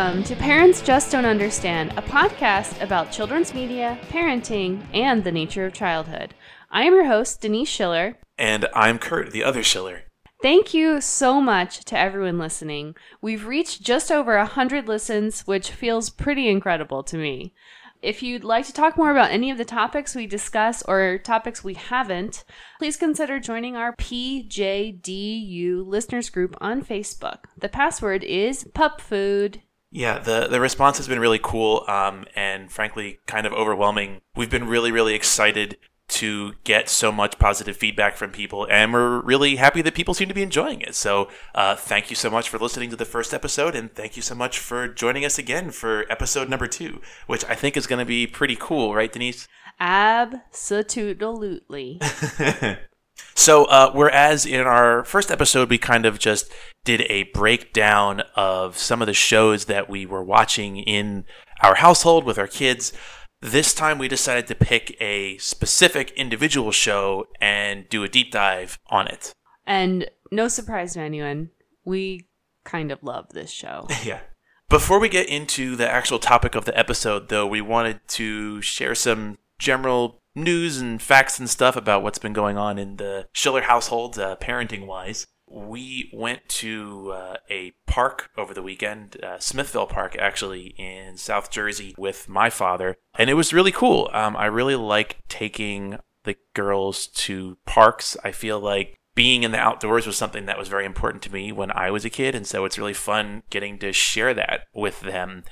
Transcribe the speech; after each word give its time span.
Welcome 0.00 0.24
to 0.24 0.36
Parents 0.36 0.80
Just 0.80 1.12
Don't 1.12 1.26
Understand, 1.26 1.92
a 1.94 2.00
podcast 2.00 2.80
about 2.80 3.12
children's 3.12 3.52
media, 3.52 3.98
parenting, 4.08 4.82
and 4.94 5.22
the 5.22 5.30
nature 5.30 5.66
of 5.66 5.74
childhood. 5.74 6.32
I 6.70 6.84
am 6.84 6.94
your 6.94 7.04
host, 7.04 7.42
Denise 7.42 7.68
Schiller. 7.68 8.16
And 8.38 8.66
I'm 8.74 8.98
Kurt, 8.98 9.30
the 9.30 9.44
other 9.44 9.62
Schiller. 9.62 10.04
Thank 10.40 10.72
you 10.72 11.02
so 11.02 11.38
much 11.38 11.84
to 11.84 11.98
everyone 11.98 12.38
listening. 12.38 12.96
We've 13.20 13.44
reached 13.46 13.82
just 13.82 14.10
over 14.10 14.38
100 14.38 14.88
listens, 14.88 15.42
which 15.42 15.70
feels 15.70 16.08
pretty 16.08 16.48
incredible 16.48 17.02
to 17.02 17.18
me. 17.18 17.52
If 18.00 18.22
you'd 18.22 18.42
like 18.42 18.64
to 18.68 18.72
talk 18.72 18.96
more 18.96 19.10
about 19.10 19.30
any 19.30 19.50
of 19.50 19.58
the 19.58 19.66
topics 19.66 20.14
we 20.14 20.26
discuss 20.26 20.82
or 20.84 21.18
topics 21.18 21.62
we 21.62 21.74
haven't, 21.74 22.44
please 22.78 22.96
consider 22.96 23.38
joining 23.38 23.76
our 23.76 23.94
PJDU 23.94 25.86
listeners 25.86 26.30
group 26.30 26.56
on 26.58 26.82
Facebook. 26.82 27.40
The 27.58 27.68
password 27.68 28.24
is 28.24 28.64
pup 28.72 29.02
food. 29.02 29.60
Yeah, 29.92 30.18
the, 30.18 30.46
the 30.46 30.60
response 30.60 30.98
has 30.98 31.08
been 31.08 31.18
really 31.18 31.40
cool 31.42 31.84
um, 31.88 32.24
and 32.36 32.70
frankly 32.70 33.18
kind 33.26 33.46
of 33.46 33.52
overwhelming. 33.52 34.20
We've 34.36 34.50
been 34.50 34.68
really, 34.68 34.92
really 34.92 35.14
excited 35.14 35.76
to 36.10 36.54
get 36.64 36.88
so 36.88 37.12
much 37.12 37.38
positive 37.38 37.76
feedback 37.76 38.16
from 38.16 38.30
people, 38.30 38.66
and 38.68 38.92
we're 38.92 39.20
really 39.20 39.54
happy 39.56 39.80
that 39.82 39.94
people 39.94 40.12
seem 40.12 40.28
to 40.28 40.34
be 40.34 40.42
enjoying 40.42 40.80
it. 40.80 40.96
So, 40.96 41.28
uh, 41.54 41.76
thank 41.76 42.10
you 42.10 42.16
so 42.16 42.28
much 42.28 42.48
for 42.48 42.58
listening 42.58 42.90
to 42.90 42.96
the 42.96 43.04
first 43.04 43.32
episode, 43.32 43.76
and 43.76 43.94
thank 43.94 44.16
you 44.16 44.22
so 44.22 44.34
much 44.34 44.58
for 44.58 44.88
joining 44.88 45.24
us 45.24 45.38
again 45.38 45.70
for 45.70 46.10
episode 46.10 46.48
number 46.48 46.66
two, 46.66 47.00
which 47.26 47.44
I 47.44 47.54
think 47.54 47.76
is 47.76 47.86
going 47.86 48.00
to 48.00 48.04
be 48.04 48.26
pretty 48.26 48.56
cool, 48.58 48.92
right, 48.94 49.12
Denise? 49.12 49.46
Absolutely. 49.78 52.00
so, 53.34 53.64
uh, 53.64 53.90
whereas 53.92 54.44
in 54.44 54.60
our 54.60 55.04
first 55.04 55.30
episode, 55.30 55.70
we 55.70 55.78
kind 55.78 56.04
of 56.04 56.18
just 56.18 56.52
did 56.84 57.02
a 57.08 57.24
breakdown 57.34 58.22
of 58.36 58.76
some 58.76 59.00
of 59.00 59.06
the 59.06 59.14
shows 59.14 59.66
that 59.66 59.88
we 59.88 60.06
were 60.06 60.22
watching 60.22 60.78
in 60.78 61.24
our 61.62 61.76
household 61.76 62.24
with 62.24 62.38
our 62.38 62.46
kids. 62.46 62.92
This 63.40 63.72
time 63.72 63.98
we 63.98 64.08
decided 64.08 64.46
to 64.48 64.54
pick 64.54 64.96
a 65.00 65.38
specific 65.38 66.10
individual 66.12 66.72
show 66.72 67.26
and 67.40 67.88
do 67.88 68.04
a 68.04 68.08
deep 68.08 68.30
dive 68.30 68.78
on 68.88 69.08
it. 69.08 69.32
And 69.66 70.10
no 70.30 70.48
surprise 70.48 70.94
to 70.94 71.00
anyone, 71.00 71.50
we 71.84 72.28
kind 72.64 72.92
of 72.92 73.02
love 73.02 73.30
this 73.30 73.50
show. 73.50 73.86
yeah. 74.04 74.20
Before 74.68 75.00
we 75.00 75.08
get 75.08 75.28
into 75.28 75.74
the 75.76 75.90
actual 75.90 76.18
topic 76.18 76.54
of 76.54 76.64
the 76.64 76.78
episode, 76.78 77.28
though, 77.28 77.46
we 77.46 77.60
wanted 77.60 78.00
to 78.08 78.60
share 78.60 78.94
some 78.94 79.38
general 79.58 80.19
news 80.34 80.80
and 80.80 81.00
facts 81.00 81.38
and 81.38 81.48
stuff 81.48 81.76
about 81.76 82.02
what's 82.02 82.18
been 82.18 82.32
going 82.32 82.56
on 82.56 82.78
in 82.78 82.96
the 82.96 83.28
Schiller 83.32 83.62
household, 83.62 84.18
uh, 84.18 84.36
parenting 84.36 84.86
wise 84.86 85.26
we 85.50 86.08
went 86.12 86.48
to 86.48 87.10
uh, 87.12 87.36
a 87.50 87.72
park 87.86 88.30
over 88.38 88.54
the 88.54 88.62
weekend, 88.62 89.22
uh, 89.22 89.38
Smithville 89.38 89.88
Park, 89.88 90.16
actually, 90.16 90.74
in 90.78 91.16
South 91.16 91.50
Jersey 91.50 91.94
with 91.98 92.28
my 92.28 92.48
father. 92.48 92.96
And 93.18 93.28
it 93.28 93.34
was 93.34 93.52
really 93.52 93.72
cool. 93.72 94.08
Um, 94.12 94.36
I 94.36 94.46
really 94.46 94.76
like 94.76 95.18
taking 95.28 95.98
the 96.22 96.36
girls 96.54 97.08
to 97.08 97.58
parks. 97.66 98.16
I 98.22 98.30
feel 98.30 98.60
like 98.60 98.96
being 99.16 99.42
in 99.42 99.50
the 99.50 99.58
outdoors 99.58 100.06
was 100.06 100.16
something 100.16 100.46
that 100.46 100.58
was 100.58 100.68
very 100.68 100.86
important 100.86 101.22
to 101.24 101.32
me 101.32 101.50
when 101.50 101.72
I 101.72 101.90
was 101.90 102.04
a 102.04 102.10
kid. 102.10 102.36
And 102.36 102.46
so 102.46 102.64
it's 102.64 102.78
really 102.78 102.94
fun 102.94 103.42
getting 103.50 103.78
to 103.80 103.92
share 103.92 104.32
that 104.34 104.66
with 104.72 105.00
them. 105.00 105.42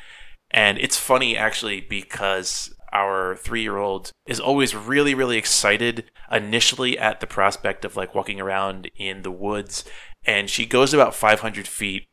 And 0.50 0.78
it's 0.78 0.96
funny, 0.96 1.36
actually, 1.36 1.80
because 1.80 2.72
our 2.92 3.36
three 3.36 3.62
year 3.62 3.76
old 3.76 4.10
is 4.26 4.40
always 4.40 4.74
really, 4.74 5.14
really 5.14 5.36
excited 5.36 6.04
initially 6.30 6.98
at 6.98 7.20
the 7.20 7.26
prospect 7.26 7.84
of 7.84 7.96
like 7.96 8.14
walking 8.14 8.40
around 8.40 8.90
in 8.96 9.22
the 9.22 9.30
woods. 9.30 9.84
And 10.24 10.50
she 10.50 10.66
goes 10.66 10.92
about 10.92 11.14
500 11.14 11.66
feet 11.66 12.06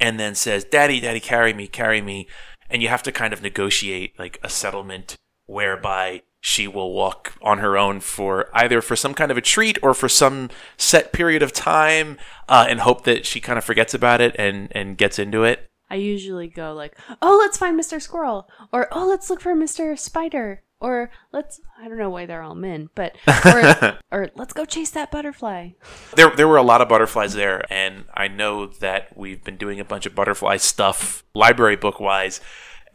and 0.00 0.18
then 0.18 0.34
says, 0.34 0.64
Daddy, 0.64 1.00
Daddy, 1.00 1.20
carry 1.20 1.52
me, 1.52 1.66
carry 1.66 2.00
me. 2.00 2.28
And 2.70 2.82
you 2.82 2.88
have 2.88 3.02
to 3.04 3.12
kind 3.12 3.32
of 3.32 3.42
negotiate 3.42 4.18
like 4.18 4.38
a 4.42 4.48
settlement 4.48 5.16
whereby 5.46 6.22
she 6.40 6.68
will 6.68 6.92
walk 6.92 7.34
on 7.42 7.58
her 7.58 7.76
own 7.76 8.00
for 8.00 8.48
either 8.54 8.80
for 8.80 8.94
some 8.94 9.14
kind 9.14 9.30
of 9.30 9.36
a 9.36 9.42
treat 9.42 9.78
or 9.82 9.92
for 9.92 10.08
some 10.08 10.50
set 10.76 11.12
period 11.12 11.42
of 11.42 11.52
time 11.52 12.16
uh, 12.48 12.66
and 12.68 12.80
hope 12.80 13.04
that 13.04 13.26
she 13.26 13.40
kind 13.40 13.58
of 13.58 13.64
forgets 13.64 13.92
about 13.92 14.20
it 14.20 14.36
and, 14.38 14.68
and 14.72 14.96
gets 14.96 15.18
into 15.18 15.42
it. 15.42 15.68
I 15.90 15.96
usually 15.96 16.48
go 16.48 16.74
like, 16.74 16.96
"Oh, 17.22 17.36
let's 17.38 17.58
find 17.58 17.78
Mr. 17.78 18.00
Squirrel," 18.00 18.48
or 18.72 18.88
"Oh, 18.92 19.06
let's 19.06 19.30
look 19.30 19.40
for 19.40 19.54
Mr. 19.54 19.98
Spider," 19.98 20.62
or 20.80 21.10
"Let's 21.32 21.60
I 21.80 21.88
don't 21.88 21.98
know 21.98 22.10
why 22.10 22.26
they're 22.26 22.42
all 22.42 22.54
men, 22.54 22.90
but 22.94 23.16
or, 23.44 23.98
or 24.10 24.30
let's 24.34 24.52
go 24.52 24.64
chase 24.64 24.90
that 24.90 25.10
butterfly." 25.10 25.70
There 26.14 26.30
there 26.30 26.48
were 26.48 26.56
a 26.56 26.62
lot 26.62 26.80
of 26.80 26.88
butterflies 26.88 27.34
there, 27.34 27.64
and 27.72 28.04
I 28.14 28.28
know 28.28 28.66
that 28.66 29.16
we've 29.16 29.42
been 29.42 29.56
doing 29.56 29.80
a 29.80 29.84
bunch 29.84 30.06
of 30.06 30.14
butterfly 30.14 30.58
stuff 30.58 31.24
library 31.34 31.76
book 31.76 32.00
wise. 32.00 32.40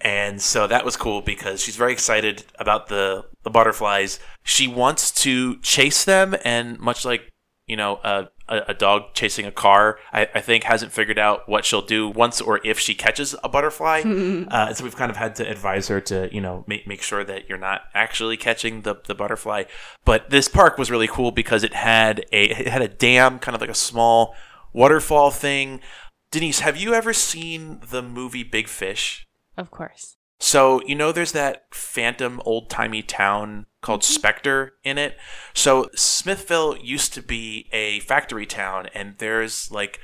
And 0.01 0.41
so 0.41 0.67
that 0.67 0.83
was 0.83 0.97
cool 0.97 1.21
because 1.21 1.61
she's 1.61 1.77
very 1.77 1.93
excited 1.93 2.43
about 2.59 2.87
the, 2.87 3.23
the 3.43 3.49
butterflies. 3.49 4.19
She 4.43 4.67
wants 4.67 5.11
to 5.23 5.55
chase 5.61 6.03
them, 6.03 6.35
and 6.43 6.77
much 6.77 7.05
like 7.05 7.29
you 7.73 7.78
know, 7.78 8.00
a, 8.03 8.28
a, 8.47 8.73
dog 8.75 9.16
chasing 9.16 9.47
a 9.47 9.51
car, 9.51 9.97
I, 10.11 10.28
I, 10.35 10.41
think 10.41 10.66
hasn't 10.66 10.91
figured 10.91 11.17
out 11.17 11.50
what 11.50 11.66
she'll 11.66 11.81
do 11.81 12.07
once 12.07 12.39
or 12.39 12.61
if 12.63 12.78
she 12.78 12.94
catches 12.94 13.34
a 13.44 13.50
butterfly. 13.50 14.01
uh, 14.47 14.72
so 14.75 14.84
we've 14.84 14.95
kind 14.95 15.09
of 15.09 15.17
had 15.17 15.34
to 15.38 15.50
advise 15.50 15.88
her 15.88 16.00
to, 16.01 16.29
you 16.31 16.39
know, 16.39 16.63
make, 16.67 16.85
make 16.85 17.01
sure 17.01 17.23
that 17.23 17.50
you're 17.50 17.57
not 17.57 17.81
actually 17.95 18.38
catching 18.38 18.83
the, 18.83 18.97
the 19.07 19.16
butterfly. 19.16 19.63
But 20.06 20.29
this 20.29 20.47
park 20.47 20.78
was 20.78 20.91
really 20.91 21.07
cool 21.07 21.31
because 21.31 21.63
it 21.63 21.73
had 21.73 22.19
a 22.31 22.44
it 22.51 22.67
had 22.67 22.83
a 22.83 22.88
dam, 22.88 23.39
kind 23.39 23.56
of 23.56 23.62
like 23.62 23.72
a 23.72 23.73
small 23.75 24.35
waterfall 24.72 25.31
thing. 25.31 25.81
Denise, 26.29 26.59
have 26.59 26.78
you 26.78 26.94
ever 26.94 27.12
seen 27.12 27.81
the 27.89 28.03
movie 28.03 28.44
Big 28.44 28.67
Fish? 28.67 29.25
Of 29.57 29.72
course. 29.72 30.17
So, 30.39 30.79
you 30.85 30.94
know, 30.94 31.12
there's 31.12 31.31
that 31.31 31.73
phantom 31.73 32.39
old 32.45 32.69
timey 32.69 33.01
town 33.01 33.66
called 33.83 34.01
mm-hmm. 34.01 34.13
Spectre 34.13 34.73
in 34.83 34.97
it. 34.97 35.17
So, 35.53 35.89
Smithville 35.95 36.77
used 36.77 37.13
to 37.13 37.21
be 37.21 37.67
a 37.71 37.99
factory 38.01 38.45
town, 38.45 38.88
and 38.95 39.16
there's 39.19 39.69
like 39.71 39.99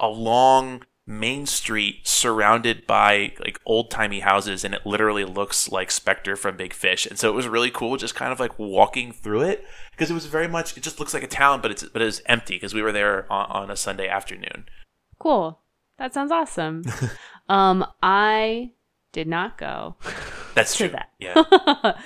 a 0.00 0.08
long 0.08 0.84
main 1.06 1.44
street 1.44 2.06
surrounded 2.06 2.86
by 2.86 3.32
like 3.40 3.60
old 3.66 3.90
timey 3.90 4.20
houses, 4.20 4.64
and 4.64 4.74
it 4.74 4.86
literally 4.86 5.24
looks 5.24 5.70
like 5.70 5.90
Spectre 5.90 6.36
from 6.36 6.56
Big 6.56 6.72
Fish. 6.72 7.06
And 7.06 7.18
so 7.18 7.28
it 7.28 7.34
was 7.34 7.48
really 7.48 7.70
cool 7.70 7.96
just 7.96 8.14
kind 8.14 8.32
of 8.32 8.40
like 8.40 8.58
walking 8.58 9.12
through 9.12 9.42
it 9.42 9.64
because 9.90 10.10
it 10.10 10.14
was 10.14 10.26
very 10.26 10.48
much, 10.48 10.76
it 10.76 10.82
just 10.82 10.98
looks 10.98 11.12
like 11.12 11.22
a 11.22 11.28
town, 11.28 11.60
but 11.60 11.70
it's, 11.70 11.84
but 11.84 12.00
it 12.00 12.06
was 12.06 12.22
empty 12.26 12.56
because 12.56 12.74
we 12.74 12.82
were 12.82 12.92
there 12.92 13.30
on, 13.30 13.50
on 13.50 13.70
a 13.70 13.76
Sunday 13.76 14.08
afternoon. 14.08 14.64
Cool. 15.18 15.60
That 15.98 16.14
sounds 16.14 16.32
awesome. 16.32 16.84
um, 17.48 17.86
I 18.02 18.72
did 19.12 19.28
not 19.28 19.58
go. 19.58 19.96
That's 20.54 20.76
true. 20.76 20.88
That. 20.88 21.10
Yeah. 21.18 21.42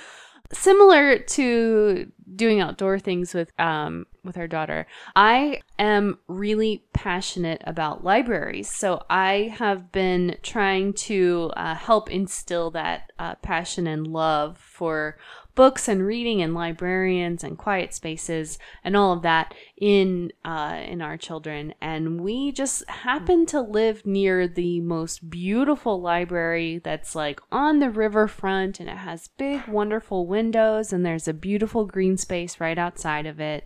Similar 0.51 1.19
to 1.19 2.11
doing 2.35 2.61
outdoor 2.61 2.99
things 2.99 3.33
with 3.33 3.51
um 3.59 4.07
with 4.23 4.37
our 4.37 4.47
daughter, 4.47 4.87
I 5.15 5.61
am 5.77 6.19
really 6.27 6.83
passionate 6.93 7.61
about 7.65 8.03
libraries. 8.03 8.69
So 8.69 9.03
I 9.09 9.53
have 9.57 9.91
been 9.91 10.37
trying 10.41 10.93
to 10.93 11.51
uh, 11.55 11.75
help 11.75 12.11
instill 12.11 12.71
that 12.71 13.11
uh, 13.17 13.35
passion 13.35 13.87
and 13.87 14.07
love 14.07 14.57
for 14.57 15.17
books 15.59 15.89
and 15.89 16.07
reading 16.07 16.41
and 16.41 16.53
librarians 16.53 17.43
and 17.43 17.57
quiet 17.57 17.93
spaces 17.93 18.57
and 18.81 18.95
all 18.95 19.11
of 19.11 19.23
that 19.23 19.53
in 19.75 20.31
uh, 20.45 20.81
in 20.85 21.01
our 21.01 21.17
children. 21.17 21.73
And 21.81 22.21
we 22.21 22.53
just 22.53 22.89
happen 22.89 23.45
to 23.47 23.59
live 23.59 24.05
near 24.05 24.47
the 24.47 24.79
most 24.79 25.29
beautiful 25.29 25.99
library 25.99 26.79
that's 26.81 27.13
like 27.13 27.41
on 27.51 27.79
the 27.79 27.89
riverfront 27.89 28.79
and 28.79 28.87
it 28.87 28.99
has 28.99 29.27
big, 29.37 29.67
wonderful 29.67 30.25
windows 30.25 30.93
and 30.93 31.05
there's 31.05 31.27
a 31.27 31.33
beautiful 31.33 31.85
green 31.85 32.15
space 32.15 32.61
right 32.61 32.77
outside 32.77 33.25
of 33.25 33.41
it 33.41 33.65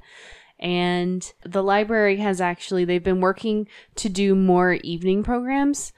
and 0.59 1.33
the 1.43 1.61
library 1.61 2.17
has 2.17 2.41
actually 2.41 2.85
they've 2.85 3.03
been 3.03 3.21
working 3.21 3.67
to 3.95 4.09
do 4.09 4.33
more 4.33 4.73
evening 4.73 5.21
programs 5.21 5.93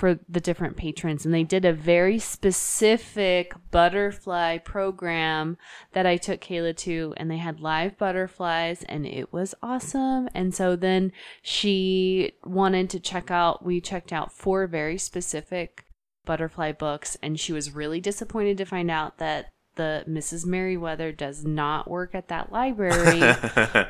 for 0.00 0.18
the 0.30 0.40
different 0.40 0.78
patrons 0.78 1.26
and 1.26 1.34
they 1.34 1.42
did 1.42 1.66
a 1.66 1.74
very 1.74 2.18
specific 2.18 3.52
butterfly 3.70 4.56
program 4.56 5.58
that 5.92 6.06
I 6.06 6.16
took 6.16 6.40
Kayla 6.40 6.74
to 6.78 7.12
and 7.18 7.30
they 7.30 7.36
had 7.36 7.60
live 7.60 7.98
butterflies 7.98 8.82
and 8.84 9.04
it 9.04 9.30
was 9.30 9.54
awesome. 9.62 10.30
And 10.34 10.54
so 10.54 10.74
then 10.74 11.12
she 11.42 12.32
wanted 12.46 12.88
to 12.90 12.98
check 12.98 13.30
out 13.30 13.62
we 13.62 13.78
checked 13.78 14.10
out 14.10 14.32
four 14.32 14.66
very 14.66 14.96
specific 14.96 15.84
butterfly 16.24 16.72
books 16.72 17.18
and 17.22 17.38
she 17.38 17.52
was 17.52 17.74
really 17.74 18.00
disappointed 18.00 18.56
to 18.56 18.64
find 18.64 18.90
out 18.90 19.18
that 19.18 19.50
the 19.76 20.04
Mrs. 20.08 20.44
Merriweather 20.46 21.12
does 21.12 21.44
not 21.44 21.90
work 21.90 22.14
at 22.14 22.28
that 22.28 22.52
library, 22.52 23.20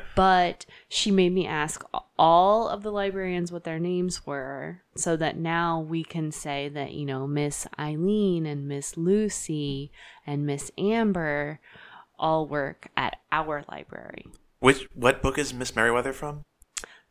but 0.15 0.65
she 0.87 1.11
made 1.11 1.33
me 1.33 1.45
ask 1.45 1.83
all 2.17 2.67
of 2.67 2.83
the 2.83 2.91
librarians 2.91 3.51
what 3.51 3.63
their 3.63 3.79
names 3.79 4.25
were 4.25 4.81
so 4.95 5.15
that 5.17 5.37
now 5.37 5.79
we 5.79 6.03
can 6.03 6.31
say 6.31 6.69
that, 6.69 6.93
you 6.93 7.05
know, 7.05 7.27
Miss 7.27 7.67
Eileen 7.79 8.45
and 8.45 8.67
Miss 8.67 8.97
Lucy 8.97 9.91
and 10.25 10.45
Miss 10.45 10.71
Amber 10.77 11.59
all 12.17 12.47
work 12.47 12.87
at 12.95 13.17
our 13.31 13.63
library. 13.69 14.25
Which 14.59 14.87
what 14.93 15.21
book 15.21 15.37
is 15.37 15.53
Miss 15.53 15.75
Merriweather 15.75 16.13
from? 16.13 16.43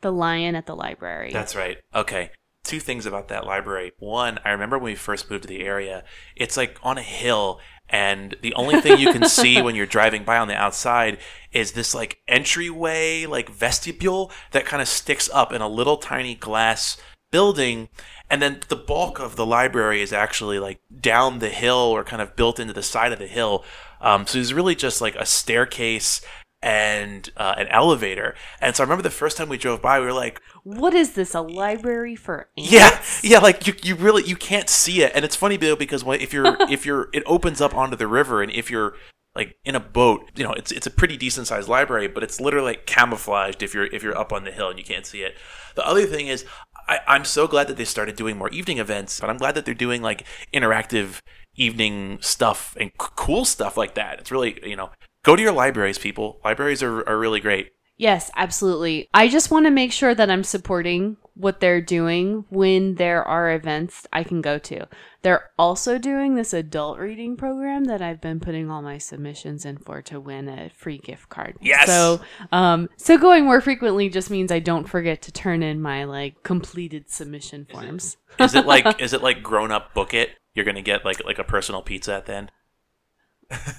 The 0.02 0.12
Lion 0.12 0.54
at 0.54 0.66
the 0.66 0.76
Library. 0.76 1.30
That's 1.32 1.56
right. 1.56 1.78
Okay 1.94 2.30
two 2.70 2.80
things 2.80 3.04
about 3.04 3.26
that 3.28 3.44
library. 3.44 3.92
One, 3.98 4.38
I 4.44 4.50
remember 4.50 4.78
when 4.78 4.92
we 4.92 4.94
first 4.94 5.28
moved 5.28 5.42
to 5.42 5.48
the 5.48 5.62
area, 5.62 6.04
it's 6.36 6.56
like 6.56 6.78
on 6.84 6.98
a 6.98 7.02
hill 7.02 7.60
and 7.88 8.36
the 8.42 8.54
only 8.54 8.80
thing 8.80 9.00
you 9.00 9.12
can 9.12 9.28
see 9.28 9.60
when 9.60 9.74
you're 9.74 9.86
driving 9.86 10.22
by 10.22 10.38
on 10.38 10.46
the 10.46 10.54
outside 10.54 11.18
is 11.50 11.72
this 11.72 11.92
like 11.92 12.20
entryway 12.28 13.26
like 13.26 13.48
vestibule 13.48 14.30
that 14.52 14.64
kind 14.64 14.80
of 14.80 14.86
sticks 14.86 15.28
up 15.32 15.52
in 15.52 15.60
a 15.60 15.68
little 15.68 15.96
tiny 15.96 16.36
glass 16.36 16.96
building 17.32 17.88
and 18.30 18.40
then 18.40 18.60
the 18.68 18.76
bulk 18.76 19.18
of 19.18 19.34
the 19.34 19.44
library 19.44 20.00
is 20.00 20.12
actually 20.12 20.60
like 20.60 20.80
down 21.00 21.40
the 21.40 21.48
hill 21.48 21.74
or 21.74 22.04
kind 22.04 22.22
of 22.22 22.36
built 22.36 22.60
into 22.60 22.72
the 22.72 22.82
side 22.82 23.12
of 23.12 23.18
the 23.18 23.26
hill 23.26 23.64
um, 24.00 24.24
so 24.24 24.38
it's 24.38 24.52
really 24.52 24.76
just 24.76 25.00
like 25.00 25.16
a 25.16 25.26
staircase 25.26 26.20
and 26.62 27.30
uh, 27.36 27.54
an 27.56 27.66
elevator 27.68 28.36
and 28.60 28.76
so 28.76 28.82
i 28.82 28.84
remember 28.84 29.02
the 29.02 29.10
first 29.10 29.36
time 29.36 29.48
we 29.48 29.58
drove 29.58 29.82
by 29.82 29.98
we 29.98 30.06
were 30.06 30.12
like 30.12 30.40
What 30.64 30.94
is 30.94 31.12
this? 31.12 31.34
A 31.34 31.40
library 31.40 32.16
for 32.16 32.48
ants? 32.56 32.72
yeah, 32.72 33.02
yeah, 33.22 33.38
like 33.38 33.66
you, 33.66 33.74
you 33.82 33.94
really 33.94 34.24
you 34.24 34.36
can't 34.36 34.68
see 34.68 35.02
it, 35.02 35.12
and 35.14 35.24
it's 35.24 35.36
funny 35.36 35.56
though 35.56 35.76
because 35.76 36.04
if 36.06 36.32
you're 36.32 36.56
if 36.70 36.84
you're 36.84 37.08
it 37.12 37.22
opens 37.26 37.60
up 37.60 37.74
onto 37.74 37.96
the 37.96 38.06
river, 38.06 38.42
and 38.42 38.52
if 38.52 38.70
you're 38.70 38.94
like 39.34 39.56
in 39.64 39.74
a 39.74 39.80
boat, 39.80 40.30
you 40.34 40.44
know 40.44 40.52
it's 40.52 40.72
it's 40.72 40.86
a 40.86 40.90
pretty 40.90 41.16
decent 41.16 41.46
sized 41.46 41.68
library, 41.68 42.08
but 42.08 42.22
it's 42.22 42.40
literally 42.40 42.72
like 42.72 42.86
camouflaged 42.86 43.62
if 43.62 43.74
you're 43.74 43.86
if 43.86 44.02
you're 44.02 44.16
up 44.16 44.32
on 44.32 44.44
the 44.44 44.50
hill 44.50 44.68
and 44.68 44.78
you 44.78 44.84
can't 44.84 45.06
see 45.06 45.22
it. 45.22 45.36
The 45.76 45.86
other 45.86 46.04
thing 46.04 46.26
is, 46.26 46.44
I, 46.88 47.00
I'm 47.06 47.24
so 47.24 47.46
glad 47.46 47.68
that 47.68 47.76
they 47.76 47.84
started 47.84 48.16
doing 48.16 48.36
more 48.36 48.50
evening 48.50 48.78
events, 48.78 49.20
but 49.20 49.30
I'm 49.30 49.38
glad 49.38 49.54
that 49.54 49.64
they're 49.64 49.74
doing 49.74 50.02
like 50.02 50.26
interactive 50.52 51.20
evening 51.56 52.18
stuff 52.20 52.76
and 52.78 52.90
c- 53.00 53.08
cool 53.16 53.44
stuff 53.44 53.76
like 53.76 53.94
that. 53.94 54.18
It's 54.18 54.30
really 54.30 54.58
you 54.64 54.76
know 54.76 54.90
go 55.24 55.36
to 55.36 55.42
your 55.42 55.52
libraries, 55.52 55.98
people. 55.98 56.40
Libraries 56.44 56.82
are 56.82 57.08
are 57.08 57.18
really 57.18 57.40
great. 57.40 57.70
Yes, 58.00 58.30
absolutely. 58.34 59.10
I 59.12 59.28
just 59.28 59.50
want 59.50 59.66
to 59.66 59.70
make 59.70 59.92
sure 59.92 60.14
that 60.14 60.30
I'm 60.30 60.42
supporting 60.42 61.18
what 61.34 61.60
they're 61.60 61.82
doing 61.82 62.46
when 62.48 62.94
there 62.94 63.22
are 63.22 63.52
events 63.52 64.06
I 64.10 64.24
can 64.24 64.40
go 64.40 64.58
to. 64.58 64.88
They're 65.20 65.50
also 65.58 65.98
doing 65.98 66.34
this 66.34 66.54
adult 66.54 66.98
reading 66.98 67.36
program 67.36 67.84
that 67.84 68.00
I've 68.00 68.22
been 68.22 68.40
putting 68.40 68.70
all 68.70 68.80
my 68.80 68.96
submissions 68.96 69.66
in 69.66 69.76
for 69.76 70.00
to 70.00 70.18
win 70.18 70.48
a 70.48 70.70
free 70.70 70.96
gift 70.96 71.28
card. 71.28 71.58
Yes! 71.60 71.88
So, 71.88 72.22
um, 72.52 72.88
so 72.96 73.18
going 73.18 73.44
more 73.44 73.60
frequently 73.60 74.08
just 74.08 74.30
means 74.30 74.50
I 74.50 74.60
don't 74.60 74.88
forget 74.88 75.20
to 75.22 75.32
turn 75.32 75.62
in 75.62 75.82
my 75.82 76.04
like 76.04 76.42
completed 76.42 77.10
submission 77.10 77.66
forms. 77.70 78.16
Is 78.38 78.54
it 78.54 78.64
like 78.64 78.98
is 79.02 79.12
it 79.12 79.22
like 79.22 79.42
grown 79.42 79.70
up 79.70 79.92
book 79.92 80.14
it? 80.14 80.30
You're 80.54 80.64
gonna 80.64 80.80
get 80.80 81.04
like 81.04 81.22
like 81.26 81.38
a 81.38 81.44
personal 81.44 81.82
pizza 81.82 82.14
at 82.14 82.24
the 82.24 82.34
end. 82.34 82.50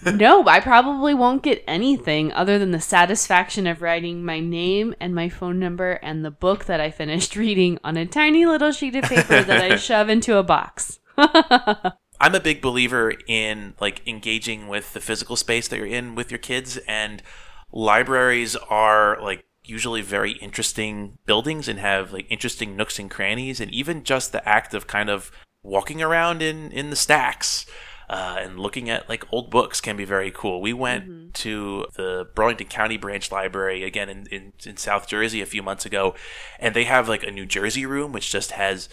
No, 0.05 0.45
I 0.47 0.59
probably 0.59 1.13
won't 1.13 1.43
get 1.43 1.63
anything 1.67 2.31
other 2.33 2.59
than 2.59 2.71
the 2.71 2.81
satisfaction 2.81 3.67
of 3.67 3.81
writing 3.81 4.23
my 4.23 4.39
name 4.39 4.93
and 4.99 5.15
my 5.15 5.29
phone 5.29 5.59
number 5.59 5.93
and 5.93 6.25
the 6.25 6.31
book 6.31 6.65
that 6.65 6.81
I 6.81 6.91
finished 6.91 7.35
reading 7.35 7.79
on 7.83 7.97
a 7.97 8.05
tiny 8.05 8.45
little 8.45 8.71
sheet 8.71 8.95
of 8.95 9.05
paper 9.05 9.43
that 9.43 9.71
I 9.71 9.75
shove 9.77 10.09
into 10.09 10.37
a 10.37 10.43
box. 10.43 10.99
I'm 11.17 12.35
a 12.35 12.39
big 12.39 12.61
believer 12.61 13.13
in 13.27 13.73
like 13.79 14.07
engaging 14.07 14.67
with 14.67 14.93
the 14.93 14.99
physical 14.99 15.35
space 15.35 15.67
that 15.67 15.77
you're 15.77 15.87
in 15.87 16.15
with 16.15 16.29
your 16.29 16.37
kids 16.37 16.77
and 16.87 17.23
libraries 17.71 18.55
are 18.55 19.19
like 19.21 19.45
usually 19.63 20.01
very 20.01 20.33
interesting 20.33 21.17
buildings 21.25 21.67
and 21.67 21.79
have 21.79 22.13
like 22.13 22.27
interesting 22.29 22.75
nooks 22.75 22.99
and 22.99 23.09
crannies 23.09 23.59
and 23.59 23.71
even 23.71 24.03
just 24.03 24.31
the 24.31 24.47
act 24.47 24.73
of 24.73 24.87
kind 24.87 25.09
of 25.09 25.31
walking 25.63 26.01
around 26.01 26.41
in 26.41 26.71
in 26.71 26.89
the 26.89 26.95
stacks 26.95 27.65
uh, 28.11 28.35
and 28.39 28.59
looking 28.59 28.89
at 28.89 29.07
like 29.07 29.25
old 29.31 29.49
books 29.49 29.79
can 29.79 29.95
be 29.95 30.03
very 30.03 30.31
cool. 30.31 30.61
We 30.61 30.73
went 30.73 31.33
to 31.35 31.85
the 31.95 32.27
Burlington 32.35 32.67
County 32.67 32.97
Branch 32.97 33.31
Library 33.31 33.83
again 33.85 34.09
in, 34.09 34.27
in, 34.27 34.51
in 34.65 34.75
South 34.75 35.07
Jersey 35.07 35.41
a 35.41 35.45
few 35.45 35.63
months 35.63 35.85
ago, 35.85 36.13
and 36.59 36.75
they 36.75 36.83
have 36.83 37.07
like 37.07 37.23
a 37.23 37.31
New 37.31 37.45
Jersey 37.45 37.85
room 37.85 38.11
which 38.11 38.29
just 38.29 38.51
has 38.51 38.89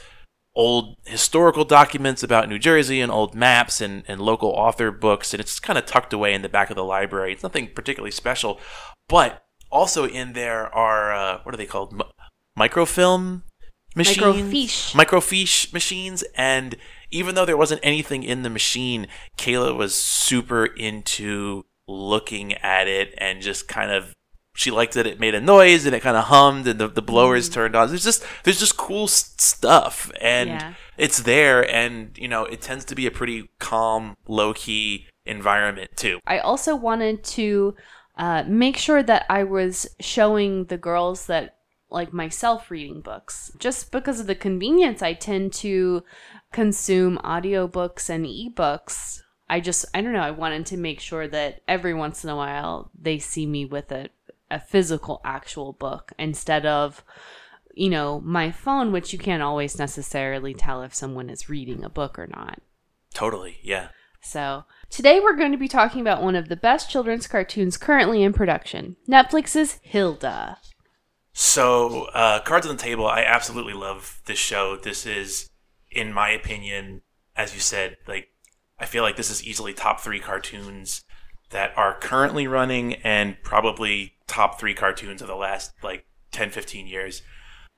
old 0.55 0.95
historical 1.05 1.65
documents 1.65 2.23
about 2.23 2.49
New 2.49 2.61
Jersey 2.61 3.01
and 3.01 3.11
old 3.11 3.35
maps 3.35 3.81
and, 3.81 4.05
and 4.07 4.21
local 4.21 4.51
author 4.51 4.93
books, 4.93 5.35
and 5.35 5.41
it's 5.41 5.59
kind 5.59 5.77
of 5.77 5.85
tucked 5.85 6.13
away 6.13 6.33
in 6.33 6.43
the 6.43 6.49
back 6.49 6.71
of 6.71 6.77
the 6.77 6.85
library. 6.85 7.33
It's 7.33 7.43
nothing 7.43 7.71
particularly 7.75 8.13
special, 8.13 8.61
but 9.09 9.43
also 9.69 10.07
in 10.07 10.33
there 10.33 10.73
are 10.73 11.13
uh, 11.13 11.41
what 11.43 11.53
are 11.53 11.59
they 11.59 11.67
called? 11.67 11.93
M- 11.93 12.09
microfilm 12.57 13.43
machines, 13.97 14.17
Microfiche. 14.21 14.95
microfiche 14.95 15.73
machines, 15.73 16.23
and 16.37 16.77
even 17.11 17.35
though 17.35 17.45
there 17.45 17.57
wasn't 17.57 17.81
anything 17.83 18.23
in 18.23 18.43
the 18.43 18.51
machine, 18.51 19.07
Kayla 19.37 19.77
was 19.77 19.95
super 19.95 20.67
into 20.67 21.65
looking 21.87 22.53
at 22.55 22.87
it 22.87 23.15
and 23.19 23.41
just 23.43 23.67
kind 23.69 23.91
of 23.91 24.15
she 24.55 24.71
liked 24.73 24.95
that 24.95 25.07
it 25.07 25.21
made 25.21 25.35
a 25.37 25.41
noise 25.41 25.87
and 25.87 25.95
it 25.95 26.03
kind 26.03 26.17
of 26.17 26.25
hummed 26.25 26.67
and 26.67 26.81
the, 26.81 26.89
the 26.89 27.01
blowers 27.03 27.49
turned 27.49 27.77
on. 27.77 27.89
There's 27.89 28.03
just 28.05 28.25
there's 28.45 28.59
just 28.59 28.77
cool 28.77 29.05
s- 29.05 29.35
stuff 29.39 30.11
and 30.21 30.51
Yeah. 30.51 30.75
it's 30.97 31.19
there 31.23 31.69
and 31.73 32.11
you 32.19 32.27
know 32.29 32.45
it 32.45 32.61
tends 32.61 32.85
to 32.87 32.95
be 32.97 33.07
a 33.07 33.11
pretty 33.11 33.49
calm, 33.61 34.17
low 34.27 34.53
key 34.55 35.07
environment 35.25 35.91
too. 35.97 36.19
I 36.27 36.39
also 36.41 36.75
wanted 36.75 37.23
to 37.25 37.77
uh, 38.17 38.43
make 38.49 38.77
sure 38.77 39.03
that 39.05 39.27
I 39.31 39.45
was 39.45 39.87
showing 40.01 40.65
the 40.65 40.77
girls 40.79 41.27
that 41.27 41.55
like 41.89 42.13
myself 42.13 42.71
reading 42.71 43.01
books. 43.01 43.53
Just 43.59 43.93
because 43.93 44.19
of 44.21 44.27
the 44.27 44.35
convenience, 44.35 45.03
I 45.03 45.15
tend 45.15 45.53
to 45.55 46.03
consume 46.53 47.19
audiobooks 47.19 48.09
and 48.09 48.27
ebooks. 48.27 49.21
I 49.49 49.61
just, 49.61 49.87
I 49.95 50.01
don't 50.01 50.13
know, 50.13 50.21
I 50.21 50.31
wanted 50.31 50.67
to 50.67 50.77
make 50.77 51.01
sure 51.01 51.27
that 51.29 51.63
every 51.67 51.95
once 51.95 52.23
in 52.23 52.31
a 52.31 52.37
while 52.37 52.91
they 52.99 53.19
see 53.19 53.47
me 53.47 53.65
with 53.65 53.91
a, 53.93 54.09
a 54.51 54.61
physical, 54.61 55.21
actual 55.25 55.73
book 55.73 56.13
instead 56.19 56.67
of, 56.67 57.03
you 57.75 57.89
know, 57.89 58.21
my 58.21 58.51
phone, 58.51 58.93
which 58.93 59.13
you 59.13 59.19
can't 59.19 59.43
always 59.43 59.79
necessarily 59.79 60.53
tell 60.53 60.83
if 60.83 60.95
someone 60.95 61.31
is 61.31 61.49
reading 61.49 61.85
a 61.85 61.89
book 61.89 62.19
or 62.19 62.27
not. 62.27 62.61
Totally, 63.15 63.59
yeah. 63.63 63.89
So, 64.21 64.65
today 64.91 65.21
we're 65.21 65.37
going 65.37 65.53
to 65.53 65.59
be 65.59 65.69
talking 65.69 66.01
about 66.01 66.23
one 66.23 66.35
of 66.35 66.49
the 66.49 66.57
best 66.57 66.91
children's 66.91 67.27
cartoons 67.27 67.77
currently 67.77 68.23
in 68.23 68.33
production 68.33 68.97
Netflix's 69.09 69.79
Hilda. 69.83 70.59
So, 71.33 72.07
uh, 72.15 72.41
Cards 72.41 72.67
on 72.67 72.77
the 72.77 72.83
Table, 72.83 73.07
I 73.07 73.23
absolutely 73.23 73.75
love 73.75 74.21
this 74.27 74.39
show. 74.39 74.77
This 74.77 75.07
is, 75.07 75.49
in 75.91 76.13
my 76.13 76.31
opinion, 76.31 77.03
as 77.37 77.55
you 77.55 77.61
said, 77.61 77.97
like, 78.07 78.29
I 78.79 78.87
feel 78.87 79.03
like 79.03 79.17
this 79.17 79.31
is 79.31 79.45
easily 79.45 79.73
top 79.73 80.01
three 80.01 80.21
cartoons 80.21 81.05
that 81.51 81.77
are 81.77 81.99
currently 81.99 82.47
running 82.47 82.95
and 82.97 83.37
probably 83.43 84.15
top 84.27 84.61
three 84.61 84.75
cartoons 84.75 85.23
of 85.23 85.29
the 85.29 85.35
last, 85.35 85.73
like, 85.83 86.05
10, 86.33 86.51
15 86.51 86.87
years. 86.87 87.23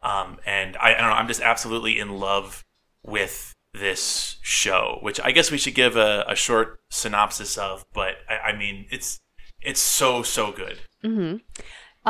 Um, 0.02 0.38
and 0.47 0.76
I, 0.79 0.95
I 0.95 1.00
don't 1.00 1.11
know, 1.11 1.17
I'm 1.17 1.29
just 1.29 1.40
absolutely 1.40 1.99
in 1.99 2.19
love 2.19 2.64
with 3.02 3.55
this 3.73 4.38
show, 4.43 4.99
which 5.02 5.21
I 5.21 5.31
guess 5.31 5.50
we 5.50 5.59
should 5.59 5.75
give 5.75 5.97
a, 5.97 6.25
a 6.26 6.35
short 6.35 6.81
synopsis 6.90 7.57
of, 7.57 7.85
but 7.95 8.17
I, 8.29 8.50
I 8.50 8.57
mean, 8.57 8.87
it's, 8.90 9.21
it's 9.62 9.81
so, 9.81 10.23
so 10.23 10.52
good. 10.52 10.79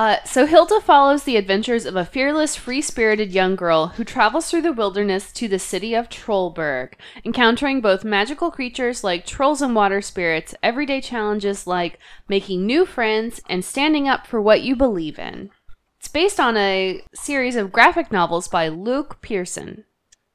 Uh, 0.01 0.17
so, 0.25 0.47
Hilda 0.47 0.81
follows 0.81 1.25
the 1.25 1.37
adventures 1.37 1.85
of 1.85 1.95
a 1.95 2.07
fearless, 2.07 2.57
free 2.57 2.81
spirited 2.81 3.33
young 3.33 3.55
girl 3.55 3.89
who 3.89 4.03
travels 4.03 4.51
through 4.51 4.63
the 4.63 4.73
wilderness 4.73 5.31
to 5.33 5.47
the 5.47 5.59
city 5.59 5.93
of 5.93 6.09
Trollberg, 6.09 6.95
encountering 7.23 7.83
both 7.83 8.03
magical 8.03 8.51
creatures 8.51 9.05
like 9.05 9.27
trolls 9.27 9.61
and 9.61 9.75
water 9.75 10.01
spirits, 10.01 10.55
everyday 10.63 11.03
challenges 11.03 11.67
like 11.67 11.99
making 12.31 12.65
new 12.65 12.87
friends, 12.87 13.43
and 13.47 13.63
standing 13.63 14.09
up 14.09 14.27
for 14.27 14.41
what 14.41 14.63
you 14.63 14.75
believe 14.75 15.19
in. 15.19 15.51
It's 15.99 16.09
based 16.09 16.41
on 16.41 16.57
a 16.57 17.03
series 17.15 17.57
of 17.57 17.71
graphic 17.71 18.11
novels 18.11 18.49
by 18.49 18.69
Luke 18.69 19.21
Pearson. 19.21 19.85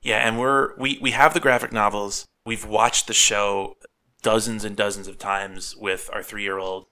Yeah, 0.04 0.18
and 0.18 0.38
we're 0.38 0.78
we 0.78 1.00
we 1.02 1.10
have 1.10 1.34
the 1.34 1.40
graphic 1.40 1.74
novels. 1.74 2.28
We've 2.46 2.68
watched 2.68 3.08
the 3.08 3.16
show 3.16 3.78
dozens 4.22 4.64
and 4.64 4.76
dozens 4.76 5.08
of 5.08 5.18
times 5.18 5.76
with 5.76 6.08
our 6.14 6.22
three 6.22 6.44
year 6.44 6.60
old. 6.60 6.86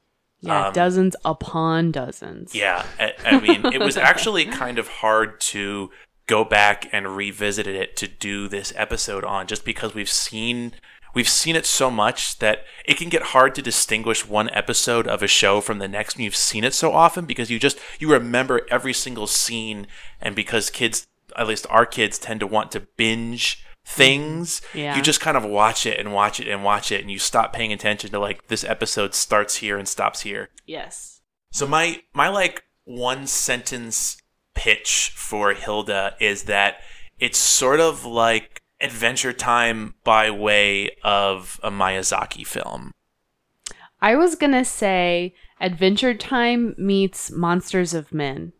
Yeah, 0.44 0.68
Um, 0.68 0.74
dozens 0.74 1.16
upon 1.26 1.92
dozens. 1.92 2.54
Yeah, 2.54 2.86
I, 3.00 3.14
I 3.26 3.40
mean, 3.40 3.66
it 3.74 3.80
was 3.80 3.98
actually 3.98 4.46
kind 4.62 4.78
of 4.78 4.88
hard 4.88 5.40
to 5.42 5.90
go 6.28 6.44
back 6.44 6.88
and 6.92 7.16
revisit 7.16 7.66
it 7.66 7.96
to 7.98 8.08
do 8.08 8.48
this 8.48 8.72
episode 8.76 9.24
on, 9.24 9.48
just 9.48 9.66
because 9.66 9.94
we've 9.96 10.10
seen 10.10 10.74
we've 11.14 11.30
seen 11.30 11.56
it 11.56 11.66
so 11.66 11.90
much 11.92 12.40
that 12.40 12.66
it 12.86 12.98
can 12.98 13.08
get 13.10 13.22
hard 13.22 13.54
to 13.56 13.62
distinguish 13.62 14.28
one 14.28 14.50
episode 14.50 15.08
of 15.08 15.22
a 15.22 15.28
show 15.28 15.62
from 15.62 15.80
the 15.80 15.88
next 15.88 16.18
when 16.18 16.26
you've 16.26 16.36
seen 16.36 16.64
it 16.64 16.74
so 16.74 16.92
often 16.92 17.26
because 17.26 17.50
you 17.52 17.60
just 17.60 17.78
you 18.00 18.12
remember 18.12 18.62
every 18.70 18.94
single 18.94 19.28
scene 19.28 19.86
and 20.20 20.36
because 20.36 20.70
kids 20.70 21.08
at 21.38 21.48
least 21.48 21.68
our 21.70 21.86
kids 21.86 22.18
tend 22.18 22.40
to 22.40 22.48
want 22.48 22.72
to 22.72 22.80
binge 22.98 23.64
Mm-hmm. 23.86 23.96
things 24.02 24.62
Yeah. 24.74 24.96
you 24.96 25.02
just 25.02 25.20
kind 25.20 25.36
of 25.36 25.44
watch 25.44 25.86
it 25.86 26.00
and 26.00 26.13
watch 26.13 26.40
it 26.40 26.48
and 26.48 26.63
watch 26.63 26.90
it 26.92 27.02
and 27.02 27.12
you 27.12 27.20
stop 27.20 27.52
paying 27.52 27.74
attention 27.74 28.12
to 28.12 28.20
like 28.20 28.48
this 28.48 28.63
episode 28.63 29.13
starts 29.13 29.58
here 29.58 29.78
and 29.78 29.88
stops 29.88 30.22
here 30.22 30.50
Yes. 30.66 31.20
so 31.52 31.68
my 31.68 32.02
my 32.13 32.30
like 32.30 32.63
one 32.86 33.28
sentence 33.28 34.18
pitch 34.56 35.12
for 35.16 35.54
Hilda 35.54 36.16
is 36.22 36.44
that 36.44 36.78
it's 37.20 37.38
sort 37.38 37.80
of 37.82 38.06
like 38.06 38.62
Adventure 38.82 39.34
Time 39.34 39.96
by 40.04 40.30
way 40.30 40.90
of 41.04 41.60
a 41.63 41.72
Miyazaki 41.72 42.46
film. 42.46 42.92
I 44.02 44.16
was 44.16 44.36
gonna 44.36 44.66
say 44.66 45.34
Adventure 45.62 46.13
Time 46.13 46.75
meets 46.78 47.32
Monsters 47.32 47.94
of 47.94 48.13
Men. 48.13 48.52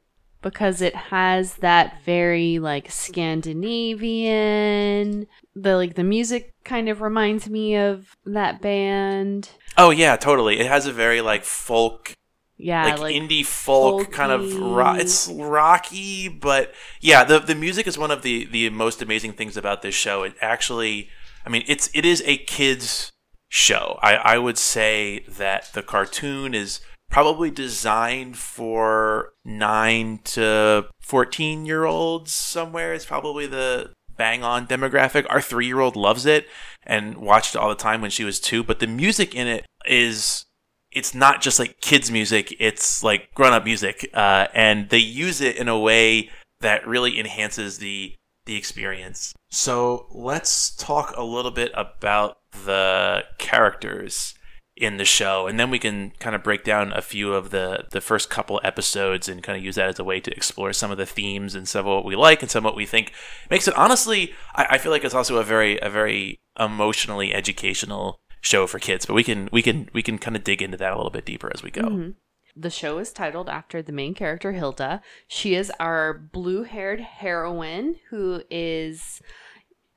Because 0.44 0.82
it 0.82 0.96
has 0.96 1.56
that 1.56 2.04
very 2.04 2.60
like 2.60 2.92
Scandinavian. 2.92 5.28
The 5.56 5.76
like 5.76 5.96
the 5.96 6.04
music 6.04 6.54
kind 6.64 6.90
of 6.90 7.02
reminds 7.02 7.50
me 7.50 7.76
of 7.76 8.16
that 8.26 8.62
band. 8.62 9.50
Oh 9.78 9.90
yeah, 9.90 10.16
totally. 10.18 10.60
It 10.60 10.68
has 10.68 10.86
a 10.86 10.94
very 10.94 11.22
like 11.22 11.44
folk 11.44 12.14
Yeah, 12.58 12.86
like, 12.86 13.00
like, 13.00 13.16
indie 13.16 13.46
folk 13.46 14.12
kind 14.12 14.32
of 14.32 14.42
ro- 14.60 14.86
folky. 14.86 15.00
it's 15.02 15.28
rocky 15.30 16.28
but 16.28 16.74
yeah 17.02 17.24
the 17.24 17.40
the 17.40 17.56
music 17.56 17.88
is 17.88 17.98
one 17.98 18.12
of 18.12 18.22
the 18.22 18.46
the 18.46 18.70
most 18.70 19.02
amazing 19.02 19.34
things 19.34 19.58
about 19.58 19.82
this 19.82 19.96
show 19.96 20.24
it 20.24 20.34
actually 20.40 21.10
i 21.46 21.50
mean 21.50 21.64
it's 21.68 21.90
it 21.94 22.06
is 22.06 22.22
a 22.26 22.38
kids 22.38 23.12
show 23.50 23.98
i 24.02 24.16
i 24.16 24.38
would 24.38 24.58
say 24.58 25.26
that 25.28 25.70
the 25.74 25.82
cartoon 25.82 26.54
is 26.54 26.80
probably 27.14 27.52
designed 27.52 28.36
for 28.36 29.34
9 29.46 30.20
to 30.24 30.88
14 31.00 31.66
year 31.66 31.86
olds 31.86 32.32
somewhere 32.34 32.92
is 32.94 33.06
probably 33.06 33.46
the 33.46 33.92
bang 34.18 34.44
on 34.44 34.66
demographic. 34.66 35.26
Our 35.30 35.40
3 35.40 35.68
year 35.68 35.80
old 35.80 35.96
loves 35.96 36.26
it 36.26 36.48
and 36.84 37.18
watched 37.18 37.54
it 37.54 37.60
all 37.60 37.70
the 37.70 37.76
time 37.76 38.02
when 38.02 38.10
she 38.10 38.24
was 38.24 38.40
2 38.40 38.64
but 38.64 38.80
the 38.80 38.88
music 38.88 39.36
in 39.36 39.48
it 39.48 39.66
is 39.86 40.46
it's 40.92 41.14
not 41.14 41.42
just 41.42 41.60
like 41.60 41.80
kids 41.82 42.10
music 42.10 42.56
it's 42.60 43.04
like 43.04 43.32
grown-up 43.36 43.64
music 43.64 44.10
uh, 44.14 44.48
and 44.54 44.90
they 44.90 44.98
use 44.98 45.40
it 45.40 45.56
in 45.56 45.68
a 45.68 45.80
way 45.80 46.30
that 46.62 46.88
really 46.88 47.20
enhances 47.20 47.78
the 47.78 48.16
the 48.46 48.56
experience. 48.56 49.34
So 49.52 50.08
let's 50.12 50.76
talk 50.76 51.14
a 51.16 51.24
little 51.24 51.52
bit 51.52 51.72
about 51.76 52.40
the 52.66 53.24
characters 53.38 54.34
in 54.76 54.98
the 54.98 55.06
show 55.06 55.46
and 55.46 55.60
then 55.60 55.70
we 55.70 55.78
can 55.78 56.12
kind 56.20 56.36
of 56.36 56.42
break 56.42 56.64
down 56.64 56.92
a 56.94 57.02
few 57.02 57.34
of 57.34 57.52
the 57.52 57.86
the 57.92 58.02
first 58.02 58.30
couple 58.30 58.60
episodes 58.64 59.30
and 59.30 59.44
kind 59.44 59.56
of 59.56 59.64
use 59.64 59.76
that 59.76 59.88
as 59.88 60.00
a 60.00 60.04
way 60.04 60.20
to 60.20 60.36
explore 60.36 60.74
some 60.74 60.90
of 60.90 60.98
the 60.98 61.06
themes 61.06 61.54
and 61.54 61.68
some 61.68 61.82
of 61.86 61.94
what 61.94 62.06
we 62.06 62.16
like 62.16 62.42
and 62.42 62.50
some 62.50 62.66
of 62.66 62.72
what 62.72 62.76
we 62.76 62.86
think 62.86 63.14
makes 63.52 63.68
it 63.68 63.78
honestly 63.78 64.34
I, 64.56 64.66
I 64.72 64.78
feel 64.80 64.92
like 64.92 65.04
it's 65.04 65.14
also 65.14 65.38
a 65.38 65.44
very 65.44 65.80
a 65.80 65.92
very 65.92 66.40
emotionally 66.60 67.36
educational 67.36 68.20
show 68.42 68.66
for 68.66 68.80
kids 68.80 69.06
but 69.06 69.14
we 69.14 69.24
can 69.24 69.48
we 69.52 69.62
can 69.62 69.90
we 69.94 70.02
can 70.02 70.18
kind 70.18 70.36
of 70.36 70.44
dig 70.44 70.62
into 70.62 70.78
that 70.78 70.92
a 70.92 70.96
little 70.96 71.12
bit 71.12 71.26
deeper 71.26 71.52
as 71.54 71.62
we 71.62 71.70
go 71.70 71.84
Mhm. 71.84 72.16
The 72.56 72.70
show 72.70 73.00
is 73.00 73.12
titled 73.12 73.50
after 73.50 73.82
the 73.82 73.92
main 73.92 74.14
character, 74.14 74.52
Hilda. 74.52 75.02
She 75.28 75.56
is 75.56 75.72
our 75.80 76.14
blue 76.14 76.62
haired 76.62 77.00
heroine 77.00 77.96
who 78.12 78.44
is 78.52 79.24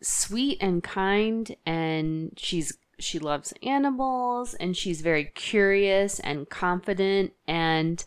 sweet 0.00 0.56
and 0.62 0.83
kind 0.83 1.54
and 1.66 2.33
she's 2.38 2.78
she 2.99 3.19
loves 3.19 3.53
animals 3.62 4.55
and 4.55 4.76
she's 4.76 5.00
very 5.00 5.25
curious 5.35 6.19
and 6.21 6.49
confident 6.49 7.33
and 7.47 8.05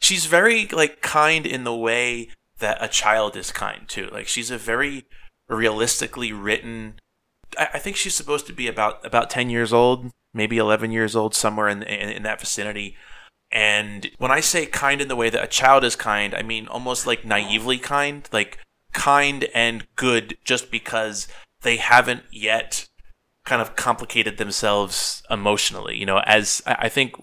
she's 0.00 0.26
very 0.26 0.66
like 0.68 1.00
kind 1.00 1.46
in 1.46 1.64
the 1.64 1.74
way 1.74 2.28
that 2.58 2.82
a 2.82 2.88
child 2.88 3.36
is 3.36 3.52
kind 3.52 3.88
too. 3.88 4.08
Like 4.12 4.28
she's 4.28 4.50
a 4.50 4.58
very 4.58 5.06
realistically 5.48 6.32
written 6.32 6.94
I, 7.58 7.68
I 7.74 7.78
think 7.78 7.96
she's 7.96 8.14
supposed 8.14 8.46
to 8.46 8.52
be 8.52 8.68
about 8.68 9.04
about 9.04 9.30
10 9.30 9.50
years 9.50 9.72
old 9.72 10.10
maybe 10.34 10.58
11 10.58 10.92
years 10.92 11.16
old 11.16 11.34
somewhere 11.34 11.68
in, 11.68 11.82
in 11.82 12.08
in 12.10 12.22
that 12.24 12.40
vicinity. 12.40 12.96
And 13.50 14.10
when 14.18 14.30
i 14.30 14.40
say 14.40 14.66
kind 14.66 15.00
in 15.00 15.08
the 15.08 15.16
way 15.16 15.30
that 15.30 15.42
a 15.42 15.48
child 15.48 15.82
is 15.82 15.96
kind 15.96 16.34
i 16.34 16.42
mean 16.42 16.68
almost 16.68 17.06
like 17.06 17.24
naively 17.24 17.78
kind. 17.78 18.28
Like 18.32 18.58
kind 18.92 19.44
and 19.54 19.86
good 19.96 20.36
just 20.44 20.70
because 20.70 21.28
they 21.62 21.76
haven't 21.76 22.22
yet 22.30 22.87
kind 23.48 23.62
of 23.62 23.74
complicated 23.76 24.36
themselves 24.36 25.22
emotionally 25.30 25.96
you 25.96 26.06
know 26.06 26.18
as 26.20 26.62
i 26.66 26.88
think 26.88 27.14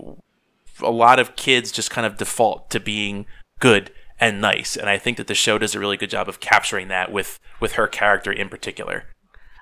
a 0.82 0.92
lot 0.92 1.20
of 1.20 1.36
kids 1.36 1.72
just 1.72 1.90
kind 1.90 2.06
of 2.06 2.18
default 2.18 2.70
to 2.70 2.80
being 2.80 3.26
good 3.60 3.92
and 4.20 4.42
nice 4.42 4.76
and 4.76 4.90
i 4.90 4.98
think 4.98 5.18
that 5.18 5.28
the 5.28 5.36
show 5.36 5.58
does 5.58 5.76
a 5.76 5.80
really 5.80 5.98
good 5.98 6.10
job 6.10 6.28
of 6.28 6.40
capturing 6.40 6.88
that 6.88 7.12
with 7.12 7.40
with 7.60 7.74
her 7.74 7.88
character 7.88 8.32
in 8.32 8.50
particular. 8.50 9.06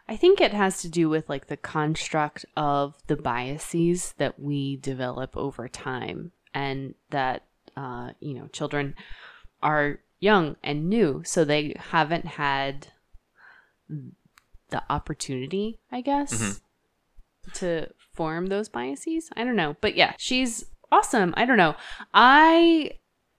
I 0.07 0.17
think 0.17 0.41
it 0.41 0.53
has 0.53 0.81
to 0.81 0.89
do 0.89 1.07
with 1.09 1.29
like 1.29 1.47
the 1.47 1.57
construct 1.57 2.45
of 2.57 2.95
the 3.07 3.15
biases 3.15 4.13
that 4.17 4.39
we 4.39 4.75
develop 4.77 5.35
over 5.37 5.67
time 5.69 6.31
and 6.53 6.95
that 7.11 7.43
uh, 7.77 8.11
you 8.19 8.33
know 8.33 8.47
children 8.47 8.95
are 9.61 9.99
young 10.19 10.55
and 10.63 10.89
new 10.89 11.21
so 11.25 11.43
they 11.43 11.75
haven't 11.91 12.25
had 12.25 12.87
the 14.73 14.83
opportunity 14.89 15.79
i 15.91 16.01
guess 16.01 16.33
Mhm. 16.33 16.59
to 17.59 17.87
form 18.15 18.47
those 18.47 18.69
biases. 18.69 19.29
I 19.35 19.43
don't 19.43 19.55
know. 19.55 19.75
But 19.81 19.95
yeah 19.95 20.13
she's 20.17 20.65
awesome. 20.91 21.33
I 21.35 21.45
don't 21.45 21.57
know. 21.57 21.75
I 22.13 22.91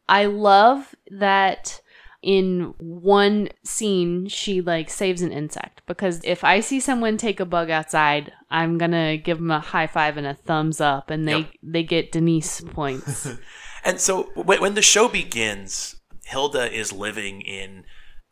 i 0.09 0.27
love 0.27 0.95
that 1.11 1.81
in 2.23 2.75
one 2.79 3.49
scene 3.65 4.27
she 4.29 4.61
like 4.61 4.89
saves 4.91 5.23
an 5.23 5.33
insect. 5.33 5.83
Because 5.87 6.21
if 6.25 6.43
i 6.45 6.61
see 6.61 6.81
someone 6.81 7.17
take 7.17 7.39
a 7.41 7.45
bug 7.47 7.71
outside 7.71 8.33
i'm 8.51 8.79
gonna 8.79 9.17
give 9.17 9.39
them 9.39 9.51
a 9.51 9.61
high 9.61 9.87
five 9.87 10.17
and 10.17 10.27
a 10.27 10.35
thumbs 10.35 10.81
up 10.81 11.11
and 11.11 11.27
they 11.29 11.39
Yep. 11.39 11.51
they 11.63 11.83
get 11.83 12.13
denise 12.13 12.61
points. 12.61 13.29
And 13.87 14.01
so 14.01 14.31
when 14.35 14.73
the 14.75 14.81
show 14.81 15.09
begins, 15.09 15.97
Hilda 16.25 16.73
is 16.73 16.91
living 16.91 17.43
in 17.43 17.85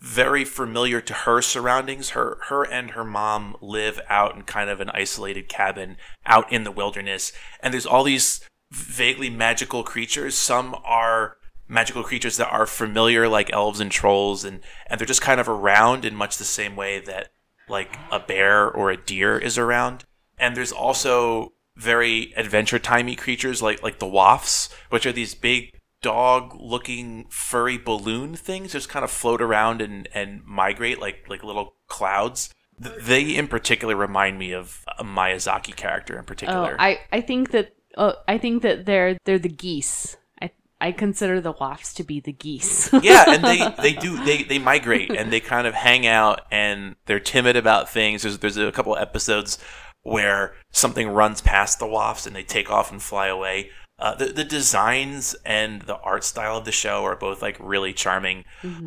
very 0.02 0.44
familiar 0.44 1.00
to 1.00 1.14
her 1.14 1.40
surroundings. 1.40 2.10
Her 2.10 2.38
her 2.48 2.64
and 2.64 2.90
her 2.90 3.04
mom 3.04 3.56
live 3.60 4.00
out 4.08 4.34
in 4.34 4.42
kind 4.42 4.68
of 4.68 4.80
an 4.80 4.90
isolated 4.90 5.48
cabin 5.48 5.96
out 6.26 6.52
in 6.52 6.64
the 6.64 6.72
wilderness, 6.72 7.32
and 7.60 7.72
there's 7.72 7.86
all 7.86 8.02
these 8.02 8.40
vaguely 8.72 9.30
magical 9.30 9.84
creatures. 9.84 10.34
Some 10.34 10.74
are 10.84 11.36
magical 11.68 12.02
creatures 12.02 12.36
that 12.36 12.50
are 12.50 12.66
familiar 12.66 13.28
like 13.28 13.52
elves 13.52 13.80
and 13.80 13.90
trolls 13.90 14.44
and 14.44 14.60
and 14.88 14.98
they're 14.98 15.06
just 15.06 15.22
kind 15.22 15.40
of 15.40 15.48
around 15.48 16.04
in 16.04 16.14
much 16.14 16.36
the 16.36 16.44
same 16.44 16.76
way 16.76 16.98
that 17.00 17.28
like 17.68 17.96
a 18.10 18.18
bear 18.18 18.68
or 18.68 18.90
a 18.90 18.96
deer 18.96 19.38
is 19.38 19.56
around. 19.56 20.04
And 20.36 20.56
there's 20.56 20.72
also 20.72 21.52
very 21.76 22.34
adventure 22.36 22.78
timey 22.80 23.14
creatures 23.14 23.62
like 23.62 23.82
like 23.82 24.00
the 24.00 24.06
wafts, 24.06 24.68
which 24.90 25.06
are 25.06 25.12
these 25.12 25.36
big 25.36 25.70
dog 26.02 26.54
looking 26.58 27.26
furry 27.28 27.78
balloon 27.78 28.34
things 28.34 28.72
just 28.72 28.88
kind 28.88 29.04
of 29.04 29.10
float 29.10 29.40
around 29.40 29.80
and, 29.80 30.08
and 30.12 30.44
migrate 30.44 31.00
like 31.00 31.24
like 31.28 31.42
little 31.42 31.76
clouds. 31.86 32.52
They 32.78 33.36
in 33.36 33.48
particular 33.48 33.96
remind 33.96 34.38
me 34.38 34.52
of 34.52 34.84
a 34.98 35.04
Miyazaki 35.04 35.74
character 35.74 36.14
in 36.14 36.20
oh 36.20 36.24
particular. 36.24 36.76
i 36.78 36.98
i 37.12 37.20
think 37.20 37.52
that 37.52 37.74
oh 37.96 38.14
i 38.26 38.38
think 38.38 38.62
that 38.62 38.86
they're 38.86 39.16
they're 39.24 39.38
the 39.38 39.48
geese 39.48 40.16
i 40.40 40.50
i 40.80 40.90
consider 40.90 41.40
the 41.40 41.52
wafts 41.52 41.94
to 41.94 42.02
be 42.02 42.18
the 42.18 42.32
geese 42.32 42.92
yeah, 43.02 43.24
and 43.28 43.44
they 43.44 43.72
they 43.82 43.92
do 43.92 44.22
they 44.24 44.42
they 44.42 44.58
migrate 44.58 45.10
and 45.10 45.32
they 45.32 45.38
kind 45.38 45.66
of 45.66 45.74
hang 45.74 46.06
out 46.06 46.40
and 46.50 46.96
they're 47.06 47.20
timid 47.20 47.56
about 47.56 47.88
things. 47.88 48.22
There's 48.22 48.38
there's 48.38 48.56
a 48.56 48.72
couple 48.72 48.96
episodes 48.96 49.58
where 50.02 50.54
something 50.70 51.08
runs 51.08 51.40
past 51.40 51.78
the 51.78 51.86
wafts 51.86 52.26
and 52.26 52.34
they 52.34 52.42
take 52.42 52.70
off 52.70 52.90
and 52.90 53.00
fly 53.00 53.28
away. 53.28 53.70
Uh, 54.02 54.16
the 54.16 54.26
the 54.26 54.44
designs 54.44 55.36
and 55.46 55.82
the 55.82 55.96
art 55.98 56.24
style 56.24 56.56
of 56.56 56.64
the 56.64 56.72
show 56.72 57.04
are 57.04 57.14
both 57.14 57.40
like 57.40 57.56
really 57.60 57.92
charming. 57.92 58.44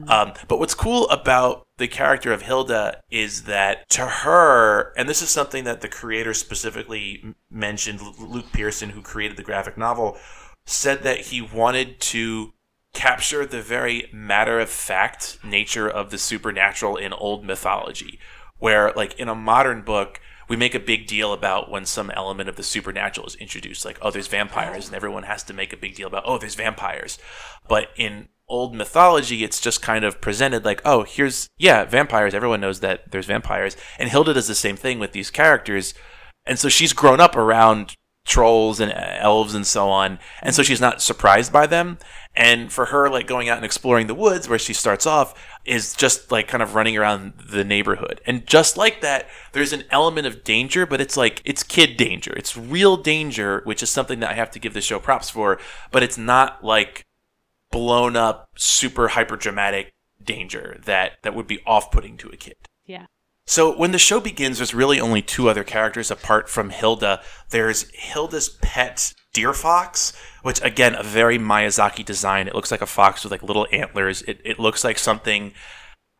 Um, 0.10 0.34
but 0.50 0.60
what's 0.60 0.76
cool 0.76 1.08
about 1.10 1.66
the 1.78 1.88
character 1.88 2.34
of 2.34 2.42
Hilda 2.42 3.02
is 3.10 3.44
that 3.44 3.90
to 3.92 4.06
her, 4.06 4.92
and 4.98 5.08
this 5.08 5.22
is 5.22 5.30
something 5.30 5.64
that 5.64 5.80
the 5.80 5.88
creator 5.88 6.34
specifically 6.34 7.34
mentioned, 7.50 8.02
Luke 8.20 8.52
Pearson, 8.52 8.90
who 8.90 9.02
created 9.02 9.38
the 9.38 9.44
graphic 9.44 9.78
novel, 9.78 10.18
said 10.66 11.04
that 11.04 11.22
he 11.28 11.42
wanted 11.42 12.02
to 12.02 12.52
capture 12.94 13.46
the 13.46 13.62
very 13.62 14.10
matter 14.12 14.60
of 14.60 14.70
fact 14.70 15.38
nature 15.44 15.88
of 15.88 16.10
the 16.10 16.18
supernatural 16.18 16.98
in 16.98 17.14
old 17.14 17.46
mythology. 17.46 18.20
Where, 18.58 18.92
like, 18.94 19.18
in 19.20 19.30
a 19.30 19.36
modern 19.36 19.82
book, 19.82 20.20
we 20.48 20.56
make 20.56 20.76
a 20.76 20.80
big 20.80 21.08
deal 21.08 21.34
about 21.34 21.70
when 21.70 21.86
some 21.86 22.12
element 22.12 22.50
of 22.50 22.56
the 22.56 22.64
supernatural 22.64 23.28
is 23.28 23.36
introduced, 23.36 23.86
like, 23.86 23.98
oh, 24.02 24.12
there's 24.12 24.28
vampires, 24.28 24.88
and 24.88 24.96
everyone 24.96 25.24
has 25.24 25.44
to 25.44 25.54
make 25.54 25.74
a 25.74 25.78
big 25.78 25.96
deal 25.96 26.08
about, 26.08 26.24
oh, 26.26 26.38
there's 26.38 26.56
vampires. 26.56 27.18
But 27.68 27.90
in 27.96 28.30
old 28.48 28.76
mythology, 28.76 29.44
it's 29.44 29.60
just 29.60 29.82
kind 29.82 30.06
of 30.06 30.22
presented 30.22 30.66
like, 30.66 30.82
oh, 30.86 31.04
here's, 31.04 31.48
yeah, 31.58 31.84
vampires. 31.86 32.34
Everyone 32.34 32.62
knows 32.62 32.80
that 32.82 33.12
there's 33.12 33.26
vampires. 33.26 33.76
And 33.98 34.10
Hilda 34.10 34.34
does 34.34 34.48
the 34.48 34.56
same 34.56 34.76
thing 34.76 35.00
with 35.00 35.14
these 35.14 35.32
characters. 35.32 35.94
And 36.46 36.60
so 36.60 36.70
she's 36.70 36.94
grown 36.94 37.20
up 37.20 37.36
around 37.36 37.96
trolls 38.26 38.80
and 38.80 38.92
elves 38.94 39.56
and 39.56 39.66
so 39.66 39.90
on. 39.90 40.20
And 40.42 40.54
so 40.54 40.64
she's 40.64 40.82
not 40.82 41.02
surprised 41.02 41.52
by 41.52 41.68
them. 41.68 41.98
And 42.38 42.72
for 42.72 42.86
her, 42.86 43.10
like 43.10 43.28
going 43.28 43.48
out 43.48 43.58
and 43.58 43.66
exploring 43.66 44.08
the 44.08 44.14
woods 44.14 44.50
where 44.50 44.60
she 44.60 44.74
starts 44.74 45.06
off 45.06 45.34
is 45.64 45.94
just 45.94 46.32
like 46.32 46.48
kind 46.48 46.62
of 46.62 46.76
running 46.76 46.98
around 46.98 47.34
the 47.50 47.64
neighborhood. 47.64 48.20
And 48.26 48.46
just 48.46 48.76
like 48.76 49.02
that, 49.02 49.28
there's 49.54 49.72
an 49.72 49.86
element 49.90 50.28
of 50.28 50.44
danger, 50.44 50.86
but 50.86 51.00
it's 51.00 51.16
like, 51.16 51.42
it's 51.46 51.64
kid 51.64 51.96
danger. 51.96 52.34
It's 52.36 52.58
real 52.58 52.98
danger, 52.98 53.62
which 53.64 53.82
is 53.82 53.90
something 53.90 54.20
that 54.20 54.32
I 54.32 54.34
have 54.34 54.52
to 54.52 54.60
give 54.60 54.74
the 54.74 54.82
show 54.82 55.00
props 55.00 55.30
for, 55.30 55.60
but 55.92 56.04
it's 56.04 56.18
not 56.18 56.64
like 56.64 57.06
blown 57.72 58.16
up, 58.16 58.50
super 58.58 59.10
hyper 59.10 59.38
dramatic 59.38 59.94
danger 60.24 60.80
that, 60.86 61.14
that 61.24 61.36
would 61.36 61.48
be 61.48 61.62
off 61.66 61.90
putting 61.90 62.18
to 62.18 62.30
a 62.30 62.36
kid. 62.36 62.56
yeah 62.86 63.06
So 63.48 63.78
when 63.78 63.92
the 63.92 64.00
show 64.00 64.20
begins, 64.20 64.58
there's 64.58 64.74
really 64.74 65.00
only 65.00 65.22
two 65.22 65.50
other 65.50 65.64
characters 65.64 66.12
apart 66.12 66.50
from 66.50 66.70
Hilda. 66.70 67.22
There's 67.50 67.90
Hilda's 67.94 68.50
pet 68.62 69.14
deer 69.36 69.54
fox, 69.54 70.14
which 70.44 70.64
again, 70.64 70.96
a 70.96 71.04
very 71.04 71.38
Miyazaki 71.38 72.06
design. 72.06 72.48
It 72.48 72.56
looks 72.56 72.72
like 72.72 72.82
a 72.82 72.88
fox 72.88 73.24
with 73.24 73.32
like 73.32 73.44
little 73.44 73.68
antlers. 73.72 74.22
It, 74.24 74.40
it 74.46 74.58
looks 74.58 74.84
like 74.84 74.98
something 74.98 75.52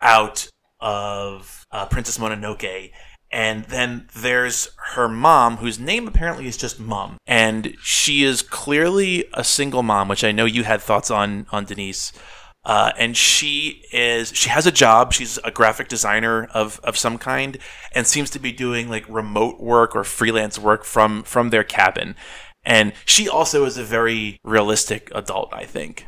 out 0.02 0.50
of 0.82 1.64
uh, 1.72 1.86
Princess 1.88 2.18
Mononoke. 2.18 2.92
And 3.32 3.66
then 3.66 4.08
there's 4.16 4.70
her 4.94 5.08
mom, 5.08 5.58
whose 5.58 5.80
name 5.80 6.08
apparently 6.08 6.48
is 6.48 6.58
just 6.58 6.80
Mom. 6.80 7.18
And 7.26 7.76
she 7.82 8.24
is 8.24 8.42
clearly 8.42 9.26
a 9.34 9.44
single 9.44 9.84
mom, 9.84 10.08
which 10.08 10.24
I 10.24 10.32
know 10.32 10.46
you 10.46 10.64
had 10.64 10.82
thoughts 10.82 11.10
on, 11.10 11.48
on 11.52 11.66
Denise. 11.66 12.14
Uh, 12.64 12.92
and 12.98 13.16
she 13.16 13.84
is 13.92 14.32
she 14.34 14.50
has 14.50 14.66
a 14.66 14.72
job 14.72 15.14
she's 15.14 15.38
a 15.44 15.52
graphic 15.52 15.88
designer 15.88 16.46
of 16.46 16.80
of 16.84 16.98
some 16.98 17.20
kind 17.20 17.60
and 17.92 18.08
seems 18.08 18.32
to 18.32 18.40
be 18.40 18.52
doing 18.52 18.90
like 18.90 19.06
remote 19.08 19.62
work 19.62 19.96
or 19.96 20.04
freelance 20.04 20.58
work 20.58 20.84
from 20.84 21.22
from 21.22 21.52
their 21.52 21.64
cabin 21.64 22.16
and 22.66 22.94
she 23.06 23.30
also 23.30 23.66
is 23.66 23.78
a 23.78 23.84
very 23.84 24.40
realistic 24.44 25.12
adult 25.14 25.54
i 25.54 25.66
think. 25.66 26.06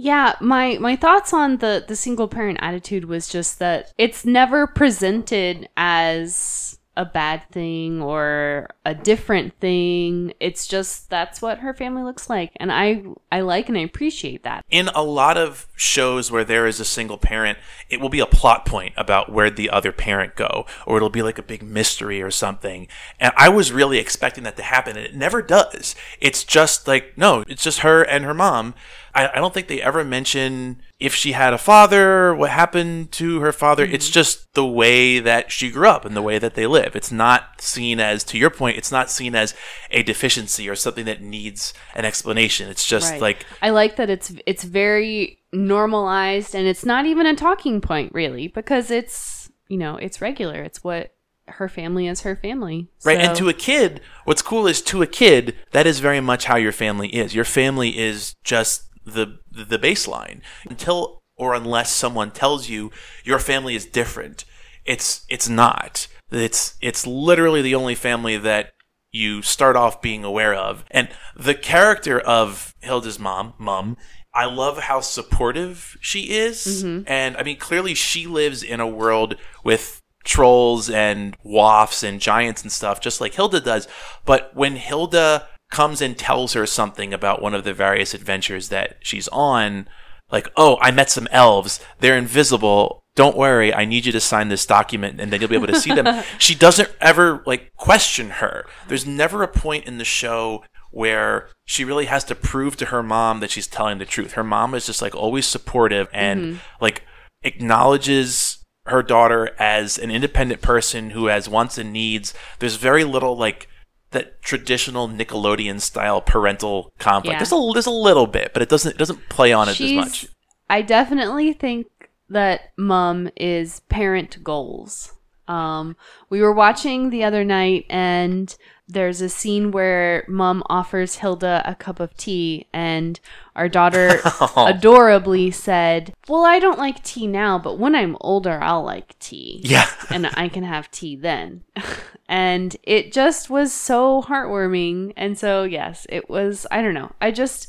Yeah, 0.00 0.34
my 0.40 0.78
my 0.78 0.94
thoughts 0.94 1.32
on 1.32 1.56
the 1.56 1.84
the 1.88 1.96
single 1.96 2.28
parent 2.28 2.58
attitude 2.62 3.06
was 3.06 3.28
just 3.28 3.58
that 3.58 3.92
it's 3.98 4.24
never 4.24 4.68
presented 4.68 5.68
as 5.76 6.77
a 6.98 7.04
bad 7.04 7.48
thing 7.52 8.02
or 8.02 8.68
a 8.84 8.92
different 8.92 9.58
thing. 9.60 10.34
It's 10.40 10.66
just 10.66 11.08
that's 11.08 11.40
what 11.40 11.58
her 11.58 11.72
family 11.72 12.02
looks 12.02 12.28
like, 12.28 12.50
and 12.56 12.72
I 12.72 13.04
I 13.30 13.40
like 13.40 13.68
and 13.68 13.78
I 13.78 13.82
appreciate 13.82 14.42
that. 14.42 14.64
in 14.68 14.88
a 14.88 15.02
lot 15.02 15.36
of 15.38 15.66
shows 15.76 16.30
where 16.30 16.44
there 16.44 16.66
is 16.66 16.80
a 16.80 16.84
single 16.84 17.16
parent, 17.16 17.56
it 17.88 18.00
will 18.00 18.08
be 18.08 18.18
a 18.18 18.26
plot 18.26 18.66
point 18.66 18.94
about 18.96 19.30
where 19.32 19.48
the 19.48 19.70
other 19.70 19.92
parent 19.92 20.34
go, 20.34 20.66
or 20.86 20.96
it'll 20.96 21.08
be 21.08 21.22
like 21.22 21.38
a 21.38 21.42
big 21.42 21.62
mystery 21.62 22.20
or 22.20 22.32
something. 22.32 22.88
And 23.20 23.32
I 23.36 23.48
was 23.48 23.70
really 23.70 23.98
expecting 23.98 24.42
that 24.44 24.56
to 24.56 24.64
happen, 24.64 24.96
and 24.96 25.06
it 25.06 25.14
never 25.14 25.40
does. 25.40 25.94
It's 26.20 26.42
just 26.42 26.88
like, 26.88 27.16
no, 27.16 27.44
it's 27.46 27.62
just 27.62 27.80
her 27.80 28.02
and 28.02 28.24
her 28.24 28.34
mom. 28.34 28.74
I, 29.14 29.28
I 29.28 29.34
don't 29.36 29.54
think 29.54 29.68
they 29.68 29.80
ever 29.80 30.04
mention 30.04 30.82
if 30.98 31.14
she 31.14 31.32
had 31.32 31.54
a 31.54 31.58
father, 31.58 32.34
what 32.34 32.50
happened 32.50 33.12
to 33.12 33.40
her 33.40 33.52
father. 33.52 33.84
It's 33.84 34.06
mm-hmm. 34.06 34.14
just 34.14 34.52
the 34.54 34.66
way 34.66 35.20
that 35.20 35.52
she 35.52 35.70
grew 35.70 35.88
up 35.88 36.04
and 36.04 36.16
the 36.16 36.22
way 36.22 36.38
that 36.38 36.54
they 36.54 36.66
live. 36.66 36.96
It's 36.96 37.12
not 37.12 37.60
seen 37.60 38.00
as, 38.00 38.24
to 38.24 38.38
your 38.38 38.50
point, 38.50 38.78
it's 38.78 38.90
not 38.90 39.10
seen 39.10 39.36
as 39.36 39.54
a 39.90 40.02
deficiency 40.02 40.68
or 40.68 40.74
something 40.74 41.04
that 41.04 41.22
needs 41.22 41.72
an 41.94 42.04
explanation. 42.04 42.68
It's 42.68 42.84
just 42.84 43.12
Right. 43.12 43.20
like, 43.20 43.46
I 43.62 43.70
like 43.70 43.96
that 43.96 44.10
it's 44.10 44.32
it's 44.44 44.64
very 44.64 45.38
normalized 45.52 46.54
and 46.54 46.66
it's 46.66 46.84
not 46.84 47.06
even 47.06 47.26
a 47.26 47.34
talking 47.34 47.80
point 47.80 48.12
really 48.12 48.48
because 48.48 48.90
it's 48.90 49.50
you 49.68 49.78
know 49.78 49.96
it's 49.96 50.20
regular. 50.20 50.62
It's 50.62 50.82
what 50.82 51.14
her 51.46 51.68
family 51.68 52.06
is 52.06 52.22
her 52.22 52.36
family. 52.36 52.88
Right. 53.04 53.18
And 53.18 53.36
to 53.36 53.48
a 53.48 53.54
kid, 53.54 54.00
what's 54.24 54.42
cool 54.42 54.66
is 54.66 54.82
to 54.82 55.02
a 55.02 55.06
kid, 55.06 55.56
that 55.72 55.86
is 55.86 56.00
very 56.00 56.20
much 56.20 56.44
how 56.44 56.56
your 56.56 56.72
family 56.72 57.08
is. 57.08 57.34
Your 57.34 57.44
family 57.44 57.98
is 57.98 58.34
just 58.44 58.87
the 59.14 59.38
the 59.50 59.78
baseline. 59.78 60.40
Until 60.68 61.22
or 61.36 61.54
unless 61.54 61.92
someone 61.92 62.30
tells 62.30 62.68
you 62.68 62.90
your 63.24 63.38
family 63.38 63.74
is 63.74 63.86
different, 63.86 64.44
it's 64.84 65.24
it's 65.28 65.48
not. 65.48 66.08
It's 66.30 66.76
it's 66.80 67.06
literally 67.06 67.62
the 67.62 67.74
only 67.74 67.94
family 67.94 68.36
that 68.36 68.72
you 69.10 69.42
start 69.42 69.76
off 69.76 70.02
being 70.02 70.24
aware 70.24 70.54
of. 70.54 70.84
And 70.90 71.08
the 71.34 71.54
character 71.54 72.20
of 72.20 72.74
Hilda's 72.80 73.18
mom, 73.18 73.54
mum, 73.58 73.96
I 74.34 74.44
love 74.44 74.78
how 74.78 75.00
supportive 75.00 75.96
she 76.00 76.30
is. 76.30 76.84
Mm-hmm. 76.84 77.04
And 77.06 77.36
I 77.36 77.42
mean, 77.42 77.58
clearly 77.58 77.94
she 77.94 78.26
lives 78.26 78.62
in 78.62 78.80
a 78.80 78.86
world 78.86 79.36
with 79.64 80.02
trolls 80.24 80.90
and 80.90 81.36
wafts 81.42 82.02
and 82.02 82.20
giants 82.20 82.62
and 82.62 82.70
stuff, 82.70 83.00
just 83.00 83.20
like 83.20 83.34
Hilda 83.34 83.60
does. 83.60 83.88
But 84.24 84.54
when 84.54 84.76
Hilda 84.76 85.48
comes 85.70 86.00
and 86.00 86.16
tells 86.16 86.54
her 86.54 86.66
something 86.66 87.12
about 87.12 87.42
one 87.42 87.54
of 87.54 87.64
the 87.64 87.74
various 87.74 88.14
adventures 88.14 88.68
that 88.68 88.96
she's 89.00 89.28
on, 89.28 89.88
like, 90.30 90.50
oh, 90.56 90.78
I 90.80 90.90
met 90.90 91.10
some 91.10 91.28
elves. 91.30 91.80
They're 92.00 92.16
invisible. 92.16 93.02
Don't 93.14 93.36
worry. 93.36 93.72
I 93.74 93.84
need 93.84 94.06
you 94.06 94.12
to 94.12 94.20
sign 94.20 94.48
this 94.48 94.66
document 94.66 95.20
and 95.20 95.32
then 95.32 95.40
you'll 95.40 95.50
be 95.50 95.56
able 95.56 95.66
to 95.66 95.80
see 95.80 95.92
them. 95.92 96.22
she 96.38 96.54
doesn't 96.54 96.90
ever 97.00 97.42
like 97.46 97.74
question 97.76 98.30
her. 98.30 98.66
There's 98.86 99.06
never 99.06 99.42
a 99.42 99.48
point 99.48 99.86
in 99.86 99.98
the 99.98 100.04
show 100.04 100.64
where 100.90 101.48
she 101.64 101.84
really 101.84 102.06
has 102.06 102.24
to 102.24 102.34
prove 102.34 102.76
to 102.76 102.86
her 102.86 103.02
mom 103.02 103.40
that 103.40 103.50
she's 103.50 103.66
telling 103.66 103.98
the 103.98 104.04
truth. 104.04 104.32
Her 104.32 104.44
mom 104.44 104.74
is 104.74 104.86
just 104.86 105.02
like 105.02 105.14
always 105.14 105.46
supportive 105.46 106.08
and 106.12 106.40
mm-hmm. 106.40 106.58
like 106.80 107.02
acknowledges 107.42 108.64
her 108.86 109.02
daughter 109.02 109.50
as 109.58 109.98
an 109.98 110.10
independent 110.10 110.62
person 110.62 111.10
who 111.10 111.26
has 111.26 111.48
wants 111.48 111.76
and 111.76 111.92
needs. 111.92 112.34
There's 112.58 112.76
very 112.76 113.04
little 113.04 113.36
like 113.36 113.68
that 114.10 114.40
traditional 114.42 115.08
Nickelodeon 115.08 115.80
style 115.80 116.20
parental 116.20 116.92
conflict. 116.98 117.34
Yeah. 117.34 117.38
There's 117.38 117.52
a 117.52 117.70
there's 117.72 117.86
a 117.86 117.90
little 117.90 118.26
bit, 118.26 118.52
but 118.52 118.62
it 118.62 118.68
doesn't 118.68 118.92
it 118.92 118.98
doesn't 118.98 119.28
play 119.28 119.52
on 119.52 119.68
it 119.68 119.80
as 119.80 119.92
much. 119.92 120.26
I 120.70 120.82
definitely 120.82 121.52
think 121.52 121.86
that 122.28 122.72
mom 122.76 123.30
is 123.36 123.80
parent 123.88 124.42
goals. 124.42 125.12
Um, 125.48 125.96
we 126.30 126.40
were 126.40 126.52
watching 126.52 127.10
the 127.10 127.24
other 127.24 127.44
night, 127.44 127.86
and 127.88 128.54
there's 128.86 129.20
a 129.20 129.28
scene 129.28 129.70
where 129.70 130.24
mom 130.28 130.62
offers 130.66 131.16
Hilda 131.16 131.62
a 131.64 131.74
cup 131.74 132.00
of 132.00 132.16
tea, 132.16 132.66
and 132.72 133.20
our 133.54 133.68
daughter 133.68 134.20
adorably 134.56 135.50
said, 135.50 136.14
Well, 136.28 136.44
I 136.44 136.58
don't 136.58 136.78
like 136.78 137.02
tea 137.02 137.26
now, 137.26 137.58
but 137.58 137.78
when 137.78 137.94
I'm 137.94 138.16
older, 138.20 138.58
I'll 138.62 138.84
like 138.84 139.18
tea. 139.18 139.60
Yeah. 139.64 139.88
and 140.10 140.30
I 140.34 140.48
can 140.48 140.64
have 140.64 140.90
tea 140.90 141.16
then. 141.16 141.64
and 142.28 142.76
it 142.82 143.12
just 143.12 143.50
was 143.50 143.72
so 143.72 144.22
heartwarming. 144.22 145.12
And 145.16 145.38
so, 145.38 145.64
yes, 145.64 146.06
it 146.08 146.30
was, 146.30 146.66
I 146.70 146.80
don't 146.80 146.94
know. 146.94 147.12
I 147.20 147.30
just, 147.30 147.68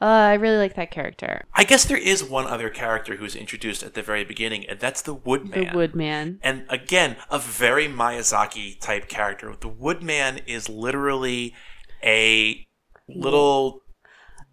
uh, 0.00 0.04
I 0.04 0.34
really 0.34 0.58
like 0.58 0.74
that 0.76 0.90
character. 0.90 1.44
I 1.54 1.64
guess 1.64 1.84
there 1.84 1.96
is 1.96 2.22
one 2.22 2.46
other 2.46 2.68
character 2.70 3.16
who's 3.16 3.34
introduced 3.34 3.82
at 3.82 3.94
the 3.94 4.02
very 4.02 4.24
beginning, 4.24 4.66
and 4.68 4.78
that's 4.78 5.02
the 5.02 5.14
Woodman. 5.14 5.68
The 5.70 5.74
Woodman. 5.76 6.38
And 6.42 6.64
again, 6.68 7.16
a 7.30 7.38
very 7.38 7.88
Miyazaki 7.88 8.78
type 8.80 9.08
character. 9.08 9.54
The 9.58 9.68
Woodman 9.68 10.40
is 10.46 10.68
literally 10.68 11.54
a 12.04 12.66
little 13.08 13.80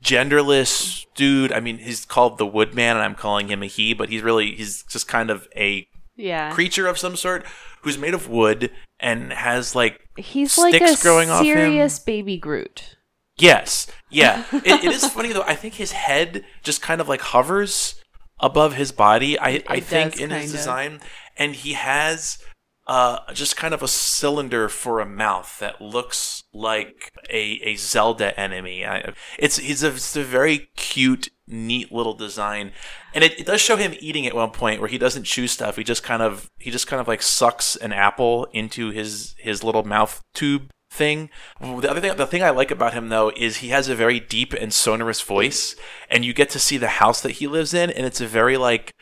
genderless 0.03 1.05
dude. 1.15 1.51
I 1.51 1.59
mean, 1.59 1.77
he's 1.79 2.05
called 2.05 2.37
the 2.37 2.45
Woodman, 2.45 2.91
and 2.97 2.99
I'm 2.99 3.15
calling 3.15 3.47
him 3.49 3.63
a 3.63 3.67
he, 3.67 3.93
but 3.93 4.09
he's 4.09 4.21
really 4.21 4.55
he's 4.55 4.83
just 4.83 5.07
kind 5.07 5.29
of 5.29 5.47
a 5.55 5.87
Yeah. 6.15 6.51
creature 6.53 6.87
of 6.87 6.97
some 6.97 7.15
sort 7.15 7.45
who's 7.81 7.97
made 7.97 8.13
of 8.13 8.29
wood 8.29 8.71
and 8.99 9.33
has 9.33 9.75
like 9.75 9.99
He's 10.17 10.57
like 10.57 10.73
a 10.75 10.87
sticks 10.87 11.01
growing 11.03 11.29
off 11.29 11.41
him. 11.41 11.53
serious 11.55 11.99
baby 11.99 12.37
Groot. 12.37 12.97
Yes. 13.37 13.87
Yeah. 14.09 14.45
it, 14.51 14.83
it 14.83 14.91
is 14.91 15.07
funny 15.07 15.33
though. 15.33 15.43
I 15.43 15.55
think 15.55 15.75
his 15.75 15.91
head 15.91 16.45
just 16.63 16.81
kind 16.81 17.01
of 17.01 17.07
like 17.07 17.21
hovers 17.21 17.95
above 18.39 18.75
his 18.75 18.91
body. 18.91 19.39
I, 19.39 19.63
I 19.67 19.77
It 19.77 19.83
think 19.83 20.13
does 20.13 20.21
in 20.21 20.29
his 20.31 20.51
of. 20.53 20.57
design, 20.57 20.99
and 21.37 21.55
he 21.55 21.73
has 21.73 22.37
uh, 22.85 23.19
just 23.33 23.55
kind 23.55 23.73
of 23.73 23.81
a 23.81 23.87
cylinder 23.87 24.67
for 24.67 24.99
a 24.99 25.05
mouth 25.05 25.57
that 25.59 25.81
looks 25.81 26.43
like 26.53 27.11
a, 27.29 27.59
a 27.63 27.75
Zelda 27.75 28.37
enemy. 28.39 28.85
I, 28.85 29.13
it's 29.39 29.57
he's 29.57 29.83
a, 29.83 29.87
it's 29.89 30.15
a 30.15 30.23
very 30.23 30.69
cute, 30.75 31.29
neat 31.47 31.91
little 31.91 32.13
design, 32.13 32.73
and 33.13 33.23
it, 33.23 33.39
it 33.39 33.45
does 33.45 33.61
show 33.61 33.77
him 33.77 33.93
eating 33.99 34.27
at 34.27 34.35
one 34.35 34.51
point 34.51 34.81
where 34.81 34.89
he 34.89 34.97
doesn't 34.97 35.23
chew 35.23 35.47
stuff. 35.47 35.77
He 35.77 35.83
just 35.83 36.03
kind 36.03 36.21
of 36.21 36.47
he 36.59 36.71
just 36.71 36.87
kind 36.87 36.99
of 36.99 37.07
like 37.07 37.21
sucks 37.21 37.75
an 37.77 37.93
apple 37.93 38.47
into 38.51 38.89
his 38.91 39.33
his 39.37 39.63
little 39.63 39.83
mouth 39.83 40.21
tube 40.33 40.69
thing. 40.93 41.29
The 41.59 41.89
other 41.89 41.99
thing, 41.99 42.15
the 42.15 42.27
thing 42.27 42.43
I 42.43 42.51
like 42.51 42.71
about 42.71 42.93
him 42.93 43.09
though 43.09 43.31
is 43.35 43.57
he 43.57 43.69
has 43.69 43.89
a 43.89 43.95
very 43.95 44.19
deep 44.19 44.53
and 44.53 44.73
sonorous 44.73 45.21
voice, 45.21 45.75
and 46.09 46.23
you 46.23 46.33
get 46.33 46.49
to 46.51 46.59
see 46.59 46.77
the 46.77 46.87
house 46.87 47.21
that 47.21 47.33
he 47.33 47.47
lives 47.47 47.73
in, 47.73 47.89
and 47.89 48.05
it's 48.05 48.21
a 48.21 48.27
very 48.27 48.57
like 48.57 48.93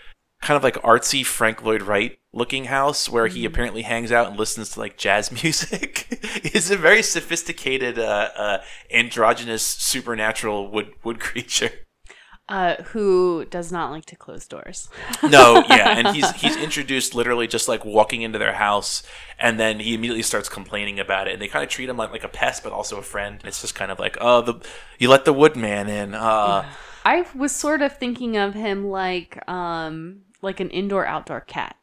kind 0.41 0.58
of 0.58 0.63
like 0.63 0.75
artsy 0.75 1.25
Frank 1.25 1.63
Lloyd 1.63 1.84
Wright 1.84 2.17
looking 2.34 2.65
house 2.65 3.10
where 3.10 3.27
he 3.27 3.45
apparently 3.45 3.82
hangs 3.84 4.12
out 4.12 4.27
and 4.27 4.38
listens 4.38 4.69
to 4.71 4.80
like 4.80 4.97
jazz 4.97 5.32
music. 5.43 6.19
He's 6.43 6.71
a 6.71 6.77
very 6.77 7.04
sophisticated, 7.04 7.99
uh, 7.99 8.30
uh, 8.36 8.58
androgynous, 8.89 9.63
supernatural 9.63 10.71
wood 10.71 10.93
wood 11.04 11.19
creature. 11.19 11.71
Uh, 12.52 12.84
who 12.84 13.46
does 13.46 13.72
not 13.72 13.92
like 13.92 14.06
to 14.06 14.16
close 14.18 14.46
doors. 14.46 14.90
No, 15.24 15.64
yeah, 15.70 15.90
and 15.98 16.10
he's 16.10 16.30
he's 16.32 16.58
introduced 16.58 17.16
literally 17.16 17.48
just 17.48 17.70
like 17.70 17.86
walking 17.86 18.24
into 18.24 18.38
their 18.38 18.52
house, 18.52 19.04
and 19.40 19.58
then 19.58 19.80
he 19.80 19.94
immediately 19.94 20.22
starts 20.22 20.50
complaining 20.50 21.00
about 21.00 21.30
it, 21.30 21.34
and 21.34 21.42
they 21.42 21.48
kind 21.48 21.64
of 21.64 21.70
treat 21.70 21.88
him 21.88 21.96
like 21.96 22.12
like 22.12 22.26
a 22.26 22.28
pest, 22.28 22.62
but 22.62 22.74
also 22.74 22.98
a 22.98 23.02
friend. 23.02 23.40
It's 23.46 23.62
just 23.62 23.74
kind 23.74 23.90
of 23.90 24.00
like, 24.00 24.18
oh, 24.20 24.42
the 24.42 24.56
you 25.00 25.08
let 25.08 25.24
the 25.24 25.32
woodman 25.32 25.88
in. 25.88 26.14
Uh, 26.14 26.70
I 27.06 27.26
was 27.34 27.54
sort 27.54 27.82
of 27.82 27.98
thinking 27.98 28.36
of 28.36 28.54
him 28.54 28.86
like 28.86 29.42
um 29.50 30.24
like 30.42 30.60
an 30.60 30.70
indoor 30.72 31.06
outdoor 31.06 31.40
cat. 31.40 31.78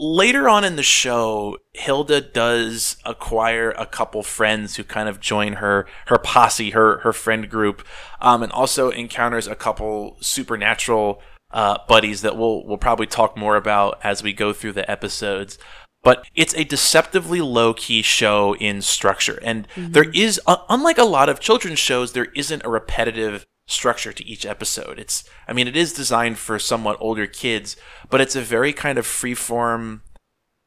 Later 0.00 0.48
on 0.48 0.64
in 0.64 0.76
the 0.76 0.82
show, 0.82 1.58
Hilda 1.74 2.20
does 2.22 2.96
acquire 3.04 3.70
a 3.72 3.86
couple 3.86 4.22
friends 4.22 4.76
who 4.76 4.84
kind 4.84 5.08
of 5.08 5.20
join 5.20 5.54
her 5.54 5.86
her 6.06 6.18
posse, 6.18 6.70
her 6.70 6.98
her 7.00 7.12
friend 7.12 7.48
group, 7.50 7.86
um, 8.20 8.42
and 8.42 8.50
also 8.52 8.90
encounters 8.90 9.46
a 9.46 9.54
couple 9.54 10.16
supernatural 10.20 11.20
uh, 11.52 11.78
buddies 11.88 12.22
that 12.22 12.36
we'll 12.36 12.64
we'll 12.66 12.78
probably 12.78 13.06
talk 13.06 13.36
more 13.36 13.56
about 13.56 13.98
as 14.02 14.22
we 14.22 14.32
go 14.32 14.52
through 14.52 14.72
the 14.72 14.90
episodes. 14.90 15.58
but 16.02 16.24
it's 16.34 16.54
a 16.54 16.64
deceptively 16.64 17.40
low 17.40 17.74
key 17.74 18.02
show 18.02 18.54
in 18.56 18.80
structure. 18.80 19.38
And 19.42 19.68
there 19.76 20.10
is, 20.14 20.40
uh, 20.46 20.56
unlike 20.68 20.98
a 20.98 21.04
lot 21.04 21.28
of 21.28 21.40
children's 21.40 21.78
shows, 21.78 22.12
there 22.12 22.28
isn't 22.34 22.64
a 22.64 22.70
repetitive 22.70 23.44
structure 23.70 24.12
to 24.12 24.26
each 24.26 24.44
episode. 24.44 24.98
It's, 24.98 25.24
I 25.46 25.52
mean, 25.52 25.68
it 25.68 25.76
is 25.76 25.92
designed 25.92 26.38
for 26.38 26.58
somewhat 26.58 26.96
older 27.00 27.26
kids, 27.26 27.76
but 28.10 28.20
it's 28.20 28.36
a 28.36 28.40
very 28.40 28.72
kind 28.72 28.98
of 28.98 29.06
freeform 29.06 30.00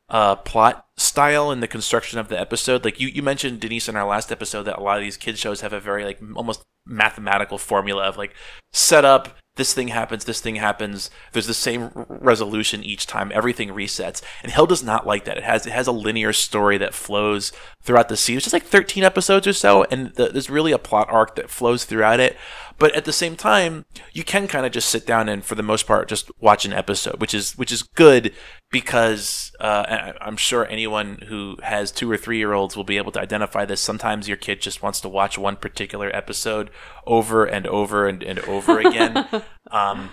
uh, 0.10 0.36
plot 0.38 0.86
style 0.98 1.52
in 1.52 1.60
the 1.60 1.68
construction 1.68 2.20
of 2.20 2.30
the 2.30 2.40
episode. 2.40 2.86
Like 2.86 3.00
you, 3.00 3.08
you 3.08 3.22
mentioned 3.22 3.60
Denise 3.60 3.90
in 3.90 3.96
our 3.96 4.08
last 4.08 4.32
episode 4.32 4.64
that 4.64 4.78
a 4.78 4.82
lot 4.82 4.98
of 4.98 5.04
these 5.04 5.18
kids 5.18 5.40
shows 5.40 5.62
have 5.62 5.74
a 5.74 5.80
very 5.80 6.04
like 6.04 6.20
almost 6.36 6.64
mathematical 6.86 7.58
formula 7.58 8.04
of 8.04 8.18
like 8.18 8.34
set 8.72 9.06
up 9.06 9.38
this 9.56 9.74
thing 9.74 9.90
happens, 9.90 10.26
this 10.26 10.42
thing 10.42 10.56
happens. 10.56 11.12
There's 11.32 11.46
the 11.46 11.54
same 11.54 11.92
resolution 11.94 12.84
each 12.84 13.06
time. 13.06 13.32
Everything 13.34 13.70
resets. 13.70 14.24
And 14.42 14.52
Hill 14.52 14.66
does 14.66 14.84
not 14.84 15.06
like 15.06 15.26
that. 15.26 15.38
It 15.38 15.44
has 15.44 15.68
it 15.68 15.74
has 15.74 15.86
a 15.86 15.92
linear 15.92 16.34
story 16.34 16.80
that 16.80 16.96
flows 16.96 17.52
throughout 17.84 18.10
the 18.10 18.18
series. 18.18 18.38
It's 18.38 18.46
just 18.46 18.54
like 18.54 18.64
13 18.64 19.04
episodes 19.04 19.46
or 19.46 19.54
so, 19.54 19.84
and 19.92 20.14
the, 20.16 20.30
there's 20.30 20.50
really 20.50 20.72
a 20.72 20.80
plot 20.80 21.08
arc 21.12 21.36
that 21.36 21.52
flows 21.52 21.86
throughout 21.86 22.20
it. 22.20 22.36
But 22.80 22.96
at 22.96 23.06
the 23.06 23.14
same 23.14 23.36
time, 23.36 23.86
you 24.12 24.24
can 24.24 24.48
kind 24.48 24.66
of 24.66 24.72
just 24.72 24.90
sit 24.90 25.06
down 25.06 25.30
and, 25.30 25.44
for 25.44 25.56
the 25.56 25.64
most 25.64 25.88
part, 25.88 26.10
just 26.10 26.32
watch 26.40 26.66
an 26.66 26.74
episode, 26.74 27.22
which 27.22 27.34
is 27.34 27.58
which 27.58 27.72
is 27.72 27.84
good 27.84 28.34
because 28.72 29.52
uh, 29.60 30.14
I'm 30.20 30.38
sure 30.38 30.68
anyone 30.68 31.20
who 31.28 31.58
has 31.62 31.92
two 31.92 32.10
or 32.10 32.18
three 32.18 32.38
year 32.38 32.54
olds 32.54 32.76
will 32.76 32.84
be 32.84 32.98
able 32.98 33.12
to 33.14 33.22
identify 33.22 33.66
this. 33.66 33.82
Sometimes 33.82 34.28
your 34.28 34.38
kid 34.38 34.62
just 34.62 34.82
wants 34.82 35.00
to 35.02 35.10
watch 35.10 35.38
one 35.38 35.56
particular 35.56 36.14
episode 36.16 36.70
over 37.06 37.46
and 37.46 37.68
over 37.68 38.08
and, 38.08 38.24
and 38.24 38.40
over 38.40 38.80
again. 38.80 39.28
um, 39.72 40.10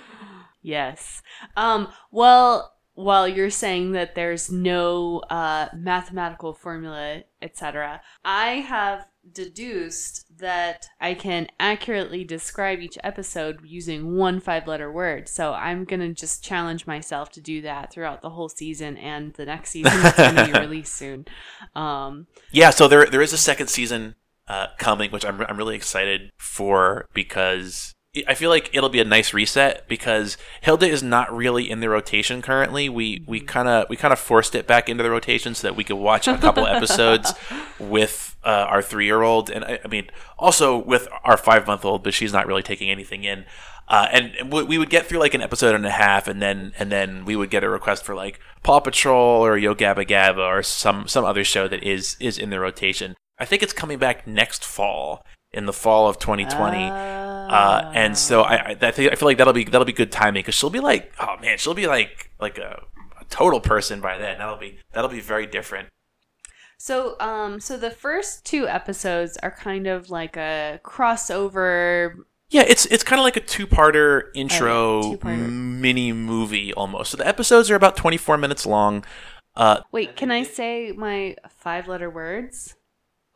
Yes. 0.62 1.22
Um, 1.56 1.88
well, 2.10 2.74
while 2.94 3.26
you're 3.26 3.50
saying 3.50 3.92
that 3.92 4.14
there's 4.14 4.50
no 4.50 5.20
uh, 5.30 5.68
mathematical 5.74 6.52
formula, 6.52 7.22
etc., 7.40 8.00
I 8.24 8.46
have 8.60 9.06
deduced 9.32 10.26
that 10.38 10.86
I 11.00 11.14
can 11.14 11.48
accurately 11.58 12.24
describe 12.24 12.80
each 12.80 12.98
episode 13.04 13.60
using 13.64 14.16
one 14.16 14.40
five 14.40 14.66
letter 14.66 14.90
word. 14.90 15.28
So 15.28 15.52
I'm 15.52 15.84
going 15.84 16.00
to 16.00 16.12
just 16.12 16.42
challenge 16.42 16.86
myself 16.86 17.30
to 17.32 17.40
do 17.40 17.62
that 17.62 17.92
throughout 17.92 18.22
the 18.22 18.30
whole 18.30 18.48
season 18.48 18.96
and 18.96 19.32
the 19.34 19.44
next 19.46 19.70
season 19.70 20.00
that's 20.02 20.16
going 20.16 20.34
to 20.34 20.52
be 20.52 20.58
released 20.66 20.94
soon. 20.94 21.26
Um, 21.74 22.26
yeah, 22.50 22.70
so 22.70 22.88
there 22.88 23.06
there 23.06 23.22
is 23.22 23.32
a 23.32 23.38
second 23.38 23.68
season 23.68 24.14
uh, 24.48 24.68
coming, 24.78 25.10
which 25.10 25.24
I'm 25.24 25.40
I'm 25.42 25.56
really 25.56 25.76
excited 25.76 26.32
for 26.38 27.08
because 27.14 27.94
I 28.26 28.34
feel 28.34 28.50
like 28.50 28.70
it'll 28.72 28.88
be 28.88 29.00
a 29.00 29.04
nice 29.04 29.32
reset 29.32 29.86
because 29.86 30.36
Hilda 30.62 30.88
is 30.88 31.00
not 31.00 31.32
really 31.32 31.70
in 31.70 31.78
the 31.78 31.88
rotation 31.88 32.42
currently. 32.42 32.88
We 32.88 33.22
we 33.24 33.38
kind 33.38 33.68
of 33.68 33.88
we 33.88 33.96
kind 33.96 34.12
of 34.12 34.18
forced 34.18 34.56
it 34.56 34.66
back 34.66 34.88
into 34.88 35.04
the 35.04 35.10
rotation 35.10 35.54
so 35.54 35.68
that 35.68 35.76
we 35.76 35.84
could 35.84 35.96
watch 35.96 36.26
a 36.26 36.36
couple 36.36 36.66
episodes 36.66 37.32
with 37.78 38.36
uh, 38.44 38.66
our 38.68 38.82
three 38.82 39.04
year 39.04 39.22
old, 39.22 39.48
and 39.48 39.64
I, 39.64 39.78
I 39.84 39.88
mean 39.88 40.08
also 40.40 40.76
with 40.76 41.06
our 41.22 41.36
five 41.36 41.68
month 41.68 41.84
old, 41.84 42.02
but 42.02 42.12
she's 42.12 42.32
not 42.32 42.48
really 42.48 42.64
taking 42.64 42.90
anything 42.90 43.22
in. 43.22 43.44
Uh, 43.86 44.08
and 44.12 44.52
we 44.52 44.78
would 44.78 44.90
get 44.90 45.06
through 45.06 45.20
like 45.20 45.34
an 45.34 45.42
episode 45.42 45.76
and 45.76 45.86
a 45.86 45.90
half, 45.90 46.26
and 46.26 46.42
then 46.42 46.72
and 46.80 46.90
then 46.90 47.24
we 47.24 47.36
would 47.36 47.50
get 47.50 47.62
a 47.62 47.68
request 47.68 48.04
for 48.04 48.16
like 48.16 48.40
Paw 48.64 48.80
Patrol 48.80 49.44
or 49.44 49.56
Yo 49.56 49.72
Gabba 49.72 50.04
Gabba 50.04 50.38
or 50.38 50.64
some 50.64 51.06
some 51.06 51.24
other 51.24 51.44
show 51.44 51.68
that 51.68 51.84
is 51.84 52.16
is 52.18 52.38
in 52.38 52.50
the 52.50 52.58
rotation. 52.58 53.14
I 53.38 53.44
think 53.44 53.62
it's 53.62 53.72
coming 53.72 53.98
back 53.98 54.26
next 54.26 54.64
fall 54.64 55.24
in 55.52 55.66
the 55.66 55.72
fall 55.72 56.08
of 56.08 56.18
2020. 56.18 56.76
Uh, 56.76 57.19
and 57.54 58.16
so 58.16 58.42
I, 58.42 58.70
I, 58.70 58.74
think 58.74 59.12
I 59.12 59.14
feel 59.14 59.26
like 59.26 59.38
that'll 59.38 59.52
be 59.52 59.64
that'll 59.64 59.84
be 59.84 59.92
good 59.92 60.12
timing 60.12 60.40
because 60.40 60.54
she'll 60.54 60.70
be 60.70 60.80
like, 60.80 61.12
oh 61.20 61.36
man, 61.40 61.58
she'll 61.58 61.74
be 61.74 61.86
like 61.86 62.30
like 62.40 62.58
a, 62.58 62.82
a 63.20 63.24
total 63.30 63.60
person 63.60 64.00
by 64.00 64.18
then. 64.18 64.38
That'll 64.38 64.56
be 64.56 64.78
that'll 64.92 65.10
be 65.10 65.20
very 65.20 65.46
different. 65.46 65.88
So, 66.78 67.20
um, 67.20 67.60
so 67.60 67.76
the 67.76 67.90
first 67.90 68.46
two 68.46 68.66
episodes 68.66 69.36
are 69.42 69.50
kind 69.50 69.86
of 69.86 70.08
like 70.08 70.36
a 70.36 70.80
crossover. 70.82 72.14
Yeah, 72.48 72.64
it's 72.66 72.86
it's 72.86 73.04
kind 73.04 73.20
of 73.20 73.24
like 73.24 73.36
a 73.36 73.40
two-parter 73.40 74.30
intro 74.34 75.02
two-parter. 75.02 75.52
mini 75.52 76.12
movie 76.12 76.72
almost. 76.72 77.10
So 77.10 77.16
the 77.18 77.26
episodes 77.26 77.70
are 77.70 77.74
about 77.74 77.96
24 77.96 78.38
minutes 78.38 78.64
long. 78.64 79.04
Uh, 79.54 79.80
Wait, 79.92 80.16
can 80.16 80.30
I 80.30 80.42
say 80.42 80.92
my 80.92 81.36
five-letter 81.48 82.08
words? 82.08 82.76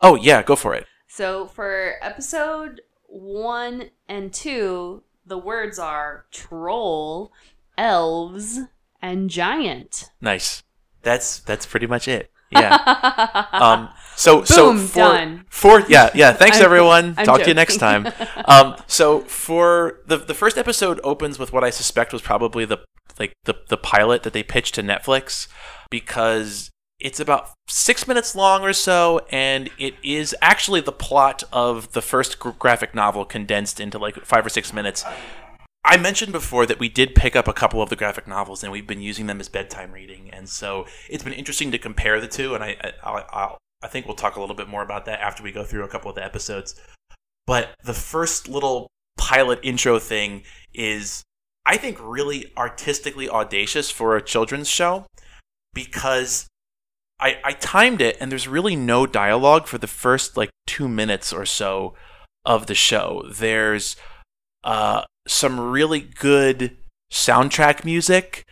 oh 0.01 0.15
yeah, 0.15 0.43
go 0.43 0.57
for 0.57 0.75
it. 0.75 0.87
So 1.07 1.47
for 1.47 1.95
episode 2.03 2.81
one 3.15 3.91
and 4.09 4.33
two, 4.33 5.05
the 5.25 5.39
words 5.39 5.79
are 5.79 6.27
troll, 6.33 7.33
elves, 7.79 8.61
and 9.01 9.31
giant. 9.31 10.11
Nice. 10.21 10.65
That's 11.03 11.39
that's 11.41 11.65
pretty 11.65 11.87
much 11.87 12.09
it. 12.09 12.31
Yeah. 12.55 13.47
Um, 13.53 13.89
so 14.15 14.45
so 14.45 14.71
Boom, 14.71 14.87
for, 14.87 14.99
done. 14.99 15.45
for 15.49 15.81
yeah 15.89 16.11
yeah 16.15 16.33
thanks 16.33 16.61
everyone. 16.61 17.17
Talk 17.17 17.43
to 17.43 17.49
you 17.49 17.55
next 17.55 17.79
time. 17.79 18.07
Um, 18.45 18.77
so 18.87 19.21
for 19.21 20.01
the 20.07 20.19
the 20.19 20.35
first 20.35 20.57
episode 20.57 21.01
opens 21.03 21.37
with 21.37 21.53
what 21.53 21.65
I 21.65 21.71
suspect 21.71 22.13
was 22.13 22.23
probably 22.23 22.65
the 22.65 22.79
like 23.19 23.33
the 23.45 23.55
the 23.71 23.77
pilot 23.77 24.23
that 24.23 24.33
they 24.35 24.45
pitched 24.45 24.77
to 24.77 24.83
Netflix 24.83 25.49
because 25.91 26.71
it's 27.01 27.21
about 27.21 27.51
six 27.69 28.07
minutes 28.07 28.35
long 28.35 28.63
or 28.63 28.73
so, 28.73 29.27
and 29.31 29.71
it 29.79 29.95
is 30.03 30.35
actually 30.41 30.81
the 30.81 30.93
plot 30.93 31.43
of 31.53 31.93
the 31.93 32.03
first 32.03 32.39
graphic 32.39 32.95
novel 32.95 33.25
condensed 33.25 33.81
into 33.81 33.99
like 33.99 34.25
five 34.25 34.47
or 34.47 34.49
six 34.49 34.73
minutes. 34.73 35.05
I 35.85 35.99
mentioned 35.99 36.33
before 36.33 36.65
that 36.67 36.79
we 36.79 36.89
did 36.89 37.15
pick 37.15 37.37
up 37.37 37.47
a 37.47 37.53
couple 37.53 37.83
of 37.83 37.91
the 37.91 37.97
graphic 37.97 38.27
novels, 38.27 38.63
and 38.63 38.73
we've 38.73 38.87
been 38.87 39.03
using 39.03 39.27
them 39.27 39.41
as 39.41 39.49
bedtime 39.49 39.93
reading, 39.93 40.31
and 40.33 40.49
so 40.49 40.87
it's 41.11 41.23
been 41.23 41.35
interesting 41.35 41.71
to 41.73 41.79
compare 41.79 42.21
the 42.21 42.29
two. 42.29 42.55
And 42.55 42.65
I, 42.65 42.77
I, 43.03 43.25
I'll, 43.31 43.59
I 43.83 43.89
think 43.89 44.07
we'll 44.07 44.17
talk 44.17 44.37
a 44.37 44.41
little 44.41 44.57
bit 44.57 44.69
more 44.69 44.83
about 44.83 45.05
that 45.07 45.21
after 45.21 45.43
we 45.43 45.53
go 45.53 45.65
through 45.65 45.85
a 45.85 45.89
couple 45.89 46.09
of 46.09 46.15
the 46.15 46.25
episodes. 46.25 46.75
But 47.47 47.75
the 47.85 47.93
first 47.93 48.49
little 48.49 48.89
pilot 49.19 49.61
intro 49.63 49.99
thing 49.99 50.45
is, 50.73 51.23
I 51.67 51.77
think, 51.77 51.99
really 52.01 52.51
artistically 52.57 53.29
audacious 53.29 53.91
for 53.91 54.17
a 54.17 54.23
children's 54.23 54.69
show 54.69 55.05
because 55.75 56.47
I, 57.25 57.39
I 57.43 57.53
timed 57.53 58.03
it, 58.03 58.19
and 58.21 58.31
there's 58.31 58.47
really 58.47 58.77
no 58.77 59.07
dialogue 59.07 59.67
for 59.67 59.79
the 59.79 59.87
first 59.87 60.37
like 60.37 60.51
two 60.67 60.89
minutes 60.89 61.33
or 61.33 61.47
so 61.47 61.95
of 62.45 62.67
the 62.67 62.75
show. 62.75 63.25
There's 63.33 63.97
uh, 64.63 65.05
some 65.27 65.59
really 65.59 66.01
good 66.01 66.77
soundtrack 67.11 67.83
music. 67.83 68.45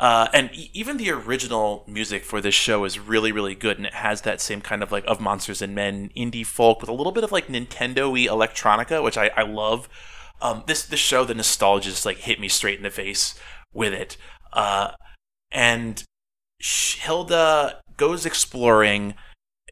Uh, 0.00 0.28
and 0.32 0.50
e- 0.54 0.70
even 0.72 0.96
the 0.96 1.10
original 1.10 1.84
music 1.86 2.24
for 2.24 2.40
this 2.40 2.54
show 2.54 2.84
is 2.84 2.98
really, 2.98 3.30
really 3.30 3.54
good, 3.54 3.76
and 3.76 3.86
it 3.86 3.92
has 3.92 4.22
that 4.22 4.40
same 4.40 4.62
kind 4.62 4.82
of 4.82 4.90
like 4.90 5.04
of 5.06 5.20
Monsters 5.20 5.60
and 5.60 5.74
Men 5.74 6.08
indie 6.16 6.46
folk 6.46 6.80
with 6.80 6.88
a 6.88 6.94
little 6.94 7.12
bit 7.12 7.24
of 7.24 7.30
like 7.30 7.48
Nintendo-y 7.48 8.26
electronica, 8.26 9.04
which 9.04 9.18
I, 9.18 9.30
I 9.36 9.42
love. 9.42 9.86
Um, 10.40 10.64
this 10.66 10.86
this 10.86 10.98
show, 10.98 11.24
the 11.24 11.34
nostalgia 11.34 11.90
just 11.90 12.06
like 12.06 12.18
hit 12.18 12.40
me 12.40 12.48
straight 12.48 12.78
in 12.78 12.84
the 12.84 12.90
face 12.90 13.38
with 13.74 13.92
it. 13.92 14.16
Uh, 14.54 14.92
and 15.52 16.02
Hilda 17.04 17.80
goes 17.98 18.24
exploring, 18.24 19.14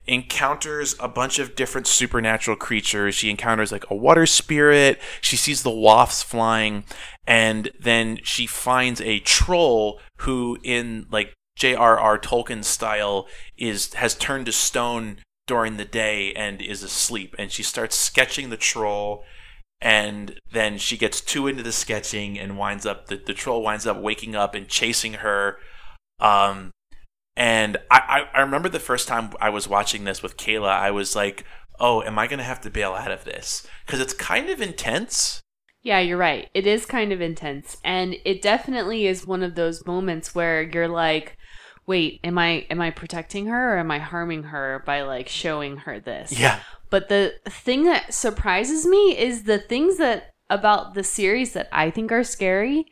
encounters 0.06 0.94
a 1.00 1.08
bunch 1.08 1.38
of 1.38 1.54
different 1.54 1.86
supernatural 1.86 2.56
creatures. 2.56 3.14
She 3.14 3.30
encounters 3.30 3.72
like 3.72 3.88
a 3.90 3.94
water 3.94 4.26
spirit. 4.26 5.00
She 5.22 5.36
sees 5.36 5.62
the 5.62 5.70
wafts 5.70 6.22
flying, 6.22 6.84
and 7.26 7.70
then 7.80 8.18
she 8.22 8.46
finds 8.46 9.00
a 9.00 9.20
troll 9.20 10.00
who, 10.18 10.58
in 10.62 11.06
like 11.10 11.32
J.R.R. 11.56 12.18
Tolkien 12.18 12.64
style, 12.64 13.26
is 13.56 13.94
has 13.94 14.14
turned 14.14 14.46
to 14.46 14.52
stone 14.52 15.18
during 15.46 15.78
the 15.78 15.84
day 15.84 16.32
and 16.34 16.60
is 16.60 16.82
asleep. 16.82 17.34
And 17.38 17.50
she 17.50 17.62
starts 17.62 17.96
sketching 17.96 18.50
the 18.50 18.56
troll. 18.56 19.24
And 19.80 20.38
then 20.52 20.78
she 20.78 20.96
gets 20.96 21.20
too 21.20 21.48
into 21.48 21.62
the 21.62 21.72
sketching 21.72 22.38
and 22.38 22.56
winds 22.56 22.86
up 22.86 23.06
the, 23.06 23.16
the 23.16 23.34
troll 23.34 23.62
winds 23.62 23.84
up 23.84 23.96
waking 23.96 24.36
up 24.36 24.54
and 24.54 24.68
chasing 24.68 25.14
her. 25.14 25.56
Um, 26.20 26.70
and 27.36 27.76
I, 27.90 28.26
I, 28.34 28.38
I 28.38 28.40
remember 28.42 28.68
the 28.68 28.78
first 28.78 29.08
time 29.08 29.30
I 29.40 29.50
was 29.50 29.68
watching 29.68 30.04
this 30.04 30.22
with 30.22 30.36
Kayla, 30.36 30.68
I 30.68 30.90
was 30.90 31.16
like, 31.16 31.44
oh, 31.80 32.02
am 32.02 32.18
I 32.18 32.26
going 32.26 32.38
to 32.38 32.44
have 32.44 32.60
to 32.62 32.70
bail 32.70 32.92
out 32.92 33.10
of 33.10 33.24
this? 33.24 33.66
Because 33.86 34.00
it's 34.00 34.14
kind 34.14 34.50
of 34.50 34.60
intense. 34.60 35.40
Yeah, 35.82 35.98
you're 35.98 36.18
right. 36.18 36.48
It 36.54 36.66
is 36.66 36.86
kind 36.86 37.12
of 37.12 37.20
intense, 37.20 37.78
and 37.82 38.14
it 38.24 38.40
definitely 38.40 39.06
is 39.06 39.26
one 39.26 39.42
of 39.42 39.56
those 39.56 39.84
moments 39.84 40.32
where 40.32 40.62
you're 40.62 40.86
like, 40.86 41.36
"Wait, 41.88 42.20
am 42.22 42.38
I 42.38 42.66
am 42.70 42.80
I 42.80 42.90
protecting 42.90 43.46
her 43.46 43.74
or 43.74 43.78
am 43.78 43.90
I 43.90 43.98
harming 43.98 44.44
her 44.44 44.84
by 44.86 45.02
like 45.02 45.26
showing 45.26 45.78
her 45.78 45.98
this?" 45.98 46.38
Yeah. 46.38 46.60
But 46.88 47.08
the 47.08 47.34
thing 47.48 47.84
that 47.86 48.14
surprises 48.14 48.86
me 48.86 49.18
is 49.18 49.42
the 49.42 49.58
things 49.58 49.96
that 49.96 50.34
about 50.48 50.94
the 50.94 51.02
series 51.02 51.52
that 51.54 51.68
I 51.72 51.90
think 51.90 52.12
are 52.12 52.22
scary 52.22 52.86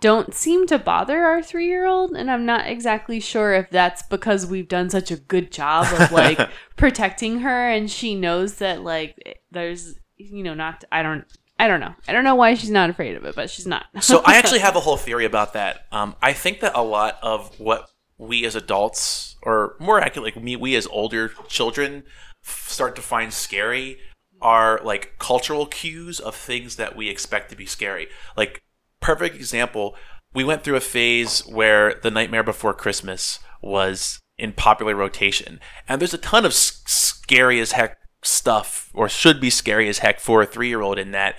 don't 0.00 0.34
seem 0.34 0.66
to 0.68 0.78
bother 0.78 1.24
our 1.24 1.42
three 1.42 1.66
year 1.66 1.86
old. 1.86 2.12
And 2.12 2.30
I'm 2.30 2.46
not 2.46 2.66
exactly 2.66 3.18
sure 3.18 3.54
if 3.54 3.70
that's 3.70 4.02
because 4.02 4.46
we've 4.46 4.68
done 4.68 4.90
such 4.90 5.10
a 5.10 5.16
good 5.16 5.50
job 5.50 5.86
of 6.00 6.12
like 6.12 6.38
protecting 6.76 7.40
her 7.40 7.68
and 7.68 7.90
she 7.90 8.14
knows 8.14 8.56
that 8.56 8.82
like 8.82 9.42
there's, 9.50 9.98
you 10.16 10.42
know, 10.42 10.54
not, 10.54 10.84
I 10.92 11.02
don't, 11.02 11.24
I 11.58 11.66
don't 11.66 11.80
know. 11.80 11.94
I 12.08 12.12
don't 12.12 12.24
know 12.24 12.36
why 12.36 12.54
she's 12.54 12.70
not 12.70 12.88
afraid 12.88 13.16
of 13.16 13.24
it, 13.24 13.34
but 13.34 13.50
she's 13.50 13.66
not. 13.66 13.84
So 14.00 14.22
I 14.24 14.36
actually 14.38 14.60
have 14.60 14.76
a 14.76 14.80
whole 14.80 14.96
theory 14.96 15.24
about 15.24 15.52
that. 15.54 15.86
Um, 15.92 16.16
I 16.22 16.32
think 16.32 16.60
that 16.60 16.72
a 16.74 16.82
lot 16.82 17.18
of 17.22 17.58
what 17.60 17.90
we 18.16 18.44
as 18.46 18.54
adults, 18.54 19.36
or 19.42 19.76
more 19.78 20.00
accurately, 20.00 20.32
like 20.32 20.42
me, 20.42 20.56
we 20.56 20.74
as 20.76 20.86
older 20.86 21.32
children, 21.48 22.04
f- 22.44 22.66
start 22.68 22.96
to 22.96 23.02
find 23.02 23.32
scary 23.32 23.98
are 24.40 24.80
like 24.82 25.16
cultural 25.18 25.66
cues 25.66 26.18
of 26.18 26.34
things 26.34 26.76
that 26.76 26.96
we 26.96 27.08
expect 27.08 27.50
to 27.50 27.56
be 27.56 27.66
scary. 27.66 28.08
Like, 28.36 28.62
perfect 29.00 29.36
example, 29.36 29.96
we 30.32 30.44
went 30.44 30.62
through 30.62 30.76
a 30.76 30.80
phase 30.80 31.40
where 31.40 31.94
The 32.02 32.10
Nightmare 32.10 32.42
Before 32.42 32.74
Christmas 32.74 33.40
was 33.62 34.20
in 34.38 34.52
popular 34.52 34.94
rotation. 34.94 35.60
And 35.88 36.00
there's 36.00 36.14
a 36.14 36.18
ton 36.18 36.44
of 36.44 36.52
s- 36.52 36.82
scary 36.86 37.60
as 37.60 37.72
heck 37.72 37.98
stuff, 38.22 38.90
or 38.94 39.08
should 39.08 39.40
be 39.40 39.50
scary 39.50 39.88
as 39.88 39.98
heck 39.98 40.20
for 40.20 40.42
a 40.42 40.46
three 40.46 40.68
year 40.68 40.82
old 40.82 40.98
in 40.98 41.10
that. 41.12 41.36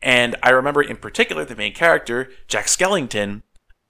And 0.00 0.36
I 0.42 0.50
remember 0.50 0.82
in 0.82 0.96
particular 0.96 1.44
the 1.44 1.56
main 1.56 1.74
character, 1.74 2.30
Jack 2.46 2.66
Skellington. 2.66 3.42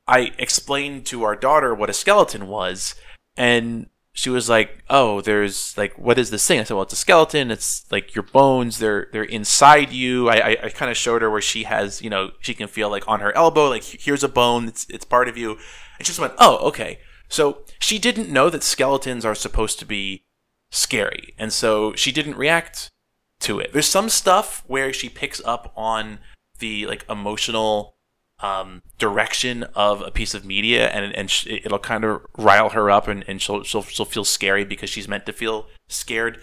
I 0.06 0.32
explained 0.38 1.04
to 1.06 1.22
our 1.24 1.36
daughter 1.36 1.74
what 1.74 1.90
a 1.90 1.94
skeleton 1.94 2.48
was, 2.48 2.94
and 3.36 3.90
she 4.18 4.30
was 4.30 4.48
like, 4.48 4.82
"Oh, 4.90 5.20
there's 5.20 5.78
like, 5.78 5.96
what 5.96 6.18
is 6.18 6.30
this 6.30 6.44
thing?" 6.44 6.58
I 6.58 6.64
said, 6.64 6.74
"Well, 6.74 6.82
it's 6.82 6.92
a 6.92 6.96
skeleton. 6.96 7.52
It's 7.52 7.84
like 7.92 8.16
your 8.16 8.24
bones. 8.24 8.80
They're 8.80 9.06
they're 9.12 9.22
inside 9.22 9.92
you." 9.92 10.28
I 10.28 10.34
I, 10.34 10.56
I 10.64 10.68
kind 10.70 10.90
of 10.90 10.96
showed 10.96 11.22
her 11.22 11.30
where 11.30 11.40
she 11.40 11.62
has, 11.62 12.02
you 12.02 12.10
know, 12.10 12.32
she 12.40 12.52
can 12.52 12.66
feel 12.66 12.90
like 12.90 13.06
on 13.06 13.20
her 13.20 13.32
elbow, 13.36 13.68
like 13.68 13.84
here's 13.84 14.24
a 14.24 14.28
bone. 14.28 14.66
It's 14.66 14.86
it's 14.90 15.04
part 15.04 15.28
of 15.28 15.38
you, 15.38 15.52
and 15.52 15.60
she 16.00 16.06
just 16.06 16.18
went, 16.18 16.32
"Oh, 16.38 16.56
okay." 16.66 16.98
So 17.28 17.58
she 17.78 18.00
didn't 18.00 18.28
know 18.28 18.50
that 18.50 18.64
skeletons 18.64 19.24
are 19.24 19.36
supposed 19.36 19.78
to 19.78 19.86
be 19.86 20.24
scary, 20.72 21.32
and 21.38 21.52
so 21.52 21.94
she 21.94 22.10
didn't 22.10 22.36
react 22.36 22.90
to 23.42 23.60
it. 23.60 23.72
There's 23.72 23.86
some 23.86 24.08
stuff 24.08 24.64
where 24.66 24.92
she 24.92 25.08
picks 25.08 25.40
up 25.44 25.72
on 25.76 26.18
the 26.58 26.86
like 26.86 27.04
emotional 27.08 27.94
um, 28.40 28.82
direction 28.98 29.64
of 29.74 30.00
a 30.02 30.10
piece 30.10 30.34
of 30.34 30.44
media, 30.44 30.88
and 30.88 31.14
and 31.14 31.30
sh- 31.30 31.46
it'll 31.48 31.78
kind 31.78 32.04
of 32.04 32.22
rile 32.36 32.70
her 32.70 32.90
up, 32.90 33.08
and, 33.08 33.24
and 33.28 33.40
she'll, 33.42 33.62
she'll 33.64 33.82
she'll 33.82 34.04
feel 34.04 34.24
scary 34.24 34.64
because 34.64 34.90
she's 34.90 35.08
meant 35.08 35.26
to 35.26 35.32
feel 35.32 35.66
scared. 35.88 36.40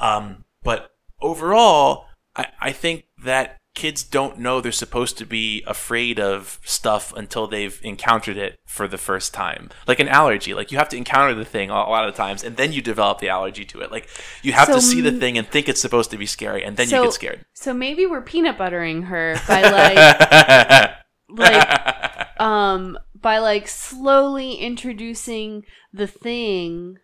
Um, 0.00 0.44
but 0.62 0.90
overall, 1.20 2.06
I, 2.36 2.46
I 2.60 2.72
think 2.72 3.04
that 3.24 3.56
kids 3.74 4.02
don't 4.02 4.38
know 4.40 4.60
they're 4.60 4.72
supposed 4.72 5.16
to 5.16 5.24
be 5.24 5.62
afraid 5.64 6.18
of 6.18 6.58
stuff 6.64 7.12
until 7.16 7.46
they've 7.46 7.78
encountered 7.84 8.36
it 8.36 8.58
for 8.66 8.88
the 8.88 8.98
first 8.98 9.32
time. 9.32 9.70
Like 9.86 10.00
an 10.00 10.08
allergy, 10.08 10.52
like 10.52 10.72
you 10.72 10.78
have 10.78 10.88
to 10.88 10.96
encounter 10.96 11.32
the 11.34 11.44
thing 11.44 11.70
a 11.70 11.74
lot 11.74 12.06
of 12.08 12.12
the 12.12 12.16
times, 12.20 12.42
and 12.42 12.56
then 12.56 12.72
you 12.72 12.82
develop 12.82 13.20
the 13.20 13.28
allergy 13.28 13.64
to 13.66 13.80
it. 13.80 13.92
Like 13.92 14.08
you 14.42 14.52
have 14.52 14.66
So 14.66 14.74
to 14.74 14.80
see 14.80 15.00
the 15.00 15.12
thing 15.12 15.38
and 15.38 15.46
think 15.46 15.68
it's 15.68 15.80
supposed 15.80 16.10
to 16.10 16.16
be 16.18 16.26
scary, 16.26 16.64
and 16.64 16.76
then 16.76 16.88
So- 16.88 16.98
you 16.98 17.04
get 17.04 17.12
scared. 17.14 17.44
So 17.54 17.72
maybe 17.72 18.04
we're 18.04 18.20
peanut 18.22 18.58
buttering 18.58 19.02
her 19.04 19.36
by 19.46 19.62
like 19.70 20.90
like 21.28 22.40
um 22.40 22.98
by 23.14 23.38
like 23.38 23.68
slowly 23.68 24.54
introducing 24.54 25.64
the 25.92 26.06
thing 26.06 26.96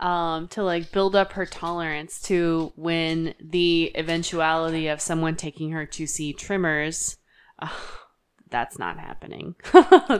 um 0.00 0.48
to 0.48 0.62
like 0.62 0.90
build 0.92 1.14
up 1.14 1.32
her 1.32 1.46
tolerance 1.46 2.20
to 2.20 2.72
when 2.76 3.34
the 3.40 3.92
eventuality 3.94 4.88
of 4.88 5.00
someone 5.00 5.36
taking 5.36 5.70
her 5.70 5.86
to 5.86 6.06
see 6.06 6.32
Tremors 6.32 7.16
uh, 7.58 7.68
that's 8.52 8.78
not 8.78 8.98
happening. 8.98 9.56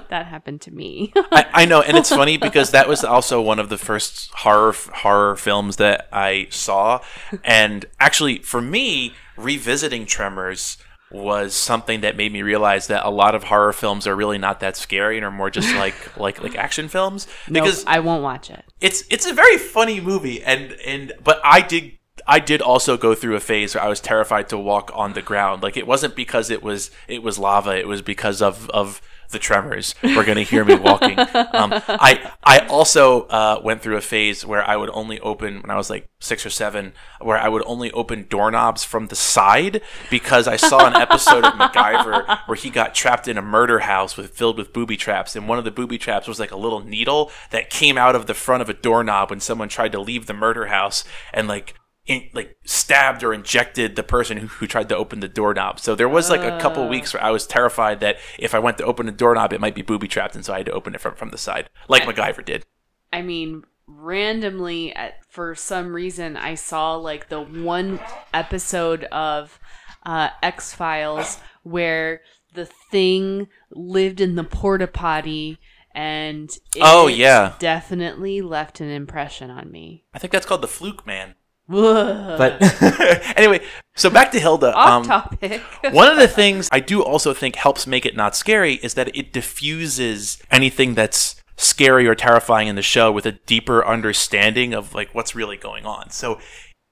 That 0.08 0.26
happened 0.26 0.62
to 0.62 0.70
me. 0.70 1.12
I, 1.14 1.46
I 1.52 1.64
know, 1.66 1.82
and 1.82 1.96
it's 1.96 2.08
funny 2.22 2.38
because 2.38 2.70
that 2.70 2.88
was 2.88 3.04
also 3.04 3.40
one 3.40 3.58
of 3.58 3.68
the 3.68 3.78
first 3.78 4.30
horror 4.32 4.74
horror 4.94 5.36
films 5.36 5.76
that 5.76 6.08
I 6.12 6.48
saw, 6.50 7.00
and 7.44 7.84
actually, 8.00 8.38
for 8.38 8.60
me, 8.60 9.14
revisiting 9.36 10.06
Tremors 10.06 10.78
was 11.12 11.54
something 11.54 12.00
that 12.00 12.16
made 12.16 12.32
me 12.32 12.42
realize 12.42 12.86
that 12.86 13.04
a 13.04 13.10
lot 13.10 13.34
of 13.34 13.44
horror 13.44 13.72
films 13.72 14.06
are 14.06 14.16
really 14.16 14.38
not 14.38 14.60
that 14.60 14.76
scary 14.76 15.16
and 15.16 15.24
are 15.24 15.30
more 15.30 15.50
just 15.50 15.74
like 15.76 16.16
like 16.16 16.42
like 16.42 16.56
action 16.56 16.88
films 16.88 17.26
Nope, 17.48 17.64
because 17.64 17.84
i 17.86 17.98
won't 17.98 18.22
watch 18.22 18.50
it 18.50 18.64
it's 18.80 19.04
it's 19.10 19.26
a 19.26 19.32
very 19.34 19.58
funny 19.58 20.00
movie 20.00 20.42
and 20.42 20.72
and 20.86 21.12
but 21.22 21.40
I 21.44 21.60
did 21.60 21.92
I 22.26 22.38
did 22.38 22.62
also 22.62 22.96
go 22.96 23.14
through 23.14 23.36
a 23.36 23.40
phase 23.40 23.74
where 23.74 23.82
I 23.82 23.88
was 23.88 24.00
terrified 24.00 24.48
to 24.50 24.58
walk 24.58 24.90
on 24.94 25.14
the 25.14 25.22
ground. 25.22 25.62
Like 25.62 25.76
it 25.76 25.86
wasn't 25.86 26.14
because 26.14 26.50
it 26.50 26.62
was 26.62 26.90
it 27.08 27.22
was 27.22 27.38
lava. 27.38 27.76
It 27.76 27.88
was 27.88 28.02
because 28.02 28.42
of 28.42 28.68
of 28.70 29.00
the 29.32 29.38
tremors. 29.38 29.94
We're 30.02 30.24
gonna 30.24 30.42
hear 30.42 30.64
me 30.64 30.76
walking. 30.76 31.18
Um, 31.18 31.72
I 31.88 32.30
I 32.44 32.60
also 32.68 33.22
uh, 33.22 33.60
went 33.64 33.82
through 33.82 33.96
a 33.96 34.00
phase 34.00 34.46
where 34.46 34.62
I 34.62 34.76
would 34.76 34.90
only 34.92 35.18
open 35.20 35.60
when 35.62 35.70
I 35.70 35.76
was 35.76 35.90
like 35.90 36.08
six 36.20 36.46
or 36.46 36.50
seven, 36.50 36.92
where 37.20 37.38
I 37.38 37.48
would 37.48 37.62
only 37.66 37.90
open 37.92 38.26
doorknobs 38.28 38.84
from 38.84 39.08
the 39.08 39.16
side 39.16 39.82
because 40.10 40.46
I 40.46 40.56
saw 40.56 40.86
an 40.86 40.94
episode 40.94 41.44
of 41.44 41.54
MacGyver 41.54 42.46
where 42.46 42.56
he 42.56 42.70
got 42.70 42.94
trapped 42.94 43.26
in 43.26 43.36
a 43.36 43.42
murder 43.42 43.80
house 43.80 44.16
with 44.16 44.30
filled 44.30 44.58
with 44.58 44.72
booby 44.72 44.96
traps, 44.96 45.34
and 45.34 45.48
one 45.48 45.58
of 45.58 45.64
the 45.64 45.70
booby 45.70 45.98
traps 45.98 46.28
was 46.28 46.38
like 46.38 46.52
a 46.52 46.56
little 46.56 46.80
needle 46.80 47.30
that 47.50 47.70
came 47.70 47.98
out 47.98 48.14
of 48.14 48.26
the 48.26 48.34
front 48.34 48.62
of 48.62 48.68
a 48.68 48.74
doorknob 48.74 49.30
when 49.30 49.40
someone 49.40 49.68
tried 49.68 49.92
to 49.92 50.00
leave 50.00 50.26
the 50.26 50.34
murder 50.34 50.66
house, 50.66 51.04
and 51.32 51.48
like 51.48 51.74
in, 52.06 52.28
like 52.34 52.56
stabbed 52.64 53.22
or 53.22 53.32
injected 53.32 53.94
the 53.96 54.02
person 54.02 54.36
who, 54.38 54.46
who 54.48 54.66
tried 54.66 54.88
to 54.88 54.96
open 54.96 55.20
the 55.20 55.28
doorknob. 55.28 55.78
So 55.78 55.94
there 55.94 56.08
was 56.08 56.30
like 56.30 56.40
a 56.42 56.58
couple 56.60 56.88
weeks 56.88 57.14
where 57.14 57.22
I 57.22 57.30
was 57.30 57.46
terrified 57.46 58.00
that 58.00 58.16
if 58.38 58.54
I 58.54 58.58
went 58.58 58.78
to 58.78 58.84
open 58.84 59.06
the 59.06 59.12
doorknob, 59.12 59.52
it 59.52 59.60
might 59.60 59.74
be 59.74 59.82
booby 59.82 60.08
trapped, 60.08 60.34
and 60.34 60.44
so 60.44 60.52
I 60.52 60.58
had 60.58 60.66
to 60.66 60.72
open 60.72 60.94
it 60.94 61.00
from 61.00 61.14
from 61.14 61.30
the 61.30 61.38
side, 61.38 61.70
like 61.88 62.02
MacGyver 62.02 62.44
did. 62.44 62.64
I 63.12 63.22
mean, 63.22 63.62
randomly, 63.86 64.94
at, 64.94 65.24
for 65.28 65.54
some 65.54 65.92
reason, 65.94 66.36
I 66.36 66.54
saw 66.54 66.94
like 66.96 67.28
the 67.28 67.40
one 67.40 68.00
episode 68.34 69.04
of 69.04 69.58
uh, 70.04 70.30
X 70.42 70.74
Files 70.74 71.38
where 71.62 72.22
the 72.54 72.66
thing 72.90 73.48
lived 73.70 74.20
in 74.20 74.34
the 74.34 74.44
porta 74.44 74.86
potty, 74.86 75.58
and 75.94 76.50
it 76.74 76.82
Oh, 76.82 77.06
yeah. 77.06 77.54
definitely 77.58 78.40
left 78.42 78.80
an 78.80 78.88
impression 78.90 79.50
on 79.50 79.70
me. 79.70 80.04
I 80.12 80.18
think 80.18 80.32
that's 80.32 80.46
called 80.46 80.62
the 80.62 80.68
fluke 80.68 81.06
man. 81.06 81.34
But 81.72 82.58
anyway, 83.36 83.60
so 83.96 84.10
back 84.10 84.30
to 84.32 84.40
Hilda. 84.40 84.74
off 84.74 84.88
Um, 84.88 85.04
topic. 85.04 85.60
one 85.90 86.08
of 86.08 86.16
the 86.16 86.28
things 86.28 86.68
I 86.72 86.80
do 86.80 87.02
also 87.02 87.32
think 87.34 87.56
helps 87.56 87.86
make 87.86 88.06
it 88.06 88.16
not 88.16 88.36
scary 88.36 88.74
is 88.74 88.94
that 88.94 89.14
it 89.16 89.32
diffuses 89.32 90.42
anything 90.50 90.94
that's 90.94 91.36
scary 91.56 92.06
or 92.06 92.14
terrifying 92.14 92.68
in 92.68 92.76
the 92.76 92.82
show 92.82 93.12
with 93.12 93.26
a 93.26 93.32
deeper 93.32 93.86
understanding 93.86 94.74
of 94.74 94.94
like 94.94 95.14
what's 95.14 95.34
really 95.34 95.56
going 95.56 95.86
on. 95.86 96.10
So 96.10 96.38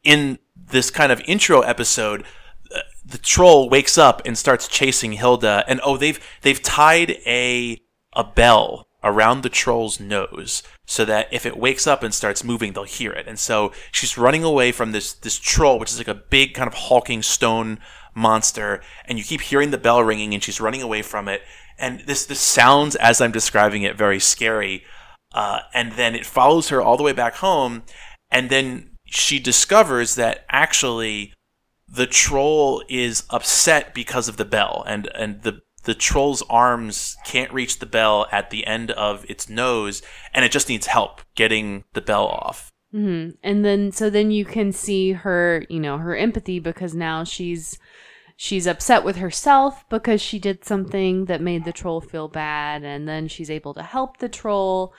in 0.02 0.38
this 0.56 0.90
kind 0.90 1.12
of 1.12 1.20
intro 1.26 1.60
episode, 1.60 2.24
uh, 2.74 2.80
the 3.04 3.18
troll 3.18 3.68
wakes 3.68 3.98
up 3.98 4.22
and 4.24 4.38
starts 4.38 4.68
chasing 4.68 5.12
Hilda 5.12 5.64
and 5.66 5.80
oh 5.84 5.96
they've 5.96 6.20
they've 6.42 6.62
tied 6.62 7.10
a 7.26 7.82
a 8.12 8.24
bell 8.24 8.86
around 9.02 9.42
the 9.42 9.48
troll's 9.48 9.98
nose 9.98 10.62
so 10.90 11.04
that 11.04 11.28
if 11.30 11.46
it 11.46 11.56
wakes 11.56 11.86
up 11.86 12.02
and 12.02 12.12
starts 12.12 12.42
moving 12.42 12.72
they'll 12.72 12.82
hear 12.82 13.12
it. 13.12 13.28
And 13.28 13.38
so 13.38 13.70
she's 13.92 14.18
running 14.18 14.42
away 14.42 14.72
from 14.72 14.90
this 14.90 15.12
this 15.12 15.38
troll 15.38 15.78
which 15.78 15.92
is 15.92 15.98
like 15.98 16.08
a 16.08 16.14
big 16.14 16.52
kind 16.52 16.66
of 16.66 16.74
hulking 16.74 17.22
stone 17.22 17.78
monster 18.12 18.82
and 19.04 19.16
you 19.16 19.22
keep 19.22 19.40
hearing 19.40 19.70
the 19.70 19.78
bell 19.78 20.02
ringing 20.02 20.34
and 20.34 20.42
she's 20.42 20.60
running 20.60 20.82
away 20.82 21.00
from 21.00 21.28
it. 21.28 21.42
And 21.78 22.00
this 22.06 22.26
this 22.26 22.40
sounds 22.40 22.96
as 22.96 23.20
i'm 23.20 23.30
describing 23.30 23.82
it 23.82 23.96
very 23.96 24.18
scary. 24.18 24.82
Uh, 25.32 25.60
and 25.72 25.92
then 25.92 26.16
it 26.16 26.26
follows 26.26 26.70
her 26.70 26.82
all 26.82 26.96
the 26.96 27.04
way 27.04 27.12
back 27.12 27.36
home 27.36 27.84
and 28.28 28.50
then 28.50 28.90
she 29.06 29.38
discovers 29.38 30.16
that 30.16 30.44
actually 30.50 31.32
the 31.88 32.06
troll 32.06 32.82
is 32.88 33.22
upset 33.30 33.94
because 33.94 34.26
of 34.26 34.38
the 34.38 34.44
bell 34.44 34.82
and 34.88 35.06
and 35.14 35.42
the 35.42 35.60
the 35.90 35.94
troll's 35.96 36.40
arms 36.48 37.16
can't 37.26 37.52
reach 37.52 37.80
the 37.80 37.86
bell 37.86 38.28
at 38.30 38.50
the 38.50 38.64
end 38.64 38.92
of 38.92 39.28
its 39.28 39.48
nose 39.48 40.02
and 40.32 40.44
it 40.44 40.52
just 40.52 40.68
needs 40.68 40.86
help 40.86 41.20
getting 41.34 41.82
the 41.94 42.00
bell 42.00 42.28
off 42.28 42.70
Mm-hmm. 42.94 43.36
And 43.42 43.64
then 43.64 43.92
so 43.92 44.10
then 44.10 44.30
you 44.30 44.44
can 44.44 44.72
see 44.72 45.12
her, 45.12 45.64
you 45.68 45.78
know, 45.78 45.98
her 45.98 46.16
empathy 46.16 46.58
because 46.58 46.94
now 46.94 47.22
she's 47.22 47.78
she's 48.36 48.66
upset 48.66 49.04
with 49.04 49.16
herself 49.16 49.88
because 49.88 50.20
she 50.20 50.38
did 50.38 50.64
something 50.64 51.26
that 51.26 51.40
made 51.40 51.64
the 51.64 51.72
troll 51.72 52.00
feel 52.00 52.26
bad 52.26 52.82
and 52.82 53.06
then 53.06 53.28
she's 53.28 53.50
able 53.50 53.74
to 53.74 53.82
help 53.82 54.16
the 54.16 54.28
troll 54.28 54.92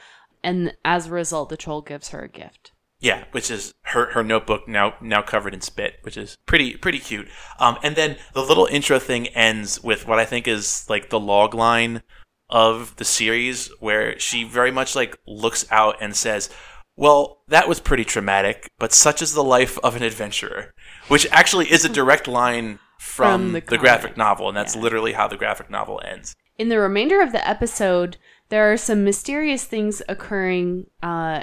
and 0.43 0.73
as 0.85 1.07
a 1.07 1.11
result 1.11 1.49
the 1.49 1.57
troll 1.57 1.81
gives 1.81 2.09
her 2.09 2.21
a 2.21 2.29
gift. 2.29 2.71
Yeah 3.01 3.25
which 3.31 3.51
is 3.51 3.73
her 3.81 4.11
her 4.13 4.23
notebook 4.23 4.67
now 4.67 4.93
now 5.01 5.21
covered 5.21 5.53
in 5.53 5.59
spit 5.61 5.95
which 6.03 6.15
is 6.15 6.37
pretty 6.45 6.75
pretty 6.77 6.99
cute. 6.99 7.27
Um 7.59 7.77
and 7.83 7.95
then 7.95 8.15
the 8.33 8.41
little 8.43 8.67
intro 8.67 8.99
thing 8.99 9.27
ends 9.29 9.83
with 9.83 10.07
what 10.07 10.19
i 10.19 10.25
think 10.25 10.47
is 10.47 10.85
like 10.89 11.09
the 11.09 11.19
log 11.19 11.53
line 11.53 12.01
of 12.49 12.95
the 12.97 13.05
series 13.05 13.69
where 13.79 14.17
she 14.19 14.43
very 14.43 14.71
much 14.71 14.95
like 14.95 15.17
looks 15.27 15.65
out 15.71 15.95
and 16.01 16.15
says 16.15 16.49
well 16.95 17.41
that 17.47 17.67
was 17.67 17.79
pretty 17.79 18.05
traumatic 18.05 18.69
but 18.77 18.93
such 18.93 19.21
is 19.21 19.33
the 19.33 19.43
life 19.43 19.77
of 19.79 19.95
an 19.95 20.03
adventurer 20.03 20.73
which 21.07 21.25
actually 21.31 21.65
is 21.71 21.83
a 21.85 21.89
direct 21.99 22.27
line 22.27 22.77
from, 22.99 23.41
From 23.45 23.51
the 23.53 23.61
the, 23.61 23.77
graphic 23.79 24.15
novel 24.15 24.47
and 24.47 24.55
that's 24.55 24.75
Yeah. 24.75 24.81
literally 24.83 25.13
how 25.13 25.27
the 25.27 25.35
graphic 25.37 25.71
novel 25.71 25.99
ends. 26.05 26.35
In 26.59 26.69
the 26.69 26.77
remainder 26.79 27.19
of 27.19 27.31
the 27.31 27.41
episode, 27.49 28.17
there 28.49 28.71
are 28.71 28.77
some 28.77 29.03
mysterious 29.03 29.63
things 29.63 30.03
occurring 30.07 30.85
uh, 31.01 31.41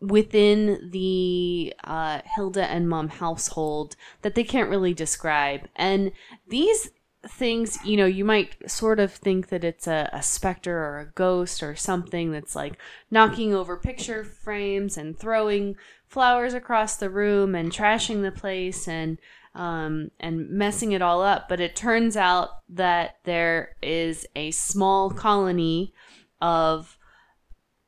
within 0.00 0.90
the 0.92 1.74
uh, 1.84 2.20
Hilda 2.24 2.64
and 2.64 2.88
Mom 2.88 3.08
household 3.08 3.96
that 4.22 4.34
they 4.34 4.44
can't 4.44 4.70
really 4.70 4.94
describe. 4.94 5.68
And 5.76 6.12
these 6.48 6.90
things, 7.28 7.78
you 7.84 7.96
know, 7.96 8.06
you 8.06 8.24
might 8.24 8.70
sort 8.70 8.98
of 8.98 9.12
think 9.12 9.48
that 9.48 9.62
it's 9.62 9.86
a, 9.86 10.08
a 10.12 10.22
specter 10.22 10.78
or 10.78 11.00
a 11.00 11.12
ghost 11.14 11.62
or 11.62 11.76
something 11.76 12.32
that's 12.32 12.56
like 12.56 12.78
knocking 13.10 13.52
over 13.52 13.76
picture 13.76 14.24
frames 14.24 14.96
and 14.96 15.18
throwing 15.18 15.76
flowers 16.06 16.54
across 16.54 16.96
the 16.96 17.10
room 17.10 17.54
and 17.54 17.70
trashing 17.70 18.22
the 18.22 18.32
place 18.32 18.88
and 18.88 19.18
um, 19.54 20.12
and 20.20 20.48
messing 20.48 20.92
it 20.92 21.02
all 21.02 21.22
up. 21.22 21.48
But 21.48 21.60
it 21.60 21.76
turns 21.76 22.16
out 22.16 22.50
that 22.68 23.16
there 23.24 23.76
is 23.82 24.26
a 24.36 24.52
small 24.52 25.10
colony 25.10 25.92
of 26.40 26.96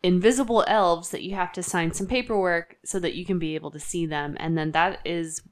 invisible 0.03 0.65
elves 0.67 1.11
that 1.11 1.23
you 1.23 1.35
have 1.35 1.53
to 1.53 1.62
sign 1.62 1.93
some 1.93 2.07
paperwork 2.07 2.77
so 2.85 2.99
that 2.99 3.15
you 3.15 3.25
can 3.25 3.38
be 3.38 3.55
able 3.55 3.71
to 3.71 3.81
see 3.81 4.07
them. 4.07 4.37
And 4.41 4.59
then 4.59 4.73
that 4.73 4.99
is 5.05 5.43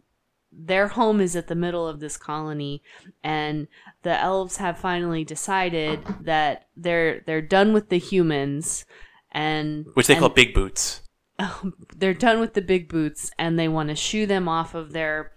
their 0.53 0.89
home 0.89 1.21
is 1.21 1.37
at 1.37 1.47
the 1.47 1.55
middle 1.55 1.87
of 1.87 2.01
this 2.01 2.17
colony 2.17 2.83
and 3.23 3.69
the 4.03 4.21
elves 4.21 4.57
have 4.57 4.79
finally 4.79 5.25
decided 5.25 6.01
that 6.23 6.67
they're 6.77 7.21
they're 7.21 7.41
done 7.41 7.73
with 7.73 7.89
the 7.89 7.99
humans 7.99 8.85
and 9.31 9.87
which 9.95 10.09
they 10.09 10.15
and 10.15 10.21
call 10.21 10.29
big 10.29 10.53
boots. 10.53 11.03
they're 11.97 12.15
done 12.15 12.41
with 12.41 12.55
the 12.55 12.63
big 12.63 12.89
boots 12.89 13.31
and 13.39 13.59
they 13.59 13.69
want 13.69 13.89
to 13.89 13.95
shoo 13.95 14.27
them 14.27 14.49
off 14.49 14.75
of 14.75 14.93
their 14.93 15.33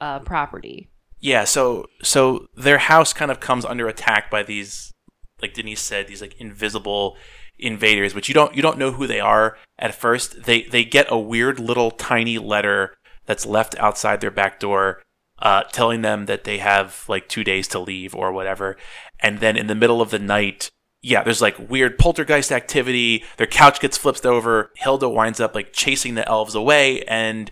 uh, 0.00 0.18
property. 0.18 0.90
Yeah, 1.18 1.44
so 1.44 1.86
so 2.02 2.48
their 2.56 2.78
house 2.78 3.12
kind 3.12 3.30
of 3.30 3.40
comes 3.40 3.64
under 3.64 3.88
attack 3.88 4.30
by 4.30 4.42
these, 4.42 4.92
like 5.40 5.54
Denise 5.54 5.80
said, 5.80 6.08
these 6.08 6.20
like 6.20 6.38
invisible 6.40 7.16
invaders, 7.58 8.14
which 8.14 8.28
you 8.28 8.34
don't 8.34 8.54
you 8.54 8.62
don't 8.62 8.78
know 8.78 8.92
who 8.92 9.06
they 9.06 9.20
are 9.20 9.56
at 9.78 9.94
first. 9.94 10.44
They 10.44 10.62
they 10.62 10.84
get 10.84 11.06
a 11.10 11.18
weird 11.18 11.58
little 11.58 11.90
tiny 11.90 12.38
letter 12.38 12.94
that's 13.26 13.46
left 13.46 13.76
outside 13.78 14.20
their 14.20 14.30
back 14.30 14.58
door, 14.58 15.02
uh, 15.38 15.62
telling 15.64 16.02
them 16.02 16.26
that 16.26 16.44
they 16.44 16.58
have 16.58 17.04
like 17.08 17.28
two 17.28 17.44
days 17.44 17.68
to 17.68 17.78
leave 17.78 18.14
or 18.14 18.32
whatever. 18.32 18.76
And 19.20 19.40
then 19.40 19.56
in 19.56 19.68
the 19.68 19.74
middle 19.74 20.00
of 20.00 20.10
the 20.10 20.18
night, 20.18 20.70
yeah, 21.02 21.22
there's 21.22 21.42
like 21.42 21.70
weird 21.70 21.98
poltergeist 21.98 22.52
activity. 22.52 23.24
Their 23.36 23.46
couch 23.46 23.80
gets 23.80 23.98
flipped 23.98 24.26
over. 24.26 24.72
Hilda 24.76 25.08
winds 25.08 25.40
up 25.40 25.54
like 25.54 25.72
chasing 25.72 26.14
the 26.14 26.28
elves 26.28 26.54
away 26.54 27.02
and 27.04 27.50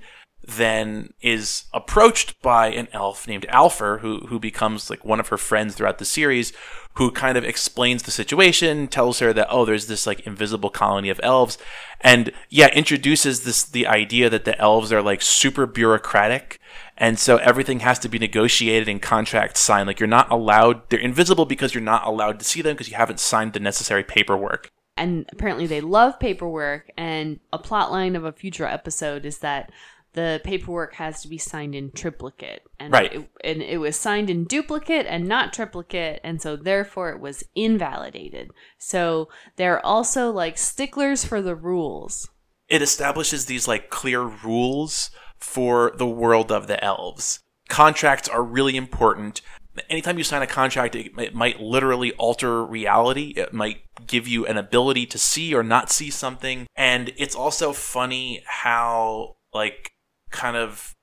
then 0.56 1.12
is 1.20 1.64
approached 1.72 2.40
by 2.42 2.68
an 2.68 2.88
elf 2.92 3.26
named 3.26 3.46
Alfur, 3.48 3.98
who 4.00 4.26
who 4.26 4.38
becomes 4.38 4.90
like 4.90 5.04
one 5.04 5.20
of 5.20 5.28
her 5.28 5.38
friends 5.38 5.74
throughout 5.74 5.98
the 5.98 6.04
series, 6.04 6.52
who 6.94 7.10
kind 7.10 7.36
of 7.38 7.44
explains 7.44 8.02
the 8.02 8.10
situation, 8.10 8.88
tells 8.88 9.18
her 9.20 9.32
that 9.32 9.48
oh, 9.50 9.64
there's 9.64 9.86
this 9.86 10.06
like 10.06 10.26
invisible 10.26 10.70
colony 10.70 11.10
of 11.10 11.20
elves, 11.22 11.58
and 12.00 12.32
yeah, 12.48 12.68
introduces 12.74 13.44
this 13.44 13.62
the 13.62 13.86
idea 13.86 14.28
that 14.30 14.44
the 14.44 14.58
elves 14.58 14.92
are 14.92 15.02
like 15.02 15.22
super 15.22 15.66
bureaucratic, 15.66 16.58
and 16.96 17.18
so 17.18 17.36
everything 17.38 17.80
has 17.80 17.98
to 18.00 18.08
be 18.08 18.18
negotiated 18.18 18.88
and 18.88 19.00
contracts 19.02 19.60
signed. 19.60 19.86
Like 19.86 20.00
you're 20.00 20.06
not 20.06 20.30
allowed; 20.30 20.88
they're 20.90 20.98
invisible 20.98 21.46
because 21.46 21.74
you're 21.74 21.82
not 21.82 22.06
allowed 22.06 22.38
to 22.38 22.44
see 22.44 22.62
them 22.62 22.74
because 22.74 22.88
you 22.88 22.96
haven't 22.96 23.20
signed 23.20 23.52
the 23.52 23.60
necessary 23.60 24.04
paperwork. 24.04 24.70
And 24.96 25.24
apparently, 25.32 25.66
they 25.66 25.80
love 25.80 26.20
paperwork. 26.20 26.90
And 26.98 27.40
a 27.52 27.58
plot 27.58 27.90
line 27.90 28.16
of 28.16 28.24
a 28.24 28.32
future 28.32 28.66
episode 28.66 29.24
is 29.24 29.38
that 29.38 29.70
the 30.12 30.40
paperwork 30.44 30.94
has 30.94 31.22
to 31.22 31.28
be 31.28 31.38
signed 31.38 31.74
in 31.74 31.90
triplicate 31.92 32.62
and 32.78 32.92
Right. 32.92 33.12
it, 33.12 33.30
and 33.44 33.62
it 33.62 33.78
was 33.78 33.96
signed 33.96 34.28
in 34.30 34.44
duplicate 34.44 35.06
and 35.06 35.26
not 35.26 35.52
triplicate 35.52 36.20
and 36.24 36.42
so 36.42 36.56
therefore 36.56 37.10
it 37.10 37.20
was 37.20 37.44
invalidated 37.54 38.50
so 38.78 39.28
they're 39.56 39.84
also 39.84 40.30
like 40.30 40.58
sticklers 40.58 41.24
for 41.24 41.40
the 41.40 41.54
rules 41.54 42.28
it 42.68 42.82
establishes 42.82 43.46
these 43.46 43.68
like 43.68 43.90
clear 43.90 44.22
rules 44.22 45.10
for 45.40 45.92
the 45.96 46.06
world 46.06 46.52
of 46.52 46.66
the 46.68 46.82
elves. 46.82 47.40
Contracts 47.68 48.28
are 48.28 48.42
really 48.42 48.76
important. 48.76 49.40
Anytime 49.88 50.18
you 50.18 50.24
sign 50.24 50.42
a 50.42 50.46
contract, 50.46 50.94
it, 50.94 51.12
it 51.18 51.34
might 51.34 51.60
literally 51.60 52.12
alter 52.12 52.64
reality. 52.64 53.32
It 53.36 53.52
might 53.52 53.82
give 54.06 54.28
you 54.28 54.46
an 54.46 54.56
ability 54.56 55.06
to 55.06 55.18
see 55.18 55.54
or 55.54 55.62
not 55.62 55.90
see 55.90 56.10
something. 56.10 56.66
And 56.76 57.12
it's 57.16 57.34
also 57.34 57.72
funny 57.72 58.42
how, 58.46 59.36
like, 59.54 59.89
kind 60.30 60.56
of 60.56 60.94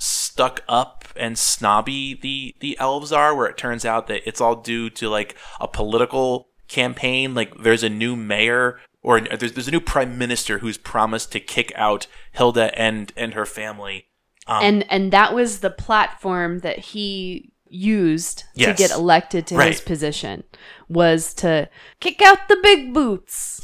stuck 0.00 0.62
up 0.68 1.04
and 1.16 1.36
snobby 1.36 2.14
the 2.14 2.54
the 2.60 2.78
elves 2.78 3.10
are 3.12 3.34
where 3.34 3.46
it 3.48 3.56
turns 3.56 3.84
out 3.84 4.06
that 4.06 4.22
it's 4.26 4.40
all 4.40 4.54
due 4.54 4.88
to 4.90 5.08
like 5.08 5.36
a 5.60 5.66
political 5.66 6.48
campaign. 6.68 7.34
Like 7.34 7.56
there's 7.62 7.82
a 7.82 7.88
new 7.88 8.14
mayor 8.14 8.78
or 9.02 9.20
there's, 9.20 9.52
there's 9.52 9.68
a 9.68 9.72
new 9.72 9.80
prime 9.80 10.16
minister 10.18 10.58
who's 10.58 10.78
promised 10.78 11.32
to 11.32 11.40
kick 11.40 11.72
out 11.74 12.06
Hilda 12.32 12.78
and 12.78 13.12
and 13.16 13.34
her 13.34 13.46
family. 13.46 14.06
Um, 14.46 14.62
and 14.62 14.90
and 14.90 15.12
that 15.12 15.34
was 15.34 15.60
the 15.60 15.70
platform 15.70 16.60
that 16.60 16.78
he 16.78 17.52
used 17.70 18.44
Yes. 18.54 18.78
to 18.78 18.82
get 18.82 18.96
elected 18.96 19.46
to 19.48 19.60
his 19.60 19.80
position 19.80 20.44
was 20.88 21.34
to 21.34 21.68
kick 22.00 22.22
out 22.22 22.48
the 22.48 22.58
big 22.62 22.94
boots. 22.94 23.60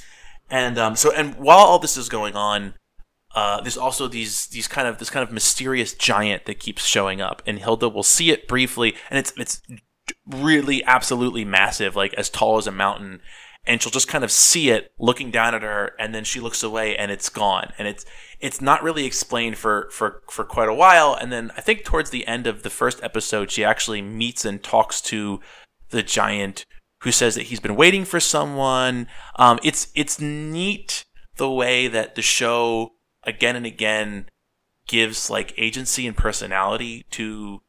And 0.51 0.77
um, 0.77 0.95
so, 0.95 1.11
and 1.11 1.37
while 1.37 1.59
all 1.59 1.79
this 1.79 1.97
is 1.97 2.11
going 2.11 2.35
on, 2.35 2.75
uh, 3.35 3.61
there's 3.61 3.77
also 3.77 4.07
these 4.07 4.47
these 4.47 4.68
kind 4.68 4.87
of 4.87 4.99
this 4.99 5.11
kind 5.11 5.27
of 5.27 5.33
mysterious 5.33 5.92
giant 5.92 6.47
that 6.47 6.61
keeps 6.61 6.87
showing 6.87 7.20
up, 7.20 7.42
and 7.47 7.59
Hilda 7.59 7.88
will 7.88 8.03
see 8.05 8.31
it 8.31 8.47
briefly, 8.47 8.94
and 9.11 9.18
it's 9.18 9.33
it's 9.37 9.61
really 10.27 10.85
absolutely 10.85 11.44
massive, 11.44 11.97
like 11.97 12.14
as 12.14 12.31
tall 12.31 12.59
as 12.59 12.66
a 12.66 12.73
mountain. 12.73 13.20
And 13.66 13.81
she'll 13.81 13.90
just 13.90 14.09
kind 14.09 14.25
of 14.25 14.31
see 14.31 14.68
it 14.68 14.92
looking 14.99 15.31
down 15.31 15.55
at 15.55 15.62
her, 15.62 15.92
and 15.99 16.14
then 16.14 16.25
she 16.25 16.38
looks 16.38 16.62
away, 16.62 16.97
and 16.97 17.11
it's 17.11 17.31
gone. 17.31 17.73
And 17.79 17.88
it's 17.88 18.05
it's 18.38 18.61
not 18.61 18.83
really 18.83 19.07
explained 19.07 19.57
for 19.57 19.88
for 19.90 20.23
for 20.31 20.44
quite 20.44 20.68
a 20.68 20.75
while. 20.75 21.16
And 21.18 21.33
then 21.33 21.51
I 21.57 21.62
think 21.62 21.83
towards 21.83 22.11
the 22.11 22.27
end 22.27 22.47
of 22.47 22.62
the 22.62 22.70
first 22.70 23.03
episode, 23.03 23.51
she 23.51 23.64
actually 23.64 24.03
meets 24.03 24.44
and 24.44 24.62
talks 24.62 25.01
to 25.03 25.40
the 25.90 26.03
giant 26.03 26.66
who 27.03 27.11
says 27.11 27.35
that 27.35 27.44
he's 27.44 27.61
been 27.61 27.77
waiting 27.77 28.05
for 28.05 28.20
someone. 28.20 29.07
Um, 29.37 29.59
it's 29.62 29.88
it's 29.94 30.20
neat 30.20 31.05
the 31.37 31.51
way 31.51 31.88
that 31.88 32.14
the 32.14 32.23
show 32.23 32.94
again 33.27 33.57
and 33.57 33.67
again 33.67 34.27
gives 34.87 35.31
like 35.31 35.55
agency 35.57 36.07
and 36.07 36.17
personality 36.17 37.07
to 37.11 37.61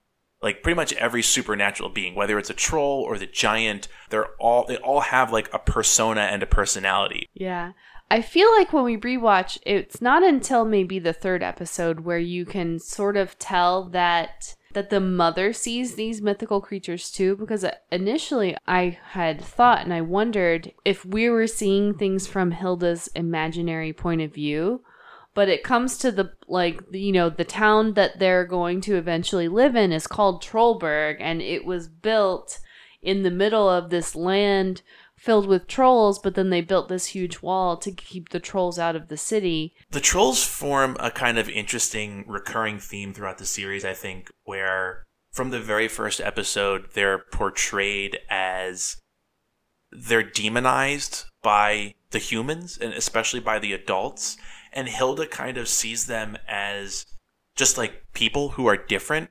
like 0.42 0.62
pretty 0.62 0.76
much 0.76 0.94
every 0.94 1.24
supernatural 1.24 1.90
being, 1.90 2.14
whether 2.14 2.38
it's 2.38 2.50
a 2.50 2.54
troll 2.54 3.02
or 3.02 3.18
the 3.18 3.26
giant. 3.26 3.88
They're 4.10 4.34
all 4.40 4.66
they 4.66 4.78
all 4.78 5.02
have 5.02 5.32
like 5.32 5.54
a 5.54 5.60
persona 5.60 6.22
and 6.22 6.44
a 6.44 6.48
personality. 6.48 7.28
Yeah. 7.34 7.72
I 8.12 8.22
feel 8.22 8.52
like 8.52 8.72
when 8.72 8.84
we 8.84 8.98
rewatch, 8.98 9.58
it's 9.66 10.02
not 10.02 10.24
until 10.24 10.64
maybe 10.64 11.00
the 11.00 11.14
third 11.14 11.42
episode 11.42 12.02
where 12.02 12.20
you 12.20 12.46
can 12.46 12.78
sort 12.78 13.18
of 13.18 13.40
tell 13.40 13.90
that 13.90 14.56
that 14.74 14.90
the 14.90 15.00
mother 15.00 15.54
sees 15.54 15.96
these 15.96 16.22
mythical 16.22 16.62
creatures 16.62 17.10
too 17.10 17.36
because 17.38 17.66
initially 17.92 18.58
I 18.68 19.00
had 19.12 19.42
thought 19.42 19.82
and 19.82 19.94
I 19.94 20.02
wondered 20.02 20.74
if 20.84 21.06
we 21.06 21.30
were 21.30 21.48
seeing 21.48 21.94
things 21.94 22.28
from 22.28 22.52
Hilda's 22.52 23.08
imaginary 23.16 23.94
point 23.94 24.22
of 24.22 24.34
view 24.34 24.84
but 25.36 25.50
it 25.50 25.64
comes 25.64 25.98
to 26.00 26.12
the 26.12 26.32
like 26.48 26.82
you 26.92 27.12
know 27.12 27.30
the 27.30 27.44
town 27.44 27.94
that 27.94 28.18
they're 28.18 28.46
going 28.46 28.82
to 28.82 28.96
eventually 28.96 29.48
live 29.48 29.76
in 29.76 29.92
is 29.92 30.08
called 30.08 30.42
Trolberg 30.42 31.18
and 31.20 31.42
it 31.42 31.66
was 31.66 31.88
built 31.88 32.60
in 33.04 33.22
the 33.22 33.30
middle 33.30 33.70
of 33.70 33.92
this 33.92 34.16
land 34.16 34.82
filled 35.16 35.48
with 35.48 35.68
trolls 35.68 36.18
but 36.18 36.34
then 36.34 36.50
they 36.50 36.62
built 36.62 36.88
this 36.88 37.08
huge 37.08 37.42
wall 37.42 37.78
to 37.78 37.92
keep 37.92 38.30
the 38.30 38.40
trolls 38.40 38.80
out 38.80 38.96
of 38.96 39.10
the 39.10 39.18
city 39.18 39.76
The 39.92 40.00
trolls 40.00 40.44
form 40.44 40.98
a 41.00 41.12
kind 41.12 41.38
of 41.38 41.50
interesting 41.50 42.26
recurring 42.28 42.80
theme 42.80 43.14
throughout 43.14 43.38
the 43.38 43.46
series, 43.46 43.86
I 43.86 43.94
think, 43.94 44.32
where 44.44 45.04
from 45.32 45.50
the 45.50 45.60
very 45.60 45.90
first 45.90 46.22
episode, 46.22 46.88
they're 46.94 47.20
portrayed 47.20 48.20
as 48.30 48.98
they're 49.92 50.24
demonized 50.24 51.26
by 51.42 51.94
the 52.12 52.20
humans 52.20 52.78
and 52.78 52.94
especially 52.94 53.42
by 53.42 53.60
the 53.60 53.74
adults. 53.74 54.38
And 54.76 54.90
Hilda 54.90 55.26
kind 55.26 55.58
of 55.58 55.68
sees 55.68 56.06
them 56.06 56.38
as 56.48 57.06
just 57.56 57.78
like 57.78 58.04
people 58.14 58.50
who 58.50 58.68
are 58.68 58.78
different. 58.78 59.30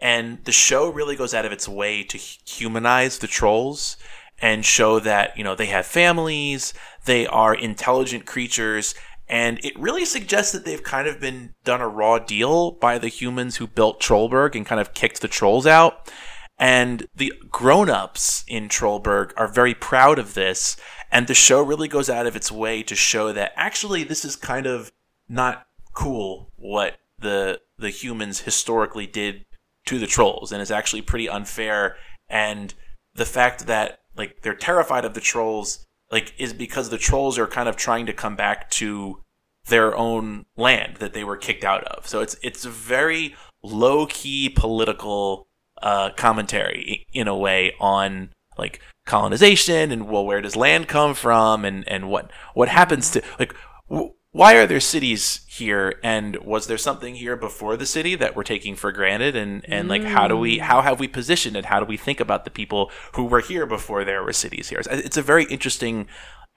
And 0.00 0.42
the 0.44 0.52
show 0.52 0.90
really 0.90 1.14
goes 1.14 1.34
out 1.34 1.44
of 1.44 1.52
its 1.52 1.68
way 1.68 2.02
to 2.04 2.16
humanize 2.16 3.18
the 3.18 3.26
trolls 3.26 3.98
and 4.40 4.64
show 4.64 4.98
that, 5.00 5.36
you 5.36 5.44
know, 5.44 5.54
they 5.54 5.66
have 5.66 5.84
families, 5.84 6.72
they 7.04 7.26
are 7.26 7.54
intelligent 7.54 8.24
creatures, 8.24 8.94
and 9.28 9.62
it 9.62 9.78
really 9.78 10.06
suggests 10.06 10.52
that 10.52 10.64
they've 10.64 10.82
kind 10.82 11.06
of 11.06 11.20
been 11.20 11.54
done 11.62 11.82
a 11.82 11.88
raw 11.88 12.18
deal 12.18 12.72
by 12.72 12.96
the 12.96 13.08
humans 13.08 13.56
who 13.56 13.66
built 13.66 14.00
Trolberg 14.00 14.56
and 14.56 14.64
kind 14.64 14.80
of 14.80 14.94
kicked 14.94 15.20
the 15.20 15.28
trolls 15.28 15.66
out. 15.66 16.10
And 16.58 17.06
the 17.14 17.32
grown-ups 17.48 18.44
in 18.48 18.68
Trolberg 18.68 19.32
are 19.36 19.48
very 19.48 19.74
proud 19.74 20.18
of 20.18 20.34
this, 20.34 20.76
and 21.10 21.26
the 21.26 21.34
show 21.34 21.62
really 21.62 21.88
goes 21.88 22.08
out 22.08 22.26
of 22.26 22.36
its 22.36 22.52
way 22.52 22.82
to 22.84 22.94
show 22.94 23.32
that 23.32 23.52
actually 23.56 24.04
this 24.04 24.24
is 24.24 24.36
kind 24.36 24.66
of 24.66 24.92
not 25.28 25.66
cool 25.92 26.52
what 26.56 26.98
the 27.18 27.60
the 27.78 27.90
humans 27.90 28.40
historically 28.40 29.06
did 29.06 29.44
to 29.86 29.98
the 29.98 30.06
trolls 30.06 30.52
and 30.52 30.62
is 30.62 30.70
actually 30.70 31.02
pretty 31.02 31.28
unfair. 31.28 31.96
And 32.28 32.74
the 33.14 33.24
fact 33.24 33.66
that 33.66 34.00
like 34.16 34.42
they're 34.42 34.54
terrified 34.54 35.04
of 35.04 35.14
the 35.14 35.20
trolls 35.20 35.86
like 36.10 36.34
is 36.38 36.52
because 36.52 36.90
the 36.90 36.98
trolls 36.98 37.38
are 37.38 37.46
kind 37.46 37.68
of 37.68 37.76
trying 37.76 38.06
to 38.06 38.12
come 38.12 38.36
back 38.36 38.70
to 38.70 39.22
their 39.66 39.96
own 39.96 40.46
land 40.56 40.96
that 40.96 41.12
they 41.12 41.24
were 41.24 41.36
kicked 41.36 41.64
out 41.64 41.84
of. 41.84 42.06
So 42.06 42.20
it's 42.20 42.36
it's 42.42 42.64
a 42.64 42.70
very 42.70 43.34
low 43.62 44.06
key 44.06 44.48
political 44.48 45.48
uh, 45.82 46.10
commentary 46.16 47.06
in 47.12 47.28
a 47.28 47.36
way 47.36 47.72
on 47.80 48.30
like 48.60 48.80
colonization 49.06 49.90
and 49.90 50.08
well, 50.08 50.24
where 50.24 50.40
does 50.40 50.54
land 50.54 50.86
come 50.86 51.14
from 51.14 51.64
and 51.64 51.88
and 51.88 52.08
what 52.08 52.30
what 52.54 52.68
happens 52.68 53.10
to 53.10 53.22
like. 53.38 53.54
W- 53.88 54.12
why 54.32 54.54
are 54.54 54.66
there 54.66 54.78
cities 54.78 55.40
here? 55.48 55.98
And 56.04 56.36
was 56.44 56.68
there 56.68 56.78
something 56.78 57.16
here 57.16 57.34
before 57.34 57.76
the 57.76 57.84
city 57.84 58.14
that 58.14 58.36
we're 58.36 58.44
taking 58.44 58.76
for 58.76 58.92
granted? 58.92 59.34
And 59.34 59.64
and 59.68 59.88
like 59.88 60.04
how 60.04 60.28
do 60.28 60.36
we 60.36 60.58
how 60.58 60.82
have 60.82 61.00
we 61.00 61.08
positioned 61.08 61.56
it? 61.56 61.64
How 61.64 61.80
do 61.80 61.86
we 61.86 61.96
think 61.96 62.20
about 62.20 62.44
the 62.44 62.50
people 62.50 62.92
who 63.14 63.24
were 63.24 63.40
here 63.40 63.66
before 63.66 64.04
there 64.04 64.22
were 64.22 64.32
cities 64.32 64.68
here? 64.68 64.80
It's 64.88 65.16
a 65.16 65.22
very 65.22 65.44
interesting 65.46 66.06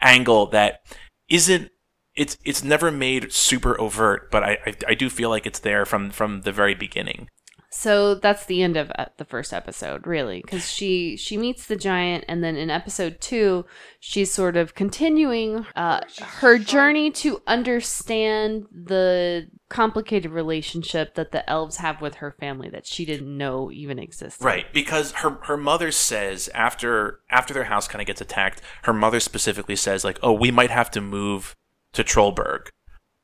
angle 0.01 0.45
that 0.47 0.81
isn't 1.29 1.71
it's 2.15 2.37
it's 2.45 2.63
never 2.63 2.91
made 2.91 3.31
super 3.31 3.79
overt 3.79 4.29
but 4.29 4.43
i 4.43 4.57
i, 4.65 4.73
I 4.89 4.93
do 4.93 5.09
feel 5.09 5.29
like 5.29 5.45
it's 5.45 5.59
there 5.59 5.85
from 5.85 6.11
from 6.11 6.41
the 6.41 6.51
very 6.51 6.75
beginning 6.75 7.27
so 7.75 8.13
that's 8.13 8.45
the 8.45 8.61
end 8.61 8.77
of 8.77 8.91
uh, 8.99 9.05
the 9.17 9.25
first 9.25 9.51
episode, 9.51 10.05
really, 10.05 10.41
because 10.41 10.69
she 10.69 11.17
she 11.17 11.37
meets 11.37 11.65
the 11.65 11.75
giant, 11.75 12.23
and 12.27 12.43
then 12.43 12.55
in 12.55 12.69
episode 12.69 13.19
two, 13.19 13.65
she's 13.99 14.31
sort 14.31 14.55
of 14.55 14.75
continuing 14.75 15.65
uh, 15.75 16.01
her 16.21 16.59
journey 16.59 17.09
to 17.09 17.41
understand 17.47 18.67
the 18.71 19.47
complicated 19.69 20.29
relationship 20.29 21.15
that 21.15 21.31
the 21.31 21.49
elves 21.49 21.77
have 21.77 21.99
with 21.99 22.15
her 22.15 22.31
family 22.39 22.69
that 22.69 22.85
she 22.85 23.05
didn't 23.05 23.35
know 23.35 23.71
even 23.71 23.97
existed. 23.97 24.45
Right, 24.45 24.71
because 24.71 25.11
her 25.13 25.39
her 25.45 25.57
mother 25.57 25.91
says 25.91 26.49
after 26.53 27.21
after 27.31 27.55
their 27.55 27.63
house 27.63 27.87
kind 27.87 28.01
of 28.01 28.05
gets 28.05 28.21
attacked, 28.21 28.61
her 28.83 28.93
mother 28.93 29.19
specifically 29.19 29.75
says 29.75 30.03
like, 30.03 30.19
"Oh, 30.21 30.33
we 30.33 30.51
might 30.51 30.69
have 30.69 30.91
to 30.91 31.01
move 31.01 31.55
to 31.93 32.03
Trolberg." 32.03 32.67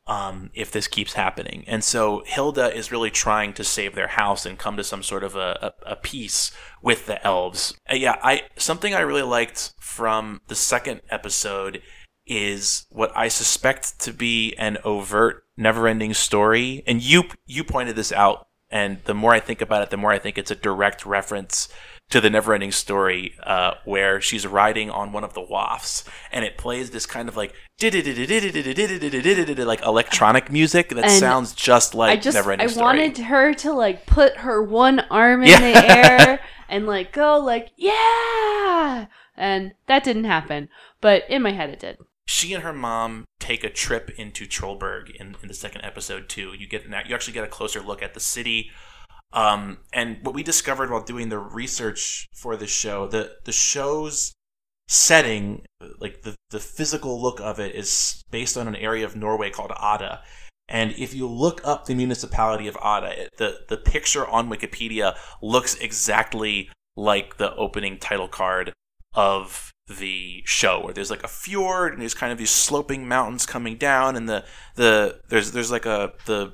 Um, 0.10 0.50
if 0.56 0.72
this 0.72 0.88
keeps 0.88 1.14
happening. 1.14 1.64
And 1.68 1.84
so 1.84 2.24
Hilda 2.26 2.76
is 2.76 2.92
really 2.92 3.12
trying 3.12 3.54
to 3.54 3.64
save 3.64 3.94
their 3.94 4.08
house 4.08 4.44
and 4.44 4.58
come 4.58 4.76
to 4.76 4.84
some 4.84 5.04
sort 5.04 5.24
of 5.24 5.36
a, 5.36 5.74
a, 5.86 5.92
a 5.92 5.96
peace 5.96 6.52
with 6.82 7.06
the 7.06 7.26
elves. 7.26 7.76
Uh, 7.90 7.96
yeah, 7.96 8.16
I 8.24 8.44
something 8.58 8.94
I 8.94 9.02
really 9.02 9.22
liked 9.22 9.74
from 9.80 10.42
the 10.48 10.56
second 10.56 11.02
episode 11.12 11.84
is 12.26 12.88
what 12.90 13.16
I 13.16 13.28
suspect 13.28 14.00
to 14.02 14.12
be 14.12 14.56
an 14.58 14.78
overt, 14.84 15.46
never-ending 15.58 16.16
story. 16.16 16.84
And 16.88 17.04
you 17.04 17.26
you 17.46 17.64
pointed 17.64 17.96
this 17.96 18.12
out, 18.12 18.48
and 18.72 19.00
the 19.06 19.14
more 19.14 19.34
I 19.34 19.40
think 19.40 19.62
about 19.62 19.82
it, 19.82 19.90
the 19.90 19.98
more 19.98 20.12
I 20.12 20.20
think 20.20 20.38
it's 20.38 20.52
a 20.52 20.56
direct 20.56 21.06
reference 21.06 21.70
to 22.10 22.20
the 22.20 22.30
never-ending 22.30 22.72
story 22.72 23.36
uh, 23.44 23.76
where 23.86 24.20
she's 24.20 24.46
riding 24.46 24.90
on 24.90 25.12
one 25.12 25.24
of 25.24 25.34
the 25.34 25.42
woffs 25.42 26.04
and 26.32 26.44
it 26.44 26.58
plays 26.58 26.90
this 26.90 27.06
kind 27.06 27.30
of 27.30 27.38
like 27.38 27.54
like 29.66 29.84
electronic 29.86 30.52
music 30.52 30.90
that 30.90 31.10
sounds 31.12 31.54
just 31.54 31.94
like 31.94 32.18
I 32.18 32.22
just, 32.22 32.36
never-ending 32.36 32.68
I 32.68 32.72
story. 32.72 32.84
I 32.84 32.88
wanted 32.88 33.18
her 33.20 33.54
to 33.54 33.74
like 33.74 34.06
put 34.06 34.38
her 34.38 34.62
one 34.62 35.02
arm 35.12 35.44
in 35.44 35.62
the 35.62 35.96
air 35.96 36.40
and 36.70 36.88
like 36.88 37.14
go 37.14 37.38
like 37.38 37.70
yeah! 37.76 39.06
And 39.38 39.74
that 39.88 40.04
didn't 40.04 40.26
happen 40.26 40.70
but 41.02 41.24
in 41.30 41.44
my 41.44 41.52
head 41.52 41.70
it 41.70 41.80
did 41.80 41.98
she 42.30 42.54
and 42.54 42.64
her 42.64 42.74
mom 42.74 43.26
take 43.40 43.64
a 43.64 43.70
trip 43.70 44.12
into 44.18 44.46
Trolberg 44.46 45.10
in, 45.16 45.36
in 45.42 45.48
the 45.48 45.54
second 45.54 45.82
episode 45.84 46.30
too. 46.30 46.54
You 46.58 46.68
get 46.68 46.86
you 46.86 47.16
actually 47.16 47.34
get 47.34 47.44
a 47.44 47.48
closer 47.48 47.82
look 47.82 48.04
at 48.04 48.14
the 48.14 48.20
city 48.20 48.72
um, 49.32 49.78
and 49.94 50.18
what 50.24 50.34
we 50.34 50.44
discovered 50.44 50.90
while 50.90 51.04
doing 51.04 51.30
the 51.30 51.38
research 51.38 52.28
for 52.34 52.56
this 52.56 52.72
show, 52.72 53.08
the 53.08 53.36
the 53.46 53.52
show's 53.52 54.34
setting, 54.88 55.66
like 56.00 56.24
the 56.24 56.36
the 56.50 56.60
physical 56.60 57.22
look 57.22 57.40
of 57.40 57.60
it, 57.60 57.76
is 57.76 58.24
based 58.32 58.58
on 58.58 58.68
an 58.68 58.76
area 58.76 59.06
of 59.06 59.16
Norway 59.16 59.52
called 59.52 59.72
Odda. 59.72 60.22
And 60.68 60.92
if 60.98 61.14
you 61.14 61.28
look 61.28 61.62
up 61.64 61.86
the 61.86 61.96
municipality 61.96 62.68
of 62.68 62.76
Odda, 62.78 63.18
it, 63.18 63.30
the 63.38 63.60
the 63.68 63.78
picture 63.78 64.28
on 64.28 64.50
Wikipedia 64.50 65.16
looks 65.42 65.76
exactly 65.76 66.70
like 66.96 67.38
the 67.38 67.56
opening 67.56 67.98
title 68.00 68.28
card 68.28 68.74
of 69.14 69.72
the 69.90 70.44
show 70.46 70.82
where 70.84 70.94
there's 70.94 71.10
like 71.10 71.24
a 71.24 71.28
fjord 71.28 71.94
and 71.94 72.02
there's 72.02 72.14
kind 72.14 72.32
of 72.32 72.38
these 72.38 72.52
sloping 72.52 73.08
mountains 73.08 73.46
coming 73.46 73.76
down 73.76 74.16
and 74.16 74.30
the 74.30 74.46
the 74.76 75.20
there's 75.30 75.52
there's 75.52 75.72
like 75.72 75.86
a 75.86 76.14
the 76.26 76.54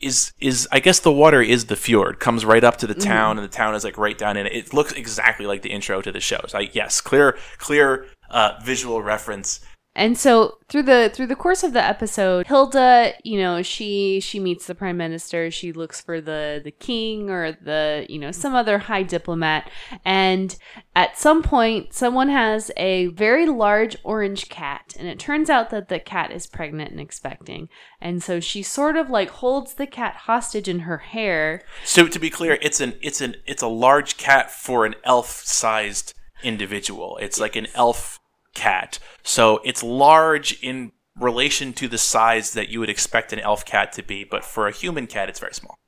is 0.00 0.32
is 0.40 0.68
I 0.70 0.80
guess 0.80 1.00
the 1.00 1.12
water 1.12 1.40
is 1.40 1.66
the 1.66 1.76
fjord 1.76 2.20
comes 2.20 2.44
right 2.44 2.62
up 2.62 2.76
to 2.78 2.86
the 2.86 2.94
mm-hmm. 2.94 3.08
town 3.08 3.36
mm. 3.36 3.38
and 3.40 3.48
the 3.48 3.54
town 3.54 3.74
is 3.74 3.84
like 3.84 3.96
right 3.96 4.16
down 4.16 4.36
in 4.36 4.46
it. 4.46 4.52
It 4.52 4.74
looks 4.74 4.92
exactly 4.92 5.46
like 5.46 5.62
the 5.62 5.70
intro 5.70 6.02
to 6.02 6.12
the 6.12 6.20
show. 6.20 6.40
So 6.48 6.58
I, 6.58 6.70
yes, 6.72 7.00
clear 7.00 7.38
clear 7.58 8.06
uh, 8.30 8.52
visual 8.62 9.02
reference 9.02 9.60
and 9.96 10.18
so 10.18 10.58
through 10.68 10.82
the 10.82 11.10
through 11.12 11.28
the 11.28 11.34
course 11.34 11.64
of 11.64 11.72
the 11.72 11.82
episode, 11.82 12.46
Hilda, 12.46 13.14
you 13.24 13.38
know, 13.38 13.62
she 13.62 14.20
she 14.20 14.38
meets 14.38 14.66
the 14.66 14.74
prime 14.74 14.98
minister, 14.98 15.50
she 15.50 15.72
looks 15.72 16.02
for 16.02 16.20
the 16.20 16.60
the 16.62 16.70
king 16.70 17.30
or 17.30 17.52
the, 17.52 18.04
you 18.10 18.18
know, 18.18 18.30
some 18.30 18.54
other 18.54 18.78
high 18.78 19.02
diplomat, 19.02 19.70
and 20.04 20.56
at 20.94 21.16
some 21.16 21.42
point 21.42 21.94
someone 21.94 22.28
has 22.28 22.70
a 22.76 23.06
very 23.06 23.46
large 23.46 23.96
orange 24.04 24.50
cat, 24.50 24.94
and 24.98 25.08
it 25.08 25.18
turns 25.18 25.48
out 25.48 25.70
that 25.70 25.88
the 25.88 25.98
cat 25.98 26.30
is 26.30 26.46
pregnant 26.46 26.90
and 26.90 27.00
expecting. 27.00 27.70
And 27.98 28.22
so 28.22 28.38
she 28.38 28.62
sort 28.62 28.96
of 28.96 29.08
like 29.08 29.30
holds 29.30 29.74
the 29.74 29.86
cat 29.86 30.14
hostage 30.14 30.68
in 30.68 30.80
her 30.80 30.98
hair. 30.98 31.62
So 31.84 32.06
to 32.06 32.18
be 32.18 32.28
clear, 32.28 32.58
it's 32.60 32.82
an 32.82 32.92
it's 33.00 33.22
an 33.22 33.36
it's 33.46 33.62
a 33.62 33.66
large 33.66 34.18
cat 34.18 34.50
for 34.50 34.84
an 34.84 34.94
elf-sized 35.04 36.12
individual. 36.42 37.16
It's 37.22 37.40
like 37.40 37.56
an 37.56 37.68
elf 37.74 38.20
cat. 38.56 38.98
So 39.22 39.60
it's 39.64 39.82
large 39.82 40.60
in 40.62 40.90
relation 41.20 41.72
to 41.74 41.86
the 41.88 41.98
size 41.98 42.52
that 42.54 42.68
you 42.70 42.80
would 42.80 42.90
expect 42.90 43.32
an 43.32 43.38
elf 43.38 43.64
cat 43.64 43.92
to 43.92 44.02
be, 44.02 44.24
but 44.24 44.44
for 44.44 44.66
a 44.66 44.72
human 44.72 45.06
cat, 45.06 45.28
it's 45.28 45.38
very 45.38 45.54
small. 45.54 45.78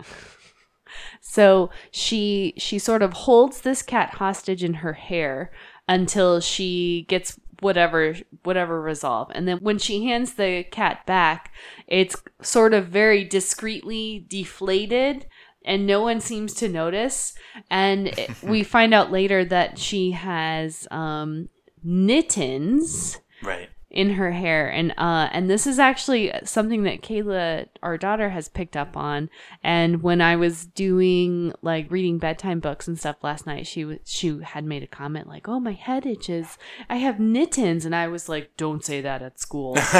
So 1.26 1.70
she 1.90 2.54
she 2.58 2.78
sort 2.78 3.02
of 3.02 3.12
holds 3.12 3.62
this 3.62 3.82
cat 3.82 4.10
hostage 4.10 4.62
in 4.62 4.74
her 4.74 4.92
hair 4.92 5.50
until 5.88 6.38
she 6.38 7.06
gets 7.08 7.40
whatever 7.60 8.14
whatever 8.44 8.80
resolve. 8.80 9.32
And 9.34 9.48
then 9.48 9.58
when 9.58 9.78
she 9.78 10.04
hands 10.04 10.34
the 10.34 10.64
cat 10.70 11.04
back, 11.06 11.52
it's 11.88 12.14
sort 12.42 12.74
of 12.74 12.86
very 12.88 13.24
discreetly 13.24 14.26
deflated 14.28 15.26
and 15.64 15.86
no 15.86 16.02
one 16.02 16.20
seems 16.20 16.54
to 16.54 16.68
notice. 16.68 17.34
And 17.70 18.14
we 18.42 18.62
find 18.62 18.94
out 18.94 19.10
later 19.10 19.44
that 19.46 19.78
she 19.78 20.12
has 20.12 20.86
um, 20.90 21.48
Knittens 21.84 23.20
right. 23.42 23.68
in 23.90 24.10
her 24.14 24.32
hair. 24.32 24.68
And 24.68 24.92
uh 24.96 25.28
and 25.32 25.48
this 25.50 25.66
is 25.66 25.78
actually 25.78 26.32
something 26.44 26.84
that 26.84 27.02
Kayla 27.02 27.66
our 27.82 27.98
daughter 27.98 28.30
has 28.30 28.48
picked 28.48 28.76
up 28.76 28.96
on. 28.96 29.28
And 29.62 30.02
when 30.02 30.20
I 30.20 30.36
was 30.36 30.66
doing 30.66 31.52
like 31.62 31.90
reading 31.90 32.18
bedtime 32.18 32.60
books 32.60 32.88
and 32.88 32.98
stuff 32.98 33.16
last 33.22 33.46
night 33.46 33.66
she 33.66 33.84
was 33.84 33.98
she 34.04 34.40
had 34.42 34.64
made 34.64 34.82
a 34.82 34.88
comment 34.88 35.28
like 35.28 35.48
oh 35.48 35.60
my 35.60 35.72
head 35.72 36.06
itches. 36.06 36.58
I 36.88 36.96
have 36.96 37.20
Knittens 37.20 37.84
and 37.84 37.94
I 37.94 38.08
was 38.08 38.28
like 38.28 38.56
don't 38.56 38.84
say 38.84 39.00
that 39.02 39.22
at 39.22 39.38
school. 39.38 39.76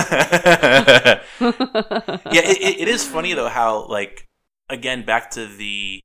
Yeah 2.32 2.43
it, 2.43 2.80
it 2.80 2.89
is 2.89 3.07
funny 3.07 3.35
though 3.35 3.49
how 3.49 3.87
like 3.87 4.26
again 4.70 5.05
back 5.05 5.30
to 5.32 5.47
the 5.47 6.01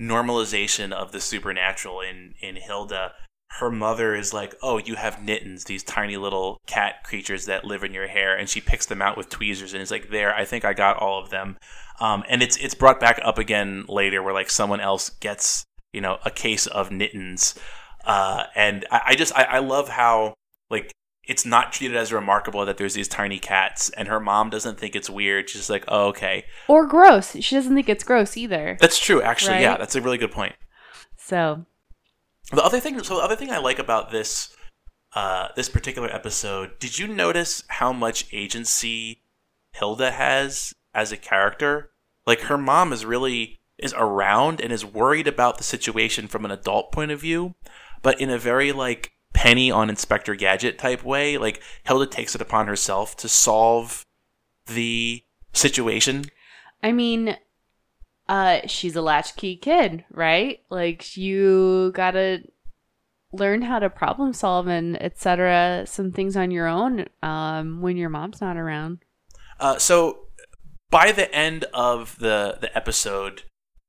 normalization 0.00 0.92
of 0.92 1.12
the 1.12 1.20
supernatural 1.20 2.00
in 2.00 2.34
in 2.40 2.56
Hilda 2.56 3.12
her 3.58 3.70
mother 3.70 4.14
is 4.14 4.34
like, 4.34 4.54
"Oh, 4.62 4.78
you 4.78 4.96
have 4.96 5.22
Knittens, 5.22 5.64
these 5.64 5.82
tiny 5.82 6.16
little 6.16 6.60
cat 6.66 7.04
creatures 7.04 7.46
that 7.46 7.64
live 7.64 7.84
in 7.84 7.94
your 7.94 8.08
hair," 8.08 8.36
and 8.36 8.48
she 8.48 8.60
picks 8.60 8.86
them 8.86 9.00
out 9.00 9.16
with 9.16 9.28
tweezers 9.28 9.72
and 9.72 9.82
is 9.82 9.90
like, 9.90 10.10
"There, 10.10 10.34
I 10.34 10.44
think 10.44 10.64
I 10.64 10.72
got 10.72 10.96
all 10.96 11.22
of 11.22 11.30
them." 11.30 11.56
Um, 12.00 12.24
and 12.28 12.42
it's 12.42 12.56
it's 12.56 12.74
brought 12.74 12.98
back 12.98 13.20
up 13.22 13.38
again 13.38 13.84
later, 13.88 14.22
where 14.22 14.34
like 14.34 14.50
someone 14.50 14.80
else 14.80 15.10
gets 15.10 15.64
you 15.92 16.00
know 16.00 16.18
a 16.24 16.30
case 16.30 16.66
of 16.66 16.90
Knittens, 16.90 17.54
uh, 18.04 18.44
and 18.56 18.86
I, 18.90 19.00
I 19.08 19.14
just 19.14 19.36
I, 19.36 19.44
I 19.44 19.58
love 19.60 19.88
how 19.88 20.34
like 20.68 20.90
it's 21.26 21.46
not 21.46 21.72
treated 21.72 21.96
as 21.96 22.12
remarkable 22.12 22.66
that 22.66 22.76
there's 22.76 22.94
these 22.94 23.08
tiny 23.08 23.38
cats, 23.38 23.88
and 23.90 24.08
her 24.08 24.18
mom 24.18 24.50
doesn't 24.50 24.78
think 24.78 24.96
it's 24.96 25.08
weird. 25.08 25.48
She's 25.48 25.70
like, 25.70 25.84
"Oh, 25.86 26.08
okay," 26.08 26.44
or 26.66 26.86
gross. 26.86 27.36
She 27.40 27.54
doesn't 27.54 27.74
think 27.74 27.88
it's 27.88 28.04
gross 28.04 28.36
either. 28.36 28.76
That's 28.80 28.98
true, 28.98 29.22
actually. 29.22 29.54
Right? 29.54 29.62
Yeah, 29.62 29.76
that's 29.76 29.94
a 29.94 30.02
really 30.02 30.18
good 30.18 30.32
point. 30.32 30.56
So 31.16 31.64
the 32.50 32.62
other 32.62 32.80
thing, 32.80 33.02
so 33.02 33.16
the 33.16 33.22
other 33.22 33.36
thing 33.36 33.50
I 33.50 33.58
like 33.58 33.78
about 33.78 34.10
this 34.10 34.54
uh, 35.14 35.48
this 35.54 35.68
particular 35.68 36.12
episode, 36.12 36.78
did 36.78 36.98
you 36.98 37.06
notice 37.06 37.62
how 37.68 37.92
much 37.92 38.26
agency 38.32 39.22
Hilda 39.72 40.10
has 40.10 40.74
as 40.92 41.12
a 41.12 41.16
character? 41.16 41.90
Like 42.26 42.42
her 42.42 42.58
mom 42.58 42.92
is 42.92 43.04
really 43.04 43.60
is 43.78 43.94
around 43.96 44.60
and 44.60 44.72
is 44.72 44.84
worried 44.84 45.28
about 45.28 45.58
the 45.58 45.64
situation 45.64 46.26
from 46.28 46.44
an 46.44 46.50
adult 46.50 46.92
point 46.92 47.10
of 47.10 47.20
view, 47.20 47.54
but 48.02 48.20
in 48.20 48.30
a 48.30 48.38
very 48.38 48.72
like 48.72 49.12
penny 49.34 49.70
on 49.70 49.90
Inspector 49.90 50.34
Gadget 50.36 50.78
type 50.78 51.04
way. 51.04 51.36
Like 51.36 51.62
Hilda 51.84 52.06
takes 52.06 52.34
it 52.34 52.40
upon 52.40 52.66
herself 52.66 53.16
to 53.18 53.28
solve 53.28 54.04
the 54.66 55.22
situation. 55.52 56.24
I 56.82 56.92
mean, 56.92 57.36
uh 58.28 58.60
she's 58.66 58.96
a 58.96 59.02
latchkey 59.02 59.56
kid 59.56 60.04
right 60.10 60.60
like 60.70 61.16
you 61.16 61.92
gotta 61.94 62.42
learn 63.32 63.62
how 63.62 63.78
to 63.78 63.90
problem 63.90 64.32
solve 64.32 64.66
and 64.68 65.00
etc 65.02 65.84
some 65.86 66.12
things 66.12 66.36
on 66.36 66.50
your 66.50 66.66
own 66.66 67.06
um 67.22 67.80
when 67.80 67.96
your 67.96 68.08
mom's 68.08 68.40
not 68.40 68.56
around 68.56 68.98
uh 69.60 69.76
so 69.78 70.20
by 70.90 71.12
the 71.12 71.32
end 71.34 71.64
of 71.74 72.18
the 72.18 72.58
the 72.60 72.76
episode 72.76 73.42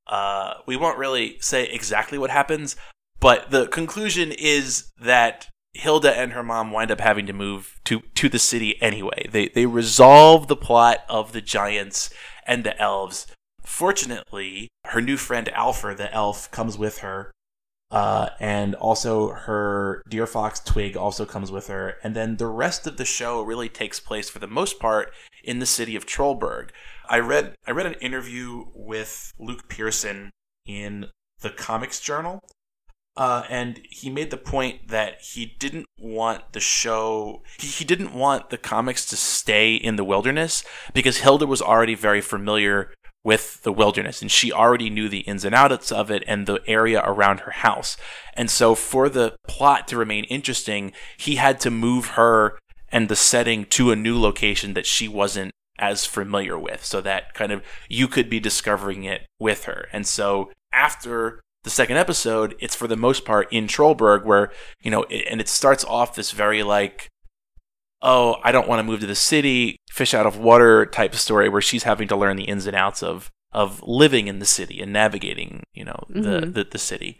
Uh, 0.08 0.54
we 0.66 0.76
won't 0.76 0.98
really 0.98 1.36
say 1.40 1.64
exactly 1.64 2.16
what 2.16 2.30
happens, 2.30 2.76
but 3.18 3.50
the 3.50 3.66
conclusion 3.66 4.30
is 4.30 4.92
that 5.02 5.48
Hilda 5.74 6.16
and 6.16 6.32
her 6.32 6.44
mom 6.44 6.70
wind 6.70 6.92
up 6.92 7.00
having 7.00 7.26
to 7.26 7.32
move 7.32 7.80
to 7.86 8.00
to 8.14 8.28
the 8.28 8.38
city 8.38 8.80
anyway. 8.80 9.26
They 9.28 9.48
they 9.48 9.66
resolve 9.66 10.46
the 10.46 10.54
plot 10.56 10.98
of 11.08 11.32
the 11.32 11.40
giants 11.40 12.10
and 12.46 12.62
the 12.62 12.80
elves. 12.80 13.26
Fortunately, 13.66 14.68
her 14.86 15.02
new 15.02 15.16
friend 15.16 15.48
Alfred, 15.48 15.98
the 15.98 16.12
elf, 16.14 16.50
comes 16.52 16.78
with 16.78 16.98
her. 16.98 17.32
Uh, 17.90 18.30
and 18.40 18.74
also 18.76 19.30
her 19.30 20.02
deer 20.08 20.26
fox 20.26 20.60
Twig 20.60 20.96
also 20.96 21.24
comes 21.24 21.50
with 21.50 21.66
her. 21.66 21.96
And 22.02 22.16
then 22.16 22.36
the 22.36 22.46
rest 22.46 22.86
of 22.86 22.96
the 22.96 23.04
show 23.04 23.42
really 23.42 23.68
takes 23.68 24.00
place 24.00 24.30
for 24.30 24.38
the 24.38 24.46
most 24.46 24.78
part 24.78 25.12
in 25.44 25.58
the 25.58 25.66
city 25.66 25.94
of 25.94 26.06
Trolberg. 26.06 26.70
I 27.08 27.18
read 27.18 27.54
I 27.66 27.72
read 27.72 27.86
an 27.86 27.94
interview 27.94 28.66
with 28.74 29.32
Luke 29.38 29.68
Pearson 29.68 30.30
in 30.64 31.06
the 31.42 31.50
Comics 31.50 32.00
Journal 32.00 32.40
uh, 33.16 33.44
and 33.48 33.80
he 33.88 34.10
made 34.10 34.30
the 34.30 34.36
point 34.36 34.88
that 34.88 35.20
he 35.22 35.56
didn't 35.58 35.86
want 35.98 36.52
the 36.52 36.60
show, 36.60 37.42
he, 37.58 37.66
he 37.66 37.84
didn't 37.84 38.12
want 38.12 38.50
the 38.50 38.58
comics 38.58 39.06
to 39.06 39.16
stay 39.16 39.74
in 39.74 39.96
the 39.96 40.04
wilderness 40.04 40.62
because 40.92 41.18
Hilda 41.18 41.46
was 41.46 41.62
already 41.62 41.94
very 41.94 42.20
familiar 42.20 42.92
with 43.26 43.60
the 43.64 43.72
wilderness 43.72 44.22
and 44.22 44.30
she 44.30 44.52
already 44.52 44.88
knew 44.88 45.08
the 45.08 45.22
ins 45.22 45.44
and 45.44 45.52
outs 45.52 45.90
of 45.90 46.12
it 46.12 46.22
and 46.28 46.46
the 46.46 46.60
area 46.68 47.02
around 47.04 47.40
her 47.40 47.50
house. 47.50 47.96
And 48.34 48.48
so 48.48 48.76
for 48.76 49.08
the 49.08 49.34
plot 49.48 49.88
to 49.88 49.96
remain 49.96 50.22
interesting, 50.26 50.92
he 51.16 51.34
had 51.34 51.58
to 51.60 51.70
move 51.72 52.10
her 52.10 52.56
and 52.88 53.08
the 53.08 53.16
setting 53.16 53.64
to 53.64 53.90
a 53.90 53.96
new 53.96 54.16
location 54.16 54.74
that 54.74 54.86
she 54.86 55.08
wasn't 55.08 55.50
as 55.76 56.06
familiar 56.06 56.56
with 56.56 56.84
so 56.84 57.00
that 57.00 57.34
kind 57.34 57.50
of 57.50 57.64
you 57.88 58.06
could 58.06 58.30
be 58.30 58.38
discovering 58.38 59.02
it 59.02 59.26
with 59.40 59.64
her. 59.64 59.88
And 59.92 60.06
so 60.06 60.52
after 60.72 61.40
the 61.64 61.70
second 61.70 61.96
episode, 61.96 62.54
it's 62.60 62.76
for 62.76 62.86
the 62.86 62.94
most 62.94 63.24
part 63.24 63.52
in 63.52 63.66
Trolberg, 63.66 64.24
where 64.24 64.52
you 64.80 64.90
know, 64.92 65.02
and 65.02 65.40
it 65.40 65.48
starts 65.48 65.84
off 65.84 66.14
this 66.14 66.30
very 66.30 66.62
like, 66.62 67.08
oh, 68.02 68.36
I 68.42 68.52
don't 68.52 68.68
want 68.68 68.80
to 68.80 68.84
move 68.84 69.00
to 69.00 69.06
the 69.06 69.14
city, 69.14 69.78
fish 69.90 70.14
out 70.14 70.26
of 70.26 70.38
water 70.38 70.86
type 70.86 71.12
of 71.12 71.18
story, 71.18 71.48
where 71.48 71.62
she's 71.62 71.84
having 71.84 72.08
to 72.08 72.16
learn 72.16 72.36
the 72.36 72.44
ins 72.44 72.66
and 72.66 72.76
outs 72.76 73.02
of 73.02 73.30
of 73.52 73.82
living 73.82 74.26
in 74.26 74.38
the 74.38 74.44
city 74.44 74.80
and 74.80 74.92
navigating, 74.92 75.64
you 75.72 75.84
know, 75.84 76.04
the 76.08 76.20
mm-hmm. 76.20 76.52
the, 76.52 76.64
the 76.64 76.78
city. 76.78 77.18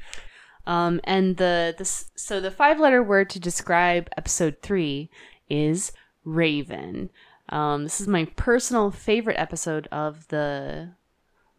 Um, 0.66 1.00
and 1.04 1.36
the 1.36 1.74
the 1.76 1.84
so 1.84 2.40
the 2.40 2.50
five 2.50 2.80
letter 2.80 3.02
word 3.02 3.30
to 3.30 3.40
describe 3.40 4.08
episode 4.16 4.56
three 4.62 5.10
is 5.48 5.92
raven. 6.24 7.10
Um, 7.48 7.84
this 7.84 8.00
is 8.00 8.08
my 8.08 8.24
personal 8.36 8.90
favorite 8.90 9.38
episode 9.38 9.86
of 9.92 10.26
the 10.28 10.94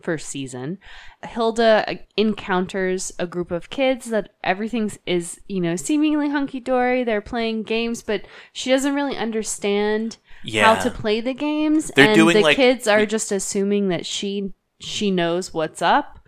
first 0.02 0.30
season. 0.30 0.78
Hilda 1.24 1.86
uh, 1.88 1.96
encounters 2.16 3.12
a 3.20 3.28
group 3.28 3.52
of 3.52 3.70
kids 3.70 4.10
that 4.10 4.34
everything 4.44 4.92
is, 5.06 5.40
you 5.48 5.62
know, 5.62 5.76
seemingly 5.76 6.30
hunky 6.30 6.60
dory. 6.60 7.04
They're 7.04 7.22
playing 7.22 7.64
games, 7.64 8.02
but 8.02 8.26
she 8.54 8.70
doesn't 8.70 8.94
really 8.96 9.18
understand 9.18 10.18
yeah. 10.44 10.76
how 10.76 10.82
to 10.82 10.92
play 10.92 11.22
the 11.22 11.34
games. 11.34 11.92
They're 11.96 12.08
and 12.08 12.16
doing 12.16 12.36
the 12.38 12.42
like, 12.42 12.56
kids 12.56 12.88
are 12.88 13.06
just 13.06 13.32
assuming 13.32 13.90
that 13.90 14.06
she 14.06 14.54
she 14.80 15.12
knows 15.12 15.54
what's 15.54 15.82
up. 15.82 16.20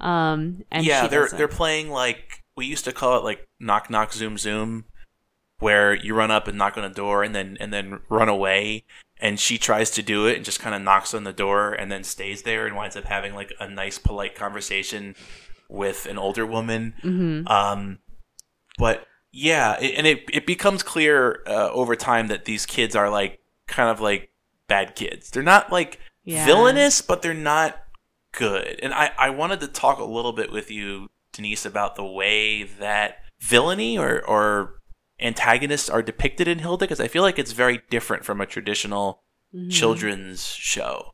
Um, 0.00 0.64
and 0.70 0.84
yeah, 0.84 1.06
they're 1.06 1.28
they're 1.28 1.48
playing 1.48 1.90
like 1.90 2.44
we 2.56 2.66
used 2.66 2.84
to 2.84 2.92
call 2.92 3.18
it 3.18 3.24
like 3.24 3.46
knock 3.58 3.90
knock 3.90 4.12
zoom 4.12 4.36
zoom, 4.36 4.84
where 5.58 5.94
you 5.94 6.14
run 6.14 6.30
up 6.30 6.48
and 6.48 6.58
knock 6.58 6.76
on 6.76 6.84
a 6.84 6.90
door 6.90 7.22
and 7.22 7.34
then 7.34 7.56
and 7.60 7.72
then 7.72 8.00
run 8.08 8.28
away 8.28 8.84
and 9.18 9.40
she 9.40 9.58
tries 9.58 9.90
to 9.92 10.02
do 10.02 10.26
it 10.26 10.36
and 10.36 10.44
just 10.44 10.60
kind 10.60 10.74
of 10.74 10.82
knocks 10.82 11.14
on 11.14 11.24
the 11.24 11.32
door 11.32 11.72
and 11.72 11.90
then 11.90 12.04
stays 12.04 12.42
there 12.42 12.66
and 12.66 12.76
winds 12.76 12.96
up 12.96 13.04
having 13.04 13.34
like 13.34 13.52
a 13.58 13.68
nice 13.68 13.98
polite 13.98 14.34
conversation 14.34 15.14
with 15.68 16.06
an 16.06 16.18
older 16.18 16.46
woman 16.46 16.94
mm-hmm. 17.02 17.46
um, 17.48 17.98
but 18.78 19.06
yeah 19.32 19.78
it, 19.80 19.94
and 19.96 20.06
it, 20.06 20.24
it 20.32 20.46
becomes 20.46 20.82
clear 20.82 21.42
uh, 21.46 21.70
over 21.70 21.96
time 21.96 22.28
that 22.28 22.44
these 22.44 22.66
kids 22.66 22.94
are 22.94 23.10
like 23.10 23.40
kind 23.66 23.90
of 23.90 24.00
like 24.00 24.30
bad 24.68 24.94
kids 24.94 25.30
they're 25.30 25.42
not 25.42 25.72
like 25.72 25.98
yeah. 26.24 26.44
villainous 26.44 27.00
but 27.00 27.22
they're 27.22 27.34
not 27.34 27.76
good 28.32 28.78
and 28.82 28.92
I, 28.92 29.12
I 29.18 29.30
wanted 29.30 29.60
to 29.60 29.68
talk 29.68 29.98
a 29.98 30.04
little 30.04 30.32
bit 30.32 30.52
with 30.52 30.70
you 30.70 31.08
denise 31.32 31.64
about 31.64 31.96
the 31.96 32.04
way 32.04 32.64
that 32.64 33.18
villainy 33.40 33.98
or, 33.98 34.24
or 34.26 34.75
antagonists 35.20 35.88
are 35.88 36.02
depicted 36.02 36.48
in 36.48 36.58
Hilda 36.58 36.84
because 36.84 37.00
I 37.00 37.08
feel 37.08 37.22
like 37.22 37.38
it's 37.38 37.52
very 37.52 37.82
different 37.90 38.24
from 38.24 38.40
a 38.40 38.46
traditional 38.46 39.22
mm-hmm. 39.54 39.70
children's 39.70 40.46
show. 40.46 41.12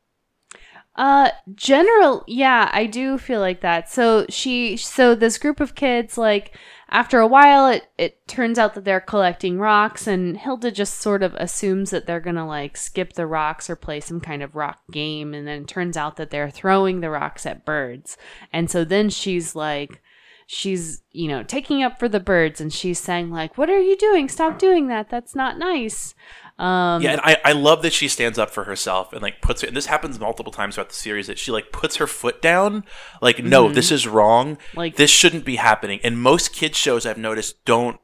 Uh 0.95 1.31
general 1.55 2.23
yeah, 2.27 2.69
I 2.73 2.85
do 2.85 3.17
feel 3.17 3.41
like 3.41 3.63
that. 3.63 3.89
So 3.89 4.27
she 4.29 4.77
so 4.77 5.15
this 5.15 5.39
group 5.39 5.59
of 5.59 5.75
kids 5.75 6.19
like 6.19 6.55
after 6.91 7.19
a 7.19 7.27
while 7.27 7.67
it 7.69 7.87
it 7.97 8.29
turns 8.29 8.59
out 8.59 8.75
that 8.75 8.85
they're 8.85 9.01
collecting 9.01 9.59
rocks 9.59 10.07
and 10.07 10.37
Hilda 10.37 10.71
just 10.71 11.01
sort 11.01 11.23
of 11.23 11.35
assumes 11.37 11.89
that 11.91 12.05
they're 12.05 12.21
going 12.21 12.37
to 12.37 12.45
like 12.45 12.77
skip 12.77 13.15
the 13.15 13.27
rocks 13.27 13.71
or 13.71 13.77
play 13.77 14.01
some 14.01 14.21
kind 14.21 14.43
of 14.43 14.55
rock 14.55 14.81
game 14.91 15.33
and 15.33 15.49
then 15.49 15.63
it 15.63 15.69
turns 15.69 15.97
out 15.97 16.17
that 16.17 16.29
they're 16.29 16.51
throwing 16.51 17.01
the 17.01 17.09
rocks 17.09 17.47
at 17.47 17.65
birds. 17.65 18.19
And 18.53 18.71
so 18.71 18.85
then 18.85 19.09
she's 19.09 19.57
like 19.57 20.03
she's 20.47 21.03
you 21.13 21.29
know 21.29 21.43
taking 21.43 21.83
up 21.83 21.99
for 21.99 22.09
the 22.09 22.21
birds 22.21 22.61
and 22.61 22.73
she's 22.73 22.99
saying 22.99 23.31
like 23.31 23.57
what 23.57 23.71
are 23.71 23.81
you 23.81 23.97
doing? 23.97 24.29
Stop 24.29 24.59
doing 24.59 24.89
that. 24.89 25.09
That's 25.09 25.35
not 25.35 25.59
nice. 25.59 26.15
Um, 26.59 27.03
yeah 27.03 27.13
and 27.13 27.21
I, 27.25 27.39
I 27.47 27.53
love 27.53 27.83
that 27.83 27.93
she 27.93 28.09
stands 28.09 28.39
up 28.39 28.51
for 28.51 28.65
herself 28.65 29.13
and 29.13 29.23
like 29.23 29.41
puts 29.41 29.63
it 29.63 29.69
and 29.69 29.77
this 29.77 29.87
happens 29.87 30.21
multiple 30.21 30.53
times 30.53 30.75
throughout 30.75 30.91
the 30.91 30.95
series 30.95 31.27
that 31.27 31.39
she 31.39 31.51
like 31.51 31.73
puts 31.73 31.97
her 31.97 32.07
foot 32.07 32.43
down 32.43 32.85
like 33.23 33.43
no 33.43 33.65
mm-hmm. 33.65 33.75
this 33.75 33.91
is 33.91 34.07
wrong. 34.07 34.59
Like 34.77 34.97
this 34.97 35.11
shouldn't 35.11 35.45
be 35.45 35.57
happening. 35.57 36.01
And 36.05 36.21
most 36.21 36.53
kids 36.53 36.77
shows 36.77 37.07
i've 37.07 37.19
noticed 37.19 37.65
don't 37.65 37.99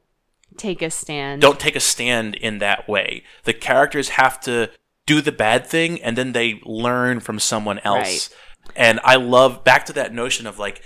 take 0.57 0.81
a 0.81 0.89
stand. 0.89 1.41
don't 1.41 1.59
take 1.59 1.75
a 1.75 1.79
stand 1.79 2.35
in 2.35 2.57
that 2.57 2.87
way. 2.89 3.23
The 3.43 3.53
characters 3.53 4.09
have 4.09 4.39
to 4.41 4.71
do 5.05 5.21
the 5.21 5.31
bad 5.31 5.65
thing 5.65 6.01
and 6.01 6.17
then 6.17 6.33
they 6.33 6.59
learn 6.65 7.19
from 7.19 7.39
someone 7.39 7.79
else. 7.79 8.29
Right. 8.67 8.75
and 8.75 8.99
i 9.03 9.15
love 9.15 9.63
back 9.63 9.85
to 9.85 9.93
that 9.93 10.13
notion 10.13 10.45
of 10.45 10.59
like 10.59 10.81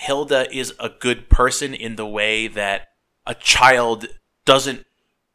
Hilda 0.00 0.46
is 0.56 0.74
a 0.78 0.90
good 0.90 1.28
person 1.28 1.74
in 1.74 1.96
the 1.96 2.06
way 2.06 2.46
that 2.46 2.86
a 3.26 3.34
child 3.34 4.06
doesn't 4.44 4.86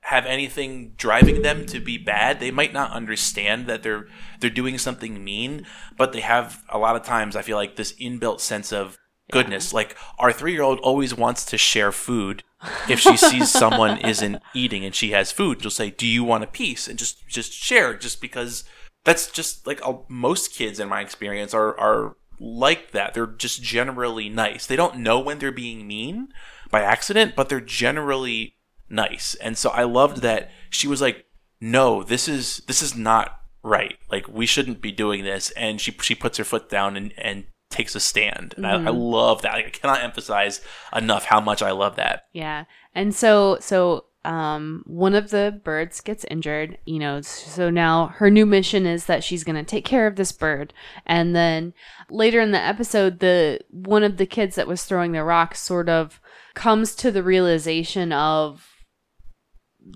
have 0.03 0.25
anything 0.25 0.93
driving 0.95 1.41
them 1.41 1.65
to 1.65 1.81
be 1.81 1.97
bad. 1.97 2.39
They 2.39 2.49
might 2.49 2.71
not 2.71 2.91
understand 2.91 3.67
that 3.67 3.83
they're 3.83 4.07
they're 4.39 4.49
doing 4.49 4.77
something 4.77 5.21
mean, 5.21 5.65
but 5.97 6.13
they 6.13 6.21
have 6.21 6.63
a 6.69 6.77
lot 6.77 6.95
of 6.95 7.03
times 7.03 7.35
I 7.35 7.41
feel 7.41 7.57
like 7.57 7.75
this 7.75 7.91
inbuilt 7.99 8.39
sense 8.39 8.71
of 8.71 8.97
goodness. 9.31 9.73
Yeah. 9.73 9.75
Like 9.75 9.97
our 10.17 10.31
3-year-old 10.31 10.79
always 10.79 11.13
wants 11.13 11.43
to 11.47 11.57
share 11.57 11.91
food. 11.91 12.45
If 12.87 13.01
she 13.01 13.17
sees 13.17 13.51
someone 13.61 13.97
isn't 13.97 14.41
eating 14.53 14.85
and 14.85 14.95
she 14.95 15.11
has 15.11 15.33
food, 15.33 15.61
she'll 15.61 15.71
say, 15.71 15.89
"Do 15.89 16.07
you 16.07 16.23
want 16.23 16.45
a 16.45 16.47
piece?" 16.47 16.87
and 16.87 16.97
just 16.97 17.27
just 17.27 17.51
share 17.51 17.95
just 17.95 18.21
because 18.21 18.63
that's 19.03 19.29
just 19.29 19.67
like 19.67 19.81
most 20.07 20.53
kids 20.53 20.79
in 20.79 20.87
my 20.87 21.01
experience 21.01 21.53
are 21.53 21.77
are 21.77 22.15
like 22.39 22.91
that. 22.91 23.13
They're 23.13 23.27
just 23.27 23.61
generally 23.61 24.29
nice. 24.29 24.65
They 24.65 24.75
don't 24.75 24.99
know 24.99 25.19
when 25.19 25.39
they're 25.39 25.51
being 25.51 25.87
mean 25.87 26.29
by 26.71 26.81
accident, 26.81 27.35
but 27.35 27.49
they're 27.49 27.61
generally 27.61 28.55
nice. 28.89 29.35
And 29.35 29.57
so 29.57 29.69
I 29.69 29.83
loved 29.83 30.17
that 30.17 30.51
she 30.69 30.87
was 30.87 31.01
like, 31.01 31.25
"No, 31.61 32.03
this 32.03 32.27
is 32.27 32.57
this 32.67 32.81
is 32.81 32.95
not 32.95 33.39
right. 33.63 33.97
Like 34.11 34.27
we 34.27 34.45
shouldn't 34.45 34.81
be 34.81 34.91
doing 34.91 35.23
this." 35.23 35.51
And 35.51 35.79
she 35.79 35.91
she 36.01 36.15
puts 36.15 36.37
her 36.37 36.43
foot 36.43 36.69
down 36.69 36.97
and 36.97 37.13
and 37.17 37.45
takes 37.69 37.95
a 37.95 37.99
stand. 37.99 38.53
And 38.55 38.65
mm-hmm. 38.65 38.87
I, 38.87 38.89
I, 38.89 38.93
mm-hmm. 38.93 38.99
love 38.99 39.41
that. 39.41 39.55
I 39.55 39.69
cannot 39.69 40.03
emphasize 40.03 40.61
enough 40.95 41.25
how 41.25 41.41
much 41.41 41.61
I 41.61 41.71
love 41.71 41.95
that. 41.95 42.23
Yeah. 42.31 42.65
And 42.93 43.13
so 43.13 43.57
so 43.59 44.05
um, 44.25 44.83
one 44.85 45.15
of 45.15 45.31
the 45.31 45.59
birds 45.63 45.99
gets 45.99 46.25
injured, 46.25 46.77
you 46.85 46.99
know, 46.99 47.21
so 47.21 47.69
now 47.69 48.07
her 48.07 48.29
new 48.29 48.45
mission 48.45 48.85
is 48.85 49.05
that 49.05 49.23
she's 49.23 49.43
going 49.43 49.55
to 49.57 49.63
take 49.63 49.85
care 49.85 50.07
of 50.07 50.15
this 50.15 50.31
bird. 50.31 50.73
And 51.05 51.35
then 51.35 51.73
later 52.09 52.39
in 52.39 52.51
the 52.51 52.59
episode, 52.59 53.19
the 53.19 53.59
one 53.69 54.03
of 54.03 54.17
the 54.17 54.25
kids 54.25 54.55
that 54.55 54.67
was 54.67 54.85
throwing 54.85 55.11
the 55.11 55.23
rock 55.23 55.55
sort 55.55 55.89
of 55.89 56.21
comes 56.53 56.95
to 56.95 57.11
the 57.11 57.23
realization 57.23 58.13
of 58.13 58.69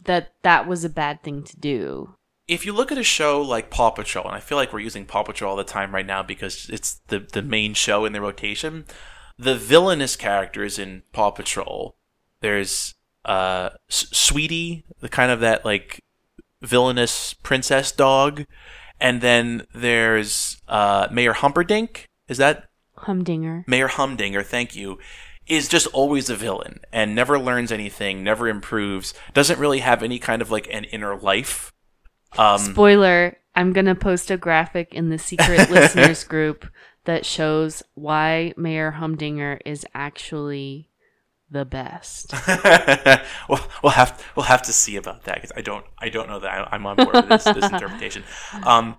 that 0.03 0.33
that 0.43 0.67
was 0.67 0.83
a 0.83 0.89
bad 0.89 1.23
thing 1.23 1.43
to 1.43 1.57
do. 1.57 2.15
If 2.47 2.65
you 2.65 2.73
look 2.73 2.91
at 2.91 2.97
a 2.97 3.03
show 3.03 3.41
like 3.41 3.69
Paw 3.69 3.91
Patrol, 3.91 4.25
and 4.25 4.35
I 4.35 4.39
feel 4.39 4.57
like 4.57 4.71
we're 4.71 4.79
using 4.79 5.05
Paw 5.05 5.23
Patrol 5.23 5.51
all 5.51 5.57
the 5.57 5.63
time 5.63 5.93
right 5.93 6.05
now 6.05 6.23
because 6.23 6.69
it's 6.69 7.01
the 7.07 7.19
the 7.19 7.41
main 7.41 7.73
show 7.73 8.05
in 8.05 8.13
the 8.13 8.21
rotation, 8.21 8.85
the 9.37 9.55
villainous 9.55 10.15
characters 10.15 10.79
in 10.79 11.03
Paw 11.11 11.31
Patrol, 11.31 11.95
there's 12.41 12.95
uh, 13.27 13.71
Sweetie, 13.89 14.85
the 15.01 15.09
kind 15.09 15.31
of 15.31 15.41
that 15.41 15.65
like 15.65 15.99
villainous 16.61 17.33
princess 17.33 17.91
dog, 17.91 18.45
and 18.99 19.21
then 19.21 19.67
there's 19.75 20.59
uh, 20.67 21.07
Mayor 21.11 21.33
Humperdinck. 21.33 22.05
Is 22.27 22.37
that 22.37 22.69
Humdinger? 22.95 23.65
Mayor 23.67 23.87
Humdinger, 23.87 24.43
thank 24.43 24.75
you. 24.75 24.97
Is 25.45 25.67
just 25.69 25.87
always 25.87 26.29
a 26.29 26.35
villain 26.35 26.81
and 26.91 27.15
never 27.15 27.39
learns 27.39 27.71
anything, 27.71 28.23
never 28.23 28.49
improves, 28.49 29.13
doesn't 29.33 29.59
really 29.59 29.79
have 29.79 30.03
any 30.03 30.19
kind 30.19 30.41
of 30.41 30.51
like 30.51 30.67
an 30.71 30.85
inner 30.85 31.15
life. 31.15 31.71
Um, 32.37 32.59
Spoiler: 32.59 33.37
I'm 33.55 33.71
gonna 33.71 33.95
post 33.95 34.29
a 34.31 34.37
graphic 34.37 34.93
in 34.93 35.09
the 35.09 35.17
secret 35.17 35.69
listeners 35.69 36.23
group 36.25 36.65
that 37.05 37.25
shows 37.25 37.81
why 37.93 38.53
Mayor 38.57 38.91
Humdinger 38.91 39.59
is 39.65 39.85
actually 39.93 40.89
the 41.49 41.65
best. 41.65 42.33
well, 43.49 43.67
we'll 43.81 43.91
have 43.91 44.23
we'll 44.35 44.45
have 44.45 44.61
to 44.63 44.73
see 44.73 44.95
about 44.95 45.23
that 45.23 45.35
because 45.35 45.51
I 45.55 45.61
don't 45.61 45.85
I 45.99 46.09
don't 46.09 46.27
know 46.27 46.39
that 46.39 46.67
I, 46.71 46.75
am 46.75 46.85
on 46.85 46.97
board 46.97 47.13
with 47.13 47.29
this, 47.29 47.43
this 47.43 47.63
interpretation. 47.71 48.23
Um, 48.63 48.97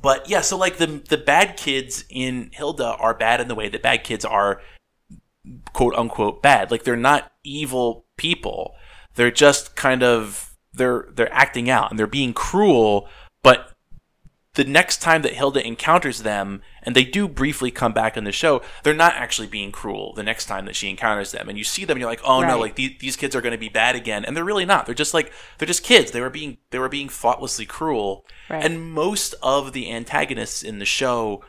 but 0.00 0.28
yeah, 0.28 0.40
so 0.40 0.56
like 0.56 0.78
the 0.78 0.86
the 0.86 1.18
bad 1.18 1.56
kids 1.56 2.04
in 2.08 2.50
Hilda 2.52 2.96
are 2.98 3.14
bad 3.14 3.40
in 3.40 3.48
the 3.48 3.54
way 3.54 3.68
that 3.68 3.82
bad 3.82 4.04
kids 4.04 4.24
are 4.24 4.60
quote 5.72 5.94
unquote 5.94 6.42
bad. 6.42 6.70
Like 6.70 6.84
they're 6.84 6.96
not 6.96 7.32
evil 7.44 8.06
people. 8.16 8.74
They're 9.14 9.30
just 9.30 9.76
kind 9.76 10.02
of 10.02 10.56
they're 10.72 11.08
they're 11.14 11.32
acting 11.32 11.70
out 11.70 11.90
and 11.90 11.98
they're 11.98 12.06
being 12.06 12.32
cruel, 12.32 13.08
but 13.42 13.72
the 14.56 14.64
next 14.64 15.02
time 15.02 15.22
that 15.22 15.34
Hilda 15.34 15.64
encounters 15.64 16.22
them, 16.22 16.62
and 16.82 16.96
they 16.96 17.04
do 17.04 17.28
briefly 17.28 17.70
come 17.70 17.92
back 17.92 18.16
in 18.16 18.24
the 18.24 18.32
show, 18.32 18.62
they're 18.82 18.94
not 18.94 19.14
actually 19.14 19.46
being 19.46 19.70
cruel 19.70 20.14
the 20.14 20.22
next 20.22 20.46
time 20.46 20.64
that 20.64 20.74
she 20.74 20.88
encounters 20.88 21.32
them. 21.32 21.48
And 21.48 21.58
you 21.58 21.64
see 21.64 21.84
them 21.84 21.96
and 21.96 22.00
you're 22.00 22.10
like, 22.10 22.22
oh 22.24 22.40
right. 22.40 22.48
no, 22.48 22.58
like 22.58 22.74
these, 22.74 22.92
these 22.98 23.16
kids 23.16 23.36
are 23.36 23.42
going 23.42 23.52
to 23.52 23.58
be 23.58 23.68
bad 23.68 23.94
again. 23.94 24.24
And 24.24 24.34
they're 24.34 24.44
really 24.44 24.64
not. 24.64 24.86
They're 24.86 24.94
just 24.94 25.14
like, 25.14 25.30
they're 25.58 25.66
just 25.66 25.84
kids. 25.84 26.10
They 26.10 26.22
were 26.22 26.30
being, 26.30 26.56
they 26.70 26.78
were 26.78 26.88
being 26.88 27.08
thoughtlessly 27.08 27.66
cruel. 27.66 28.24
Right. 28.48 28.64
And 28.64 28.92
most 28.92 29.34
of 29.42 29.74
the 29.74 29.92
antagonists 29.92 30.62
in 30.62 30.78
the 30.78 30.86
show 30.86 31.44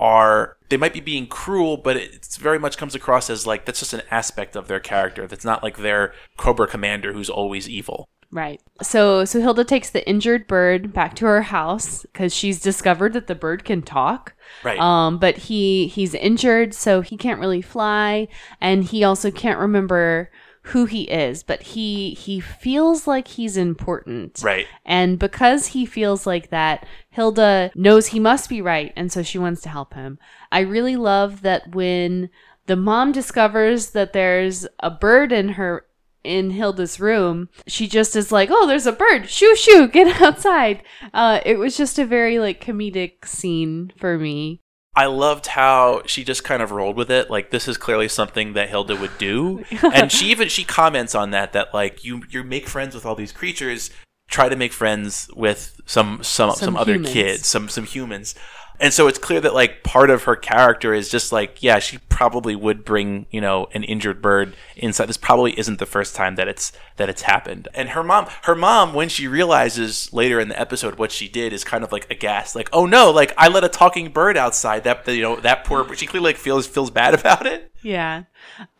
are, 0.00 0.56
they 0.68 0.76
might 0.76 0.92
be 0.92 1.00
being 1.00 1.28
cruel, 1.28 1.76
but 1.76 1.96
it 1.96 2.26
very 2.40 2.58
much 2.58 2.76
comes 2.76 2.96
across 2.96 3.30
as 3.30 3.46
like, 3.46 3.66
that's 3.66 3.78
just 3.80 3.94
an 3.94 4.02
aspect 4.10 4.56
of 4.56 4.66
their 4.66 4.80
character. 4.80 5.28
That's 5.28 5.44
not 5.44 5.62
like 5.62 5.76
their 5.76 6.12
Cobra 6.36 6.66
commander 6.66 7.12
who's 7.12 7.30
always 7.30 7.68
evil. 7.68 8.08
Right. 8.30 8.60
So 8.82 9.24
so 9.24 9.40
Hilda 9.40 9.64
takes 9.64 9.90
the 9.90 10.06
injured 10.06 10.46
bird 10.46 10.92
back 10.92 11.14
to 11.16 11.26
her 11.26 11.42
house 11.42 12.02
because 12.02 12.34
she's 12.34 12.60
discovered 12.60 13.14
that 13.14 13.26
the 13.26 13.34
bird 13.34 13.64
can 13.64 13.80
talk. 13.80 14.34
Right. 14.62 14.78
Um, 14.78 15.18
but 15.18 15.36
he 15.36 15.88
he's 15.88 16.14
injured, 16.14 16.74
so 16.74 17.00
he 17.00 17.16
can't 17.16 17.40
really 17.40 17.62
fly, 17.62 18.28
and 18.60 18.84
he 18.84 19.02
also 19.02 19.30
can't 19.30 19.58
remember 19.58 20.30
who 20.62 20.84
he 20.84 21.04
is. 21.04 21.42
But 21.42 21.62
he 21.62 22.10
he 22.14 22.38
feels 22.38 23.06
like 23.06 23.28
he's 23.28 23.56
important. 23.56 24.40
Right. 24.42 24.66
And 24.84 25.18
because 25.18 25.68
he 25.68 25.86
feels 25.86 26.26
like 26.26 26.50
that, 26.50 26.86
Hilda 27.08 27.70
knows 27.74 28.08
he 28.08 28.20
must 28.20 28.50
be 28.50 28.60
right, 28.60 28.92
and 28.94 29.10
so 29.10 29.22
she 29.22 29.38
wants 29.38 29.62
to 29.62 29.70
help 29.70 29.94
him. 29.94 30.18
I 30.52 30.60
really 30.60 30.96
love 30.96 31.40
that 31.42 31.74
when 31.74 32.28
the 32.66 32.76
mom 32.76 33.12
discovers 33.12 33.90
that 33.90 34.12
there's 34.12 34.66
a 34.80 34.90
bird 34.90 35.32
in 35.32 35.48
her 35.50 35.86
in 36.28 36.50
Hilda's 36.50 37.00
room, 37.00 37.48
she 37.66 37.88
just 37.88 38.14
is 38.14 38.30
like, 38.30 38.50
"Oh, 38.52 38.66
there's 38.66 38.86
a 38.86 38.92
bird! 38.92 39.28
Shoo, 39.28 39.56
shoo! 39.56 39.88
Get 39.88 40.20
outside!" 40.22 40.82
Uh, 41.14 41.40
it 41.44 41.58
was 41.58 41.76
just 41.76 41.98
a 41.98 42.04
very 42.04 42.38
like 42.38 42.62
comedic 42.62 43.24
scene 43.24 43.92
for 43.96 44.18
me. 44.18 44.60
I 44.94 45.06
loved 45.06 45.46
how 45.46 46.02
she 46.06 46.24
just 46.24 46.42
kind 46.42 46.60
of 46.60 46.72
rolled 46.72 46.96
with 46.96 47.10
it. 47.10 47.30
Like 47.30 47.50
this 47.50 47.68
is 47.68 47.76
clearly 47.76 48.08
something 48.08 48.54
that 48.54 48.68
Hilda 48.68 48.96
would 48.96 49.16
do, 49.16 49.64
and 49.94 50.10
she 50.10 50.26
even 50.26 50.48
she 50.48 50.64
comments 50.64 51.14
on 51.14 51.30
that 51.30 51.52
that 51.52 51.72
like 51.72 52.04
you 52.04 52.22
you 52.30 52.44
make 52.44 52.68
friends 52.68 52.94
with 52.94 53.06
all 53.06 53.14
these 53.14 53.32
creatures, 53.32 53.90
try 54.28 54.48
to 54.48 54.56
make 54.56 54.72
friends 54.72 55.30
with 55.34 55.80
some 55.86 56.22
some 56.22 56.50
some, 56.50 56.58
some 56.58 56.76
other 56.76 57.02
kids, 57.02 57.46
some 57.46 57.68
some 57.68 57.84
humans. 57.84 58.34
And 58.80 58.92
so 58.92 59.08
it's 59.08 59.18
clear 59.18 59.40
that 59.40 59.54
like 59.54 59.82
part 59.82 60.10
of 60.10 60.24
her 60.24 60.36
character 60.36 60.94
is 60.94 61.08
just 61.08 61.32
like, 61.32 61.62
yeah, 61.62 61.78
she 61.80 61.98
probably 62.08 62.54
would 62.54 62.84
bring, 62.84 63.26
you 63.30 63.40
know, 63.40 63.68
an 63.74 63.82
injured 63.84 64.22
bird 64.22 64.54
inside. 64.76 65.08
This 65.08 65.16
probably 65.16 65.58
isn't 65.58 65.78
the 65.78 65.86
first 65.86 66.14
time 66.14 66.36
that 66.36 66.48
it's 66.48 66.72
that 66.96 67.08
it's 67.08 67.22
happened. 67.22 67.68
And 67.74 67.90
her 67.90 68.04
mom, 68.04 68.26
her 68.42 68.54
mom, 68.54 68.94
when 68.94 69.08
she 69.08 69.26
realizes 69.26 70.12
later 70.12 70.38
in 70.38 70.48
the 70.48 70.60
episode 70.60 70.96
what 70.96 71.10
she 71.10 71.28
did, 71.28 71.52
is 71.52 71.64
kind 71.64 71.82
of 71.82 71.90
like 71.90 72.10
aghast, 72.10 72.54
like, 72.54 72.68
oh 72.72 72.86
no, 72.86 73.10
like 73.10 73.32
I 73.36 73.48
let 73.48 73.64
a 73.64 73.68
talking 73.68 74.10
bird 74.10 74.36
outside. 74.36 74.84
That 74.84 75.06
you 75.08 75.22
know 75.22 75.36
that 75.40 75.64
poor. 75.64 75.94
She 75.94 76.06
clearly 76.06 76.30
like 76.30 76.36
feels 76.36 76.66
feels 76.66 76.90
bad 76.90 77.14
about 77.18 77.46
it. 77.46 77.72
Yeah. 77.82 78.24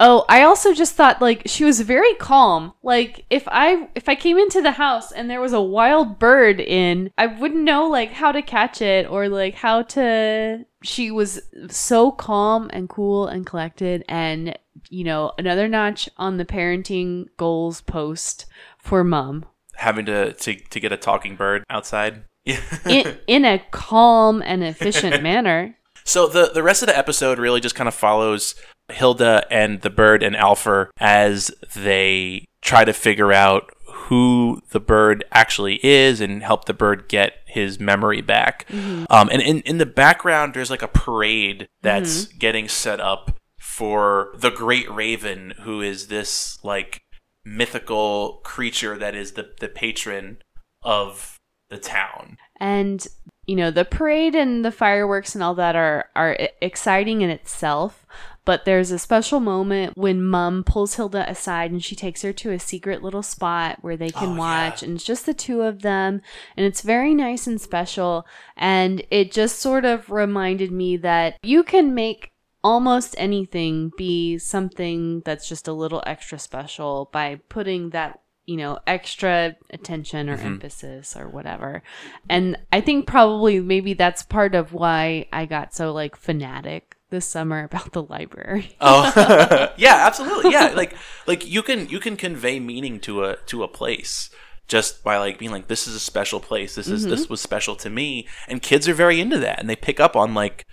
Oh, 0.00 0.24
I 0.28 0.42
also 0.42 0.74
just 0.74 0.94
thought 0.94 1.22
like 1.22 1.42
she 1.46 1.64
was 1.64 1.80
very 1.80 2.14
calm. 2.14 2.72
Like 2.82 3.24
if 3.30 3.44
I 3.46 3.88
if 3.94 4.08
I 4.08 4.14
came 4.14 4.38
into 4.38 4.60
the 4.60 4.72
house 4.72 5.12
and 5.12 5.30
there 5.30 5.40
was 5.40 5.52
a 5.52 5.60
wild 5.60 6.18
bird 6.18 6.60
in, 6.60 7.10
I 7.16 7.26
wouldn't 7.26 7.62
know 7.62 7.88
like 7.88 8.12
how 8.12 8.32
to 8.32 8.42
catch 8.42 8.82
it 8.82 9.08
or 9.08 9.28
like 9.28 9.54
how 9.54 9.82
to 9.82 10.64
she 10.82 11.10
was 11.10 11.40
so 11.68 12.10
calm 12.10 12.70
and 12.72 12.88
cool 12.88 13.26
and 13.26 13.46
collected 13.46 14.04
and 14.08 14.58
you 14.90 15.04
know, 15.04 15.32
another 15.38 15.68
notch 15.68 16.08
on 16.16 16.36
the 16.36 16.44
parenting 16.44 17.26
goals 17.36 17.80
post 17.80 18.46
for 18.78 19.04
mom. 19.04 19.44
Having 19.76 20.06
to 20.06 20.32
to 20.32 20.54
to 20.54 20.80
get 20.80 20.92
a 20.92 20.96
talking 20.96 21.36
bird 21.36 21.64
outside. 21.70 22.24
in, 22.86 23.18
in 23.26 23.44
a 23.44 23.62
calm 23.70 24.42
and 24.42 24.64
efficient 24.64 25.22
manner. 25.22 25.76
So 26.04 26.26
the 26.26 26.50
the 26.52 26.62
rest 26.62 26.82
of 26.82 26.88
the 26.88 26.96
episode 26.96 27.38
really 27.38 27.60
just 27.60 27.74
kind 27.74 27.88
of 27.88 27.94
follows 27.94 28.54
Hilda 28.90 29.46
and 29.50 29.80
the 29.82 29.90
bird 29.90 30.22
and 30.22 30.36
Alfred 30.36 30.88
as 30.98 31.50
they 31.74 32.46
try 32.62 32.84
to 32.84 32.92
figure 32.92 33.32
out 33.32 33.70
who 33.86 34.62
the 34.70 34.80
bird 34.80 35.24
actually 35.32 35.84
is 35.84 36.20
and 36.20 36.42
help 36.42 36.64
the 36.64 36.74
bird 36.74 37.08
get 37.08 37.34
his 37.46 37.78
memory 37.78 38.20
back. 38.20 38.66
Mm-hmm. 38.68 39.04
Um, 39.10 39.28
and 39.30 39.42
in, 39.42 39.60
in 39.60 39.78
the 39.78 39.86
background, 39.86 40.54
there's 40.54 40.70
like 40.70 40.82
a 40.82 40.88
parade 40.88 41.68
that's 41.82 42.24
mm-hmm. 42.24 42.38
getting 42.38 42.68
set 42.68 43.00
up 43.00 43.36
for 43.58 44.30
the 44.36 44.50
Great 44.50 44.90
Raven, 44.90 45.54
who 45.60 45.80
is 45.82 46.06
this 46.06 46.58
like 46.64 47.02
mythical 47.44 48.40
creature 48.44 48.98
that 48.98 49.14
is 49.14 49.32
the, 49.32 49.50
the 49.60 49.68
patron 49.68 50.38
of 50.82 51.38
the 51.68 51.78
town. 51.78 52.38
And 52.60 53.06
you 53.46 53.56
know 53.56 53.70
the 53.70 53.84
parade 53.84 54.34
and 54.34 54.64
the 54.64 54.70
fireworks 54.70 55.34
and 55.34 55.42
all 55.42 55.54
that 55.54 55.74
are 55.74 56.10
are 56.14 56.36
exciting 56.60 57.22
in 57.22 57.30
itself 57.30 58.06
but 58.48 58.64
there's 58.64 58.90
a 58.90 58.98
special 58.98 59.40
moment 59.40 59.92
when 59.94 60.24
mom 60.24 60.64
pulls 60.64 60.94
hilda 60.94 61.28
aside 61.30 61.70
and 61.70 61.84
she 61.84 61.94
takes 61.94 62.22
her 62.22 62.32
to 62.32 62.50
a 62.50 62.58
secret 62.58 63.02
little 63.02 63.22
spot 63.22 63.76
where 63.82 63.94
they 63.94 64.08
can 64.08 64.30
oh, 64.30 64.36
watch 64.36 64.80
yeah. 64.80 64.88
and 64.88 64.96
it's 64.96 65.04
just 65.04 65.26
the 65.26 65.34
two 65.34 65.60
of 65.60 65.82
them 65.82 66.22
and 66.56 66.64
it's 66.64 66.80
very 66.80 67.14
nice 67.14 67.46
and 67.46 67.60
special 67.60 68.26
and 68.56 69.04
it 69.10 69.30
just 69.30 69.58
sort 69.58 69.84
of 69.84 70.10
reminded 70.10 70.72
me 70.72 70.96
that 70.96 71.36
you 71.42 71.62
can 71.62 71.94
make 71.94 72.32
almost 72.64 73.14
anything 73.18 73.92
be 73.98 74.38
something 74.38 75.20
that's 75.26 75.46
just 75.46 75.68
a 75.68 75.72
little 75.74 76.02
extra 76.06 76.38
special 76.38 77.10
by 77.12 77.38
putting 77.50 77.90
that 77.90 78.18
you 78.46 78.56
know, 78.56 78.78
extra 78.86 79.54
attention 79.68 80.30
or 80.30 80.38
mm-hmm. 80.38 80.46
emphasis 80.46 81.14
or 81.14 81.28
whatever. 81.28 81.82
And 82.30 82.56
I 82.72 82.80
think 82.80 83.06
probably 83.06 83.60
maybe 83.60 83.92
that's 83.92 84.22
part 84.22 84.54
of 84.54 84.72
why 84.72 85.26
I 85.30 85.44
got 85.44 85.74
so 85.74 85.92
like 85.92 86.16
fanatic 86.16 86.96
this 87.10 87.26
summer 87.26 87.64
about 87.64 87.92
the 87.92 88.02
library. 88.02 88.76
oh. 88.80 89.68
yeah, 89.76 90.06
absolutely. 90.06 90.52
Yeah, 90.52 90.72
like 90.76 90.94
like 91.26 91.46
you 91.46 91.62
can 91.62 91.88
you 91.88 92.00
can 92.00 92.16
convey 92.16 92.60
meaning 92.60 93.00
to 93.00 93.24
a 93.24 93.36
to 93.46 93.62
a 93.62 93.68
place 93.68 94.30
just 94.68 95.02
by 95.02 95.16
like 95.16 95.38
being 95.38 95.50
like 95.50 95.68
this 95.68 95.86
is 95.86 95.94
a 95.94 96.00
special 96.00 96.40
place. 96.40 96.74
This 96.74 96.88
is 96.88 97.02
mm-hmm. 97.02 97.10
this 97.10 97.28
was 97.28 97.40
special 97.40 97.74
to 97.76 97.90
me 97.90 98.28
and 98.46 98.62
kids 98.62 98.88
are 98.88 98.94
very 98.94 99.20
into 99.20 99.38
that 99.38 99.58
and 99.58 99.68
they 99.68 99.76
pick 99.76 99.98
up 99.98 100.14
on 100.14 100.34
like 100.34 100.66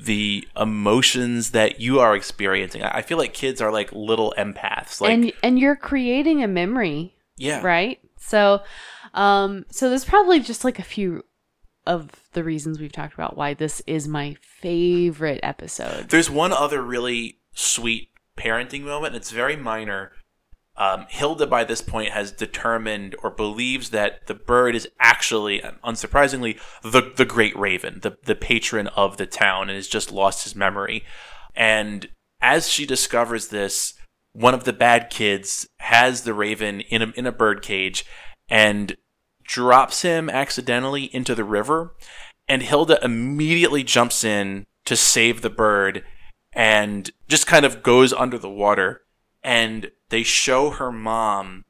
the 0.00 0.46
emotions 0.56 1.52
that 1.52 1.80
you 1.80 2.00
are 2.00 2.16
experiencing. 2.16 2.82
I 2.82 3.02
feel 3.02 3.18
like 3.18 3.32
kids 3.32 3.60
are 3.60 3.70
like 3.70 3.92
little 3.92 4.34
empaths. 4.36 5.00
Like 5.00 5.12
And 5.12 5.32
and 5.42 5.58
you're 5.58 5.76
creating 5.76 6.42
a 6.42 6.48
memory. 6.48 7.14
Yeah. 7.36 7.60
Right? 7.62 8.00
So 8.18 8.62
um 9.12 9.66
so 9.70 9.88
there's 9.90 10.04
probably 10.04 10.40
just 10.40 10.64
like 10.64 10.78
a 10.78 10.82
few 10.82 11.24
of 11.86 12.10
the 12.32 12.44
reasons 12.44 12.80
we've 12.80 12.92
talked 12.92 13.14
about 13.14 13.36
why 13.36 13.54
this 13.54 13.82
is 13.86 14.08
my 14.08 14.36
favorite 14.40 15.40
episode. 15.42 16.08
There's 16.08 16.30
one 16.30 16.52
other 16.52 16.82
really 16.82 17.38
sweet 17.54 18.08
parenting 18.36 18.82
moment. 18.82 19.14
and 19.14 19.16
It's 19.16 19.30
very 19.30 19.56
minor, 19.56 20.12
um, 20.76 21.06
Hilda 21.08 21.46
by 21.46 21.64
this 21.64 21.80
point 21.80 22.10
has 22.10 22.32
determined 22.32 23.14
or 23.22 23.30
believes 23.30 23.90
that 23.90 24.26
the 24.26 24.34
bird 24.34 24.74
is 24.74 24.88
actually, 24.98 25.60
unsurprisingly, 25.84 26.58
the 26.82 27.12
the 27.14 27.24
great 27.24 27.56
raven, 27.56 28.00
the 28.02 28.16
the 28.24 28.34
patron 28.34 28.88
of 28.88 29.16
the 29.16 29.26
town, 29.26 29.68
and 29.68 29.76
has 29.76 29.86
just 29.86 30.10
lost 30.10 30.42
his 30.44 30.56
memory. 30.56 31.04
And 31.54 32.08
as 32.40 32.68
she 32.68 32.86
discovers 32.86 33.48
this, 33.48 33.94
one 34.32 34.54
of 34.54 34.64
the 34.64 34.72
bad 34.72 35.10
kids 35.10 35.68
has 35.78 36.22
the 36.22 36.34
raven 36.34 36.80
in 36.80 37.02
a, 37.02 37.06
in 37.10 37.26
a 37.26 37.32
bird 37.32 37.62
cage 37.62 38.04
and 38.48 38.96
drops 39.44 40.02
him 40.02 40.28
accidentally 40.28 41.04
into 41.14 41.34
the 41.34 41.44
river. 41.44 41.94
And 42.48 42.62
Hilda 42.62 42.98
immediately 43.02 43.84
jumps 43.84 44.24
in 44.24 44.66
to 44.84 44.96
save 44.96 45.40
the 45.40 45.50
bird 45.50 46.04
and 46.52 47.10
just 47.28 47.46
kind 47.46 47.64
of 47.64 47.82
goes 47.82 48.12
under 48.12 48.38
the 48.38 48.50
water 48.50 49.02
and 49.42 49.90
they 50.08 50.22
show 50.22 50.70
her 50.70 50.90
mom 50.90 51.64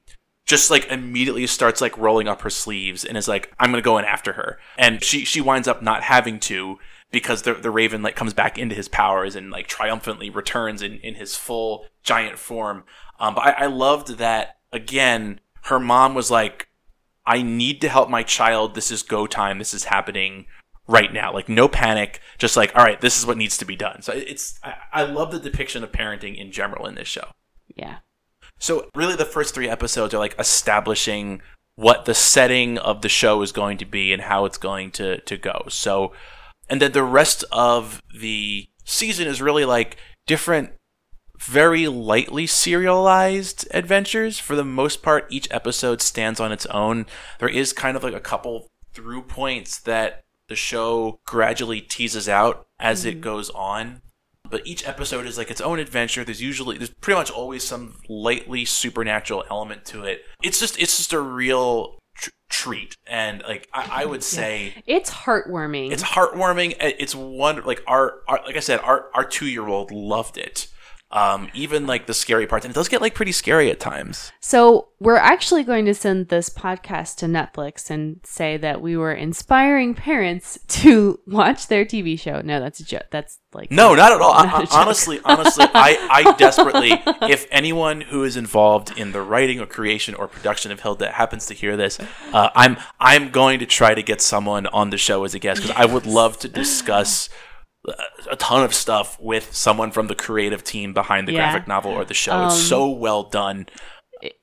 just 0.47 0.71
like 0.71 0.87
immediately 0.89 1.47
starts 1.47 1.81
like 1.81 1.97
rolling 1.97 2.29
up 2.29 2.43
her 2.43 2.51
sleeves 2.51 3.05
and 3.05 3.17
is 3.17 3.29
like, 3.29 3.53
I'm 3.59 3.71
gonna 3.71 3.83
go 3.83 3.99
in 3.99 4.05
after 4.05 4.35
her. 4.35 4.59
And 4.79 5.03
she 5.03 5.25
she 5.25 5.41
winds 5.41 5.67
up 5.67 5.83
not 5.83 6.03
having 6.03 6.39
to 6.41 6.79
because 7.11 7.43
the 7.43 7.55
the 7.55 7.71
Raven 7.71 8.03
like 8.03 8.17
comes 8.17 8.35
back 8.35 8.59
into 8.59 8.75
his 8.75 8.89
powers 8.89 9.37
and 9.37 9.51
like 9.51 9.67
triumphantly 9.67 10.29
returns 10.31 10.83
in, 10.83 10.99
in 10.99 11.15
his 11.15 11.35
full 11.35 11.87
giant 12.03 12.39
form. 12.39 12.85
Um, 13.19 13.35
but 13.35 13.47
I, 13.47 13.51
I 13.65 13.67
loved 13.67 14.19
that 14.19 14.59
again, 14.71 15.41
her 15.63 15.81
mom 15.81 16.15
was 16.15 16.31
like, 16.31 16.69
I 17.27 17.43
need 17.43 17.81
to 17.81 17.89
help 17.89 18.11
my 18.11 18.23
child. 18.23 18.75
This 18.75 18.91
is 18.91 19.03
go 19.03 19.27
time. 19.27 19.59
This 19.59 19.75
is 19.75 19.85
happening 19.85 20.47
right 20.87 21.13
now. 21.13 21.33
Like 21.33 21.49
no 21.49 21.69
panic, 21.69 22.21
just 22.39 22.57
like 22.57 22.75
all 22.77 22.85
right, 22.85 23.01
this 23.01 23.19
is 23.19 23.27
what 23.27 23.37
needs 23.37 23.57
to 23.59 23.65
be 23.65 23.77
done. 23.77 24.03
So 24.03 24.13
it's 24.13 24.59
I, 24.63 24.75
I 24.93 25.03
love 25.05 25.33
the 25.33 25.39
depiction 25.39 25.83
of 25.83 25.93
parenting 25.93 26.37
in 26.37 26.53
general 26.53 26.87
in 26.87 26.95
this 26.95 27.09
show. 27.09 27.29
Yeah. 27.75 27.99
So 28.59 28.89
really, 28.95 29.17
the 29.17 29.25
first 29.25 29.55
three 29.55 29.69
episodes 29.69 30.15
are 30.15 30.19
like 30.19 30.39
establishing 30.39 31.43
what 31.77 32.05
the 32.05 32.15
setting 32.15 32.79
of 32.79 33.03
the 33.03 33.09
show 33.09 33.43
is 33.43 33.53
going 33.53 33.79
to 33.79 33.85
be 33.85 34.13
and 34.13 34.23
how 34.23 34.45
it's 34.45 34.59
going 34.59 34.91
to 34.93 35.21
to 35.23 35.37
go. 35.37 35.65
So, 35.69 36.13
and 36.69 36.81
then 36.81 36.93
the 36.93 37.03
rest 37.03 37.45
of 37.51 38.03
the 38.19 38.69
season 38.85 39.27
is 39.27 39.43
really 39.43 39.65
like 39.65 39.97
different 40.27 40.73
very 41.45 41.89
lightly 41.89 42.47
serialized 42.47 43.69
adventures. 43.73 44.39
For 44.39 44.57
the 44.57 44.65
most 44.65 45.03
part, 45.03 45.27
each 45.31 45.49
episode 45.51 46.01
stands 46.01 46.41
on 46.41 46.53
its 46.53 46.67
own. 46.67 47.07
There 47.39 47.49
is 47.49 47.73
kind 47.73 47.97
of 47.97 48.03
like 48.03 48.15
a 48.15 48.21
couple 48.21 48.69
through 48.93 49.23
points 49.23 49.79
that 49.81 50.25
the 50.49 50.57
show 50.57 51.21
gradually 51.27 51.81
teases 51.81 52.29
out 52.29 52.67
as 52.79 53.01
mm-hmm. 53.01 53.09
it 53.11 53.21
goes 53.21 53.51
on. 53.51 54.03
But 54.49 54.67
each 54.67 54.87
episode 54.87 55.27
is 55.27 55.39
like 55.39 55.51
its 55.51 55.61
own 55.61 55.79
adventure. 55.79 56.25
There's 56.25 56.43
usually 56.43 56.77
there's 56.77 56.91
pretty 56.91 57.19
much 57.19 57.31
always 57.31 57.65
some 57.65 57.97
lightly 58.09 58.65
supernatural 58.65 59.45
element 59.51 59.85
to 59.87 60.05
it. 60.05 60.23
It's 60.43 60.61
just 60.61 60.79
it's 60.79 60.99
just 60.99 61.13
a 61.13 61.21
real 61.21 61.99
tr- 62.15 62.31
treat, 62.51 62.95
and 63.07 63.43
like 63.49 63.69
I, 63.73 64.03
I 64.03 64.05
would 64.05 64.23
say, 64.23 64.83
it's 64.87 65.11
heartwarming. 65.11 65.93
It's 65.93 66.03
heartwarming. 66.03 66.77
It's 66.79 67.15
one 67.15 67.65
like 67.65 67.83
our, 67.87 68.21
our 68.29 68.43
like 68.45 68.57
I 68.57 68.61
said, 68.61 68.81
our 68.81 69.07
our 69.15 69.25
two 69.25 69.47
year 69.47 69.67
old 69.67 69.91
loved 69.91 70.37
it. 70.37 70.69
Um, 71.15 71.49
even 71.55 71.87
like 71.87 72.09
the 72.09 72.13
scary 72.13 72.45
parts, 72.45 72.65
and 72.65 72.73
it 72.73 72.75
does 72.75 72.89
get 72.89 73.01
like 73.01 73.15
pretty 73.15 73.31
scary 73.31 73.71
at 73.71 73.79
times. 73.79 74.33
So 74.41 74.89
we're 74.99 75.15
actually 75.15 75.63
going 75.63 75.85
to 75.85 75.95
send 75.95 76.29
this 76.29 76.51
podcast 76.51 77.19
to 77.19 77.27
Netflix 77.27 77.89
and 77.89 78.19
say 78.25 78.57
that 78.57 78.83
we 78.83 78.97
were 78.97 79.13
inspiring 79.13 79.95
parents 79.95 80.59
to 80.69 81.21
watch 81.29 81.69
their 81.69 81.85
TV 81.85 82.19
show. 82.19 82.41
No, 82.41 82.59
that's 82.59 82.81
a 82.81 82.85
joke. 82.85 83.07
That's 83.13 83.39
like 83.53 83.71
no, 83.71 83.95
not 83.95 84.13
at 84.13 84.21
all. 84.21 84.35
Not 84.35 84.73
I, 84.73 84.81
honestly, 84.83 85.21
honestly, 85.25 85.67
I, 85.73 86.09
I 86.11 86.33
desperately, 86.37 87.01
if 87.31 87.47
anyone 87.53 88.01
who 88.01 88.25
is 88.25 88.37
involved 88.37 88.99
in 88.99 89.13
the 89.13 89.23
writing 89.23 89.61
or 89.61 89.67
creation 89.67 90.17
or 90.17 90.27
production 90.27 90.73
of 90.73 90.81
Hilda 90.81 91.13
happens 91.13 91.47
to 91.47 91.55
hear 91.55 91.77
this, 91.77 92.01
uh, 92.33 92.51
I'm 92.57 92.77
I'm 92.99 93.31
going 93.31 93.61
to 93.61 93.67
try 93.67 93.95
to 93.95 94.03
get 94.03 94.21
someone 94.21 94.67
on 94.67 94.91
the 94.91 94.99
show 94.99 95.23
as 95.23 95.33
a 95.33 95.39
guest 95.39 95.63
because 95.63 95.77
I 95.77 95.85
would 95.85 96.07
love 96.07 96.41
to 96.41 96.49
discuss 96.49 97.29
a 98.31 98.37
ton 98.37 98.65
of 98.65 98.75
stuff 98.75 99.19
with 99.21 99.55
someone 99.55 99.91
from 99.91 100.07
the 100.07 100.15
creative 100.15 100.65
team 100.65 100.93
behind 100.95 101.29
the 101.29 101.33
yeah. 101.33 101.51
graphic 101.51 101.69
novel 101.69 101.93
or 101.93 102.05
the 102.05 102.15
show. 102.15 102.33
Um, 102.33 102.47
it's 102.47 102.63
so 102.63 102.89
well 102.89 103.25
done. 103.25 103.67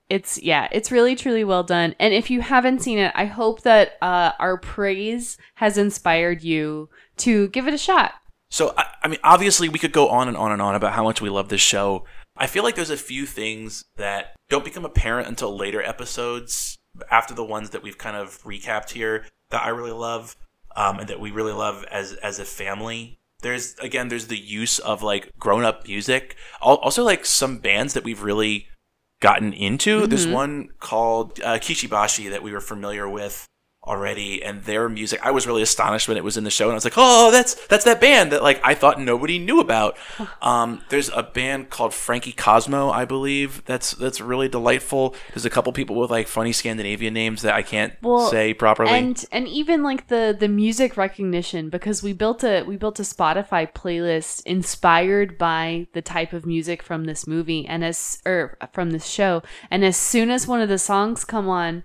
It's 0.09 0.41
yeah, 0.41 0.67
it's 0.71 0.91
really 0.91 1.15
truly 1.15 1.43
well 1.43 1.63
done. 1.63 1.95
And 1.99 2.13
if 2.13 2.29
you 2.29 2.41
haven't 2.41 2.81
seen 2.81 2.99
it, 2.99 3.11
I 3.15 3.25
hope 3.25 3.61
that 3.61 3.93
uh, 4.01 4.33
our 4.39 4.57
praise 4.57 5.37
has 5.55 5.77
inspired 5.77 6.43
you 6.43 6.89
to 7.17 7.47
give 7.49 7.67
it 7.67 7.73
a 7.73 7.77
shot. 7.77 8.13
So 8.49 8.73
I, 8.77 8.85
I 9.03 9.07
mean, 9.07 9.19
obviously, 9.23 9.69
we 9.69 9.79
could 9.79 9.93
go 9.93 10.09
on 10.09 10.27
and 10.27 10.37
on 10.37 10.51
and 10.51 10.61
on 10.61 10.75
about 10.75 10.93
how 10.93 11.03
much 11.03 11.21
we 11.21 11.29
love 11.29 11.49
this 11.49 11.61
show. 11.61 12.05
I 12.37 12.47
feel 12.47 12.63
like 12.63 12.75
there's 12.75 12.89
a 12.89 12.97
few 12.97 13.25
things 13.25 13.85
that 13.97 14.35
don't 14.49 14.65
become 14.65 14.85
apparent 14.85 15.27
until 15.27 15.55
later 15.55 15.81
episodes 15.81 16.77
after 17.09 17.33
the 17.33 17.43
ones 17.43 17.69
that 17.71 17.81
we've 17.81 17.97
kind 17.97 18.17
of 18.17 18.41
recapped 18.43 18.91
here 18.91 19.25
that 19.49 19.63
I 19.63 19.69
really 19.69 19.91
love 19.91 20.35
um, 20.75 20.99
and 20.99 21.07
that 21.07 21.19
we 21.19 21.31
really 21.31 21.53
love 21.53 21.85
as 21.89 22.13
as 22.13 22.39
a 22.39 22.45
family 22.45 23.19
there's 23.41 23.75
again 23.79 24.07
there's 24.07 24.27
the 24.27 24.37
use 24.37 24.79
of 24.79 25.03
like 25.03 25.31
grown 25.39 25.63
up 25.63 25.87
music 25.87 26.35
also 26.61 27.03
like 27.03 27.25
some 27.25 27.57
bands 27.57 27.93
that 27.93 28.03
we've 28.03 28.23
really 28.23 28.67
gotten 29.19 29.53
into 29.53 29.99
mm-hmm. 30.01 30.09
there's 30.09 30.27
one 30.27 30.69
called 30.79 31.39
uh, 31.41 31.53
Kishi 31.53 31.89
Bashi 31.89 32.27
that 32.29 32.43
we 32.43 32.51
were 32.51 32.61
familiar 32.61 33.07
with 33.07 33.47
already 33.83 34.43
and 34.43 34.63
their 34.65 34.87
music 34.87 35.19
i 35.23 35.31
was 35.31 35.47
really 35.47 35.63
astonished 35.63 36.07
when 36.07 36.15
it 36.15 36.23
was 36.23 36.37
in 36.37 36.43
the 36.43 36.51
show 36.51 36.65
and 36.65 36.73
i 36.73 36.75
was 36.75 36.83
like 36.83 36.93
oh 36.97 37.31
that's 37.31 37.55
that's 37.65 37.83
that 37.83 37.99
band 37.99 38.31
that 38.31 38.43
like 38.43 38.61
i 38.63 38.75
thought 38.75 38.99
nobody 38.99 39.39
knew 39.39 39.59
about. 39.59 39.97
Um, 40.41 40.83
there's 40.89 41.09
a 41.09 41.21
band 41.21 41.69
called 41.69 41.93
frankie 41.93 42.31
cosmo 42.31 42.89
i 42.89 43.05
believe. 43.05 43.63
That's 43.65 43.91
that's 43.91 44.19
really 44.19 44.49
delightful. 44.49 45.15
There's 45.29 45.45
a 45.45 45.49
couple 45.49 45.71
people 45.71 45.95
with 45.95 46.09
like 46.09 46.27
funny 46.27 46.51
scandinavian 46.51 47.13
names 47.13 47.43
that 47.43 47.53
i 47.53 47.61
can't 47.61 47.93
well, 48.01 48.29
say 48.29 48.53
properly. 48.53 48.91
and 48.91 49.23
and 49.31 49.47
even 49.47 49.83
like 49.83 50.07
the 50.07 50.35
the 50.37 50.47
music 50.47 50.97
recognition 50.97 51.69
because 51.69 52.01
we 52.01 52.13
built 52.13 52.43
a 52.43 52.63
we 52.63 52.75
built 52.75 52.99
a 52.99 53.03
spotify 53.03 53.71
playlist 53.71 54.41
inspired 54.45 55.37
by 55.37 55.87
the 55.93 56.01
type 56.01 56.33
of 56.33 56.45
music 56.45 56.81
from 56.81 57.03
this 57.05 57.27
movie 57.27 57.67
and 57.67 57.83
as 57.83 58.19
or 58.25 58.57
from 58.73 58.91
this 58.91 59.05
show. 59.05 59.43
And 59.69 59.83
as 59.85 59.97
soon 59.97 60.29
as 60.29 60.47
one 60.47 60.61
of 60.61 60.69
the 60.69 60.79
songs 60.79 61.23
come 61.23 61.47
on 61.47 61.83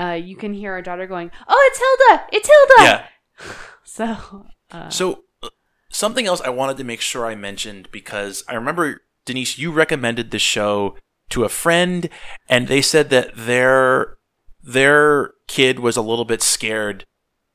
uh, 0.00 0.12
you 0.12 0.36
can 0.36 0.54
hear 0.54 0.72
our 0.72 0.82
daughter 0.82 1.06
going, 1.06 1.30
"Oh, 1.46 1.70
it's 1.70 1.78
Hilda! 1.78 2.26
It's 2.32 2.48
Hilda!" 2.48 2.82
Yeah. 2.82 3.54
so. 3.84 4.46
Uh, 4.70 4.88
so 4.88 5.24
uh, 5.42 5.48
something 5.90 6.26
else 6.26 6.40
I 6.40 6.48
wanted 6.50 6.76
to 6.78 6.84
make 6.84 7.00
sure 7.00 7.26
I 7.26 7.34
mentioned 7.34 7.88
because 7.90 8.44
I 8.48 8.54
remember 8.54 9.02
Denise, 9.24 9.58
you 9.58 9.72
recommended 9.72 10.30
this 10.30 10.42
show 10.42 10.96
to 11.30 11.44
a 11.44 11.48
friend, 11.48 12.08
and 12.48 12.68
they 12.68 12.82
said 12.82 13.10
that 13.10 13.32
their 13.34 14.16
their 14.62 15.32
kid 15.46 15.80
was 15.80 15.96
a 15.96 16.02
little 16.02 16.24
bit 16.24 16.42
scared 16.42 17.04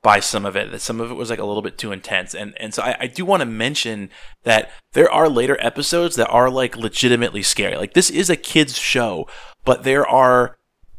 by 0.03 0.19
some 0.19 0.45
of 0.45 0.55
it. 0.55 0.71
That 0.71 0.81
some 0.81 1.01
of 1.01 1.09
it 1.09 1.15
was 1.15 1.29
like 1.29 1.39
a 1.39 1.45
little 1.45 1.61
bit 1.63 1.77
too 1.77 1.91
intense, 1.91 2.35
and 2.35 2.53
and 2.59 2.73
so 2.73 2.83
I, 2.83 2.95
I 3.01 3.07
do 3.07 3.25
want 3.25 3.41
to 3.41 3.45
mention 3.45 4.09
that 4.43 4.69
there 4.93 5.11
are 5.11 5.29
later 5.29 5.57
episodes 5.59 6.15
that 6.17 6.29
are 6.29 6.49
like 6.49 6.75
legitimately 6.75 7.43
scary. 7.43 7.75
Like 7.77 7.93
this 7.93 8.09
is 8.09 8.29
a 8.29 8.35
kids 8.35 8.77
show, 8.77 9.27
but 9.63 9.83
there 9.83 10.05
are 10.05 10.57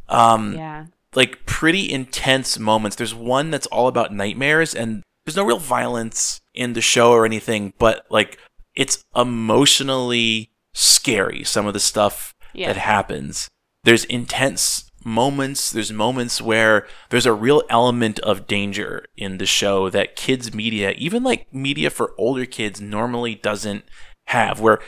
um 0.08 0.54
yeah 0.54 0.86
like 1.16 1.44
pretty 1.46 1.90
intense 1.90 2.58
moments. 2.58 2.96
There's 2.96 3.14
one 3.14 3.50
that's 3.50 3.66
all 3.66 3.88
about 3.88 4.14
nightmares 4.14 4.74
and 4.74 5.02
there's 5.24 5.36
no 5.36 5.44
real 5.44 5.58
violence 5.58 6.40
in 6.54 6.74
the 6.74 6.80
show 6.80 7.10
or 7.10 7.24
anything, 7.24 7.72
but 7.78 8.06
like 8.10 8.38
it's 8.76 9.02
emotionally 9.16 10.50
scary 10.74 11.42
some 11.42 11.66
of 11.66 11.72
the 11.72 11.80
stuff 11.80 12.34
yeah. 12.52 12.68
that 12.68 12.76
happens. 12.76 13.48
There's 13.82 14.04
intense 14.04 14.90
moments, 15.04 15.70
there's 15.70 15.92
moments 15.92 16.42
where 16.42 16.86
there's 17.10 17.26
a 17.26 17.32
real 17.32 17.62
element 17.70 18.18
of 18.20 18.46
danger 18.46 19.06
in 19.16 19.38
the 19.38 19.46
show 19.46 19.88
that 19.90 20.16
kids 20.16 20.52
media, 20.52 20.92
even 20.92 21.22
like 21.22 21.52
media 21.54 21.90
for 21.90 22.12
older 22.18 22.44
kids 22.44 22.80
normally 22.80 23.34
doesn't 23.34 23.84
have 24.28 24.60
where 24.60 24.80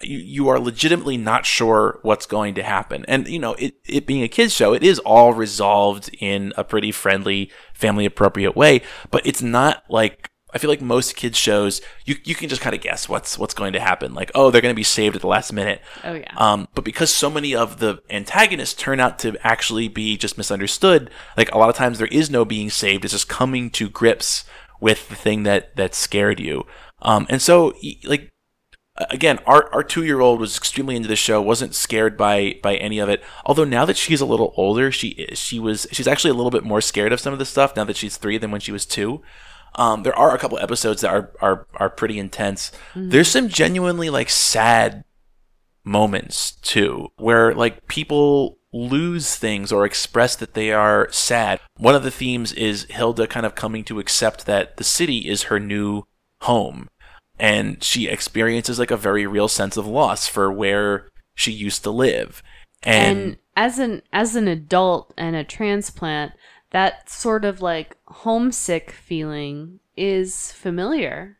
you, 0.00 0.18
you 0.18 0.48
are 0.48 0.58
legitimately 0.58 1.16
not 1.16 1.46
sure 1.46 1.98
what's 2.02 2.26
going 2.26 2.54
to 2.54 2.62
happen. 2.62 3.04
And, 3.08 3.28
you 3.28 3.38
know, 3.38 3.54
it, 3.54 3.74
it 3.86 4.06
being 4.06 4.22
a 4.22 4.28
kids 4.28 4.52
show, 4.52 4.74
it 4.74 4.82
is 4.82 4.98
all 5.00 5.32
resolved 5.32 6.10
in 6.18 6.52
a 6.56 6.64
pretty 6.64 6.92
friendly, 6.92 7.50
family 7.74 8.04
appropriate 8.04 8.56
way, 8.56 8.82
but 9.10 9.26
it's 9.26 9.42
not 9.42 9.84
like, 9.88 10.28
I 10.54 10.58
feel 10.58 10.68
like 10.68 10.82
most 10.82 11.16
kids 11.16 11.38
shows, 11.38 11.80
you, 12.04 12.16
you 12.24 12.34
can 12.34 12.50
just 12.50 12.60
kind 12.60 12.74
of 12.74 12.82
guess 12.82 13.08
what's, 13.08 13.38
what's 13.38 13.54
going 13.54 13.72
to 13.72 13.80
happen. 13.80 14.12
Like, 14.12 14.30
oh, 14.34 14.50
they're 14.50 14.60
going 14.60 14.74
to 14.74 14.76
be 14.76 14.82
saved 14.82 15.16
at 15.16 15.22
the 15.22 15.26
last 15.26 15.50
minute. 15.52 15.80
Oh, 16.04 16.12
yeah. 16.12 16.34
Um, 16.36 16.68
but 16.74 16.84
because 16.84 17.10
so 17.10 17.30
many 17.30 17.54
of 17.54 17.78
the 17.78 18.02
antagonists 18.10 18.74
turn 18.74 19.00
out 19.00 19.18
to 19.20 19.36
actually 19.42 19.88
be 19.88 20.18
just 20.18 20.36
misunderstood, 20.36 21.10
like 21.38 21.50
a 21.52 21.58
lot 21.58 21.70
of 21.70 21.76
times 21.76 21.98
there 21.98 22.06
is 22.08 22.28
no 22.28 22.44
being 22.44 22.68
saved. 22.68 23.04
It's 23.04 23.14
just 23.14 23.28
coming 23.28 23.70
to 23.70 23.88
grips 23.88 24.44
with 24.78 25.08
the 25.08 25.14
thing 25.14 25.44
that, 25.44 25.74
that 25.76 25.94
scared 25.94 26.38
you. 26.38 26.64
Um, 27.00 27.26
and 27.30 27.40
so, 27.40 27.72
like, 28.04 28.31
again, 28.96 29.38
our, 29.46 29.72
our 29.72 29.82
two 29.82 30.04
year 30.04 30.20
old 30.20 30.40
was 30.40 30.56
extremely 30.56 30.96
into 30.96 31.08
the 31.08 31.16
show, 31.16 31.40
wasn't 31.40 31.74
scared 31.74 32.16
by 32.16 32.58
by 32.62 32.76
any 32.76 32.98
of 32.98 33.08
it. 33.08 33.22
Although 33.44 33.64
now 33.64 33.84
that 33.84 33.96
she's 33.96 34.20
a 34.20 34.26
little 34.26 34.52
older, 34.56 34.92
she 34.92 35.26
she 35.34 35.58
was 35.58 35.86
she's 35.92 36.08
actually 36.08 36.30
a 36.30 36.34
little 36.34 36.50
bit 36.50 36.64
more 36.64 36.80
scared 36.80 37.12
of 37.12 37.20
some 37.20 37.32
of 37.32 37.38
the 37.38 37.44
stuff 37.44 37.76
now 37.76 37.84
that 37.84 37.96
she's 37.96 38.16
three 38.16 38.38
than 38.38 38.50
when 38.50 38.60
she 38.60 38.72
was 38.72 38.86
two. 38.86 39.22
Um, 39.74 40.02
there 40.02 40.16
are 40.16 40.34
a 40.34 40.38
couple 40.38 40.58
episodes 40.58 41.00
that 41.00 41.10
are 41.10 41.32
are 41.40 41.66
are 41.74 41.90
pretty 41.90 42.18
intense. 42.18 42.70
Mm-hmm. 42.94 43.10
There's 43.10 43.28
some 43.28 43.48
genuinely 43.48 44.10
like 44.10 44.28
sad 44.28 45.04
moments 45.84 46.52
too, 46.56 47.08
where 47.16 47.54
like 47.54 47.88
people 47.88 48.58
lose 48.74 49.36
things 49.36 49.70
or 49.70 49.84
express 49.84 50.36
that 50.36 50.54
they 50.54 50.72
are 50.72 51.08
sad. 51.10 51.60
One 51.76 51.94
of 51.94 52.02
the 52.02 52.10
themes 52.10 52.52
is 52.52 52.86
Hilda 52.88 53.26
kind 53.26 53.44
of 53.44 53.54
coming 53.54 53.84
to 53.84 53.98
accept 53.98 54.46
that 54.46 54.78
the 54.78 54.84
city 54.84 55.28
is 55.28 55.44
her 55.44 55.60
new 55.60 56.04
home 56.42 56.88
and 57.42 57.82
she 57.82 58.06
experiences 58.06 58.78
like 58.78 58.92
a 58.92 58.96
very 58.96 59.26
real 59.26 59.48
sense 59.48 59.76
of 59.76 59.84
loss 59.84 60.28
for 60.28 60.50
where 60.52 61.08
she 61.34 61.50
used 61.50 61.82
to 61.82 61.90
live. 61.90 62.40
And, 62.84 63.18
and 63.18 63.36
as 63.56 63.80
an 63.80 64.02
as 64.12 64.36
an 64.36 64.46
adult 64.46 65.12
and 65.18 65.34
a 65.34 65.42
transplant, 65.42 66.32
that 66.70 67.10
sort 67.10 67.44
of 67.44 67.60
like 67.60 67.96
homesick 68.06 68.92
feeling 68.92 69.80
is 69.96 70.52
familiar 70.52 71.36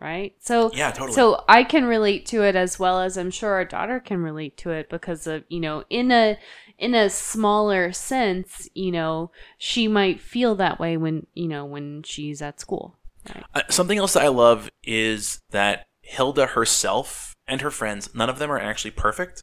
right? 0.00 0.34
So 0.38 0.70
yeah 0.74 0.92
totally. 0.92 1.12
so 1.12 1.44
i 1.48 1.64
can 1.64 1.84
relate 1.84 2.24
to 2.26 2.44
it 2.44 2.54
as 2.54 2.78
well 2.78 3.00
as 3.00 3.16
i'm 3.16 3.32
sure 3.32 3.54
our 3.54 3.64
daughter 3.64 3.98
can 3.98 4.22
relate 4.22 4.56
to 4.58 4.70
it 4.70 4.88
because 4.88 5.26
of 5.26 5.42
you 5.48 5.58
know 5.58 5.82
in 5.90 6.12
a 6.12 6.38
in 6.78 6.94
a 6.94 7.10
smaller 7.10 7.92
sense 7.92 8.68
you 8.74 8.92
know 8.92 9.32
she 9.58 9.88
might 9.88 10.20
feel 10.20 10.54
that 10.54 10.78
way 10.78 10.96
when 10.96 11.26
you 11.34 11.48
know 11.48 11.64
when 11.64 12.04
she's 12.04 12.40
at 12.40 12.60
school 12.60 12.97
Right. 13.34 13.44
Uh, 13.54 13.62
something 13.68 13.98
else 13.98 14.14
that 14.14 14.22
I 14.22 14.28
love 14.28 14.70
is 14.84 15.40
that 15.50 15.86
Hilda 16.02 16.46
herself 16.46 17.34
and 17.46 17.60
her 17.60 17.70
friends, 17.70 18.14
none 18.14 18.30
of 18.30 18.38
them 18.38 18.50
are 18.50 18.58
actually 18.58 18.90
perfect. 18.92 19.42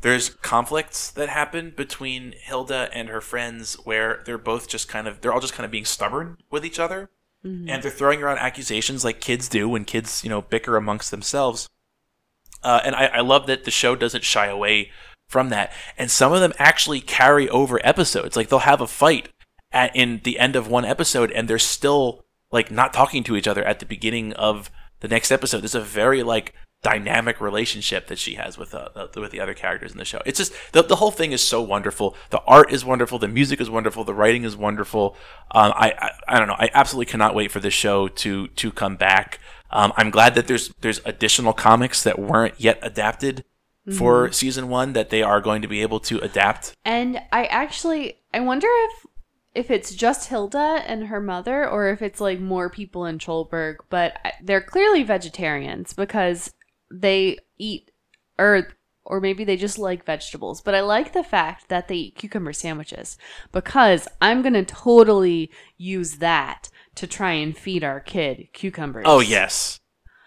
There's 0.00 0.30
conflicts 0.30 1.10
that 1.12 1.28
happen 1.28 1.72
between 1.76 2.34
Hilda 2.42 2.90
and 2.92 3.08
her 3.08 3.20
friends 3.20 3.74
where 3.84 4.22
they're 4.26 4.38
both 4.38 4.68
just 4.68 4.88
kind 4.88 5.06
of, 5.06 5.20
they're 5.20 5.32
all 5.32 5.40
just 5.40 5.54
kind 5.54 5.64
of 5.64 5.70
being 5.70 5.84
stubborn 5.84 6.38
with 6.50 6.64
each 6.64 6.78
other. 6.78 7.10
and 7.68 7.82
they're 7.82 7.90
throwing 7.90 8.22
around 8.22 8.38
accusations 8.38 9.04
like 9.04 9.20
kids 9.20 9.48
do 9.48 9.68
when 9.68 9.84
kids, 9.84 10.22
you 10.22 10.30
know, 10.30 10.42
bicker 10.42 10.76
amongst 10.76 11.10
themselves. 11.10 11.68
Uh, 12.62 12.80
and 12.84 12.94
I, 12.94 13.06
I 13.06 13.20
love 13.20 13.46
that 13.46 13.64
the 13.64 13.70
show 13.70 13.96
doesn't 13.96 14.24
shy 14.24 14.46
away 14.46 14.90
from 15.28 15.48
that. 15.48 15.72
And 15.98 16.10
some 16.10 16.32
of 16.32 16.40
them 16.40 16.52
actually 16.58 17.00
carry 17.00 17.48
over 17.48 17.80
episodes. 17.84 18.36
Like 18.36 18.48
they'll 18.48 18.60
have 18.60 18.80
a 18.80 18.86
fight 18.86 19.28
at 19.72 19.94
in 19.96 20.20
the 20.24 20.38
end 20.38 20.54
of 20.54 20.68
one 20.68 20.84
episode, 20.84 21.30
and 21.32 21.48
they're 21.48 21.58
still 21.58 22.21
like 22.52 22.70
not 22.70 22.92
talking 22.92 23.24
to 23.24 23.36
each 23.36 23.48
other 23.48 23.64
at 23.64 23.80
the 23.80 23.86
beginning 23.86 24.32
of 24.34 24.70
the 25.00 25.08
next 25.08 25.32
episode. 25.32 25.62
There's 25.62 25.74
a 25.74 25.80
very 25.80 26.22
like 26.22 26.54
dynamic 26.82 27.40
relationship 27.40 28.08
that 28.08 28.18
she 28.18 28.34
has 28.34 28.58
with 28.58 28.74
uh, 28.74 28.88
the, 29.12 29.20
with 29.20 29.30
the 29.30 29.40
other 29.40 29.54
characters 29.54 29.92
in 29.92 29.98
the 29.98 30.04
show. 30.04 30.20
It's 30.26 30.38
just 30.38 30.52
the 30.72 30.82
the 30.82 30.96
whole 30.96 31.10
thing 31.10 31.32
is 31.32 31.40
so 31.40 31.62
wonderful. 31.62 32.16
The 32.30 32.40
art 32.42 32.72
is 32.72 32.84
wonderful. 32.84 33.18
The 33.18 33.28
music 33.28 33.60
is 33.60 33.70
wonderful. 33.70 34.04
The 34.04 34.14
writing 34.14 34.44
is 34.44 34.56
wonderful. 34.56 35.16
Um, 35.50 35.72
I, 35.74 35.92
I 35.98 36.10
I 36.28 36.38
don't 36.38 36.48
know. 36.48 36.56
I 36.58 36.70
absolutely 36.74 37.10
cannot 37.10 37.34
wait 37.34 37.50
for 37.50 37.60
this 37.60 37.74
show 37.74 38.08
to 38.08 38.48
to 38.48 38.70
come 38.70 38.96
back. 38.96 39.38
Um, 39.70 39.92
I'm 39.96 40.10
glad 40.10 40.34
that 40.34 40.46
there's 40.46 40.68
there's 40.80 41.00
additional 41.04 41.52
comics 41.52 42.02
that 42.02 42.18
weren't 42.18 42.60
yet 42.60 42.78
adapted 42.82 43.44
for 43.90 44.30
season 44.30 44.68
one 44.68 44.92
that 44.92 45.10
they 45.10 45.22
are 45.22 45.40
going 45.40 45.60
to 45.60 45.66
be 45.66 45.82
able 45.82 45.98
to 45.98 46.18
adapt. 46.20 46.72
And 46.84 47.20
I 47.32 47.46
actually 47.46 48.18
I 48.32 48.40
wonder 48.40 48.68
if 48.70 49.06
if 49.54 49.70
it's 49.70 49.94
just 49.94 50.28
Hilda 50.28 50.82
and 50.86 51.06
her 51.08 51.20
mother 51.20 51.68
or 51.68 51.88
if 51.90 52.00
it's 52.02 52.20
like 52.20 52.40
more 52.40 52.70
people 52.70 53.04
in 53.06 53.18
Trolberg, 53.18 53.76
but 53.90 54.18
I- 54.24 54.32
they're 54.42 54.60
clearly 54.62 55.02
vegetarians 55.02 55.92
because 55.92 56.52
they 56.90 57.38
eat 57.58 57.90
or 58.38 58.68
or 59.04 59.20
maybe 59.20 59.42
they 59.44 59.56
just 59.56 59.78
like 59.78 60.04
vegetables. 60.06 60.60
But 60.60 60.76
I 60.76 60.80
like 60.80 61.12
the 61.12 61.24
fact 61.24 61.68
that 61.68 61.88
they 61.88 61.96
eat 61.96 62.14
cucumber 62.16 62.52
sandwiches 62.52 63.18
because 63.50 64.06
I'm 64.22 64.42
going 64.42 64.52
to 64.54 64.64
totally 64.64 65.50
use 65.76 66.18
that 66.18 66.68
to 66.94 67.06
try 67.08 67.32
and 67.32 67.56
feed 67.56 67.82
our 67.82 67.98
kid 67.98 68.48
cucumbers. 68.52 69.04
Oh 69.06 69.18
yes, 69.20 69.80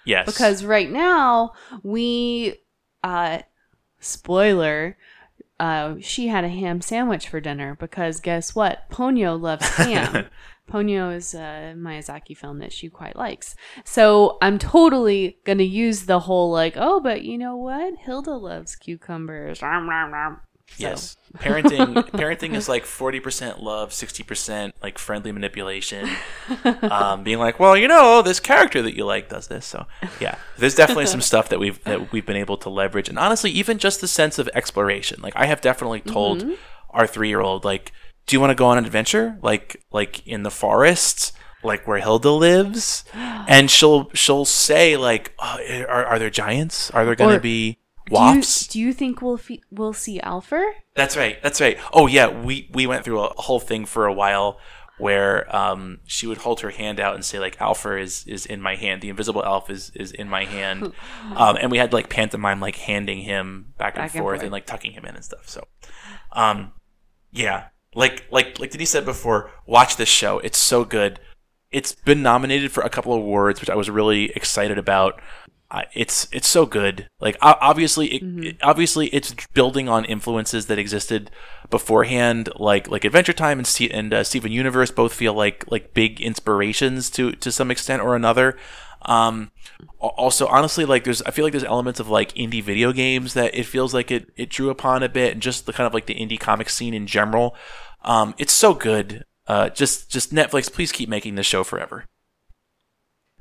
yes. 0.06 0.26
Because 0.26 0.66
right 0.66 0.92
now 0.92 1.54
we 1.84 2.58
uh 3.04 3.40
spoiler 4.00 4.98
uh 5.60 5.96
she 6.02 6.28
had 6.28 6.44
a 6.44 6.50
ham 6.50 6.82
sandwich 6.82 7.30
for 7.30 7.40
dinner 7.40 7.76
because 7.80 8.20
guess 8.20 8.56
what? 8.56 8.90
Ponyo 8.90 9.40
loves 9.40 9.68
ham. 9.76 10.28
Ponyo 10.70 11.16
is 11.16 11.34
a 11.34 11.76
Miyazaki 11.78 12.36
film 12.36 12.60
that 12.60 12.74
she 12.74 12.90
quite 12.90 13.16
likes. 13.16 13.56
So 13.84 14.38
I'm 14.42 14.58
totally 14.58 15.38
gonna 15.44 15.64
use 15.64 16.06
the 16.06 16.22
whole 16.22 16.52
like, 16.52 16.74
oh, 16.76 17.00
but 17.00 17.22
you 17.24 17.38
know 17.38 17.56
what? 17.56 17.96
Hilda 17.98 18.32
loves 18.32 18.76
cucumbers. 18.76 19.62
So- 20.68 20.76
Yes. 20.78 21.18
Parenting 21.38 21.94
parenting 22.12 22.54
is 22.56 22.70
like 22.70 22.86
40% 22.86 23.62
love, 23.62 23.90
60% 23.92 24.72
like 24.82 24.98
friendly 24.98 25.32
manipulation. 25.34 26.10
Um, 26.82 27.24
being 27.24 27.40
like, 27.40 27.60
"Well, 27.60 27.76
you 27.76 27.88
know, 27.88 28.22
this 28.22 28.40
character 28.40 28.82
that 28.84 28.96
you 28.96 29.04
like 29.06 29.28
does 29.30 29.48
this." 29.48 29.66
So, 29.66 29.86
yeah. 30.20 30.36
There's 30.58 30.76
definitely 30.76 31.08
some 31.08 31.20
stuff 31.22 31.50
that 31.50 31.60
we've 31.60 31.84
that 31.84 32.12
we've 32.14 32.26
been 32.26 32.36
able 32.38 32.56
to 32.58 32.70
leverage. 32.70 33.10
And 33.10 33.18
honestly, 33.20 33.50
even 33.52 33.78
just 33.80 34.00
the 34.00 34.08
sense 34.08 34.40
of 34.40 34.48
exploration. 34.54 35.20
Like 35.22 35.34
I 35.36 35.46
have 35.48 35.60
definitely 35.62 36.02
told 36.02 36.44
Mm-hmm. 36.44 36.54
our 36.92 37.06
3-year-old 37.06 37.66
like, 37.66 37.92
"Do 38.28 38.36
you 38.36 38.40
want 38.40 38.52
to 38.52 38.56
go 38.56 38.68
on 38.68 38.78
an 38.78 38.86
adventure 38.86 39.38
like 39.42 39.84
like 39.92 40.26
in 40.28 40.44
the 40.44 40.52
forests?" 40.52 41.34
Like 41.64 41.88
where 41.88 42.00
Hilda 42.00 42.32
lives, 42.32 43.04
and 43.14 43.70
she'll 43.70 44.10
she'll 44.14 44.46
say 44.46 44.96
like, 44.98 45.34
oh, 45.40 45.58
"Are 45.90 46.06
are 46.06 46.20
there 46.20 46.30
giants? 46.30 46.92
Are 46.92 47.04
there 47.06 47.16
going 47.16 47.36
to 47.36 47.42
be 47.42 47.80
Do 48.10 48.16
you, 48.16 48.42
do 48.70 48.80
you 48.80 48.94
think 48.94 49.22
we'll 49.22 49.38
fe- 49.38 49.62
we'll 49.72 49.94
see 49.94 50.20
Alfur? 50.20 50.64
That's 50.96 51.18
right. 51.18 51.42
That's 51.42 51.60
right. 51.60 51.78
Oh 51.92 52.08
yeah, 52.08 52.28
we 52.28 52.70
we 52.74 52.86
went 52.88 53.04
through 53.04 53.22
a 53.22 53.42
whole 53.42 53.60
thing 53.60 53.86
for 53.86 54.06
a 54.06 54.14
while 54.14 54.60
where 54.98 55.54
um 55.54 56.00
she 56.06 56.26
would 56.26 56.38
hold 56.38 56.62
her 56.62 56.70
hand 56.70 57.00
out 57.02 57.16
and 57.16 57.26
say 57.26 57.38
like 57.40 57.60
Alpha 57.60 57.98
is 57.98 58.24
is 58.28 58.46
in 58.46 58.62
my 58.62 58.76
hand. 58.76 59.02
The 59.02 59.10
invisible 59.10 59.44
elf 59.44 59.70
is 59.70 59.92
is 59.96 60.12
in 60.12 60.30
my 60.30 60.46
hand. 60.46 60.94
um 61.36 61.58
and 61.60 61.72
we 61.72 61.78
had 61.78 61.92
like 61.94 62.10
pantomime 62.10 62.60
like 62.62 62.76
handing 62.78 63.20
him 63.22 63.74
back 63.78 63.96
and, 63.96 64.04
Back 64.04 64.14
and 64.16 64.22
forth, 64.22 64.36
forth. 64.38 64.44
and 64.44 64.52
like 64.52 64.66
tucking 64.66 64.92
him 64.94 65.06
in 65.06 65.16
and 65.16 65.26
stuff. 65.26 65.50
So 65.50 65.64
um 66.32 66.72
yeah. 67.32 67.66
Like 67.94 68.26
like 68.32 68.60
like 68.60 68.72
Denise 68.72 68.90
said 68.92 69.06
before, 69.06 69.52
watch 69.66 69.98
this 69.98 70.10
show. 70.10 70.40
It's 70.40 70.58
so 70.58 70.86
good. 70.86 71.20
It's 71.72 71.94
been 71.94 72.22
nominated 72.22 72.72
for 72.72 72.82
a 72.84 72.90
couple 72.90 73.12
of 73.14 73.20
awards, 73.20 73.60
which 73.60 73.70
I 73.70 73.76
was 73.76 73.90
really 73.90 74.32
excited 74.32 74.78
about. 74.78 75.20
It's 75.94 76.28
it's 76.32 76.48
so 76.48 76.66
good. 76.66 77.08
Like 77.20 77.38
obviously, 77.42 78.08
it, 78.08 78.46
it- 78.46 78.58
obviously, 78.64 79.08
it's 79.08 79.34
building 79.54 79.90
on 79.90 80.06
influences 80.06 80.68
that 80.68 80.80
existed 80.80 81.30
beforehand, 81.70 82.50
like 82.56 82.90
like 82.90 83.04
Adventure 83.06 83.34
Time 83.34 83.60
and 83.60 83.68
Ste- 83.68 83.92
and 83.92 84.14
uh, 84.14 84.24
Steven 84.24 84.52
Universe 84.52 84.92
both 84.92 85.14
feel 85.14 85.34
like 85.34 85.66
like 85.72 85.94
big 85.94 86.22
inspirations 86.22 87.10
to 87.12 87.32
to 87.34 87.52
some 87.52 87.72
extent 87.72 88.02
or 88.02 88.16
another. 88.16 88.58
Um, 89.08 89.52
also, 90.00 90.48
honestly, 90.48 90.86
like 90.86 91.04
there's 91.04 91.22
I 91.24 91.32
feel 91.32 91.46
like 91.46 91.52
there's 91.52 91.64
elements 91.64 92.00
of 92.00 92.10
like 92.10 92.34
indie 92.34 92.64
video 92.64 92.92
games 92.92 93.34
that 93.34 93.54
it 93.54 93.66
feels 93.66 93.94
like 93.94 94.10
it 94.12 94.32
it 94.36 94.50
drew 94.50 94.70
upon 94.70 95.04
a 95.04 95.10
bit, 95.10 95.34
and 95.34 95.42
just 95.42 95.66
the 95.66 95.74
kind 95.74 95.86
of 95.88 95.94
like 95.94 96.06
the 96.08 96.16
indie 96.16 96.40
comic 96.40 96.70
scene 96.70 96.94
in 96.94 97.06
general. 97.08 97.56
Um, 98.04 98.34
it's 98.38 98.54
so 98.54 98.74
good. 98.74 99.24
Uh, 99.48 99.70
just 99.70 100.10
just 100.10 100.34
Netflix, 100.34 100.72
please 100.72 100.92
keep 100.92 101.08
making 101.10 101.36
this 101.36 101.46
show 101.46 101.64
forever. 101.64 102.06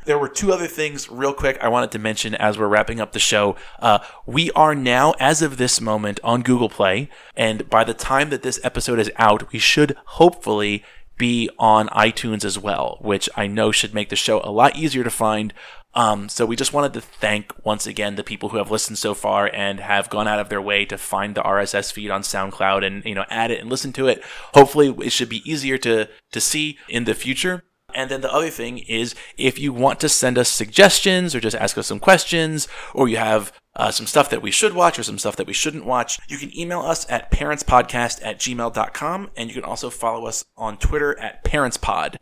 There 0.04 0.18
were 0.18 0.28
two 0.28 0.52
other 0.52 0.66
things, 0.66 1.10
real 1.10 1.32
quick, 1.32 1.58
I 1.62 1.68
wanted 1.68 1.90
to 1.92 1.98
mention 1.98 2.34
as 2.34 2.58
we're 2.58 2.68
wrapping 2.68 3.00
up 3.00 3.12
the 3.12 3.18
show. 3.18 3.56
Uh, 3.80 4.00
we 4.26 4.50
are 4.52 4.74
now, 4.74 5.14
as 5.18 5.40
of 5.40 5.56
this 5.56 5.80
moment, 5.80 6.20
on 6.22 6.42
Google 6.42 6.68
Play, 6.68 7.08
and 7.34 7.68
by 7.70 7.84
the 7.84 7.94
time 7.94 8.28
that 8.30 8.42
this 8.42 8.60
episode 8.62 8.98
is 8.98 9.10
out, 9.16 9.50
we 9.52 9.58
should 9.58 9.96
hopefully 10.04 10.84
be 11.16 11.48
on 11.58 11.88
iTunes 11.88 12.44
as 12.44 12.58
well, 12.58 12.98
which 13.00 13.28
I 13.36 13.46
know 13.46 13.72
should 13.72 13.94
make 13.94 14.10
the 14.10 14.16
show 14.16 14.40
a 14.42 14.50
lot 14.50 14.76
easier 14.76 15.04
to 15.04 15.10
find. 15.10 15.54
Um, 15.94 16.28
so 16.28 16.44
we 16.44 16.56
just 16.56 16.72
wanted 16.72 16.92
to 16.94 17.00
thank 17.00 17.52
once 17.64 17.86
again 17.86 18.16
the 18.16 18.24
people 18.24 18.48
who 18.48 18.58
have 18.58 18.70
listened 18.70 18.98
so 18.98 19.14
far 19.14 19.48
and 19.54 19.78
have 19.78 20.10
gone 20.10 20.26
out 20.26 20.40
of 20.40 20.48
their 20.48 20.60
way 20.60 20.84
to 20.86 20.98
find 20.98 21.34
the 21.34 21.42
RSS 21.42 21.92
feed 21.92 22.10
on 22.10 22.22
SoundCloud 22.22 22.84
and 22.84 23.04
you 23.04 23.14
know 23.14 23.24
add 23.30 23.52
it 23.52 23.60
and 23.60 23.70
listen 23.70 23.92
to 23.94 24.08
it. 24.08 24.22
Hopefully, 24.54 24.94
it 25.04 25.10
should 25.10 25.28
be 25.28 25.48
easier 25.50 25.78
to 25.78 26.08
to 26.32 26.40
see 26.40 26.78
in 26.88 27.04
the 27.04 27.14
future. 27.14 27.62
And 27.94 28.10
then 28.10 28.20
the 28.20 28.32
other 28.32 28.50
thing 28.50 28.78
is 28.78 29.14
if 29.36 29.58
you 29.58 29.72
want 29.72 30.00
to 30.00 30.08
send 30.08 30.38
us 30.38 30.48
suggestions 30.48 31.34
or 31.34 31.40
just 31.40 31.56
ask 31.56 31.78
us 31.78 31.86
some 31.86 32.00
questions, 32.00 32.68
or 32.92 33.08
you 33.08 33.16
have 33.16 33.52
uh, 33.76 33.90
some 33.90 34.06
stuff 34.06 34.30
that 34.30 34.42
we 34.42 34.50
should 34.50 34.74
watch 34.74 34.98
or 34.98 35.02
some 35.02 35.18
stuff 35.18 35.36
that 35.36 35.46
we 35.46 35.52
shouldn't 35.52 35.84
watch, 35.84 36.18
you 36.28 36.38
can 36.38 36.56
email 36.56 36.80
us 36.80 37.08
at 37.10 37.30
parentspodcast 37.30 38.20
at 38.24 38.38
gmail.com. 38.38 39.30
And 39.36 39.48
you 39.48 39.54
can 39.54 39.64
also 39.64 39.90
follow 39.90 40.26
us 40.26 40.44
on 40.56 40.76
Twitter 40.76 41.18
at 41.18 41.44
parentspod. 41.44 42.16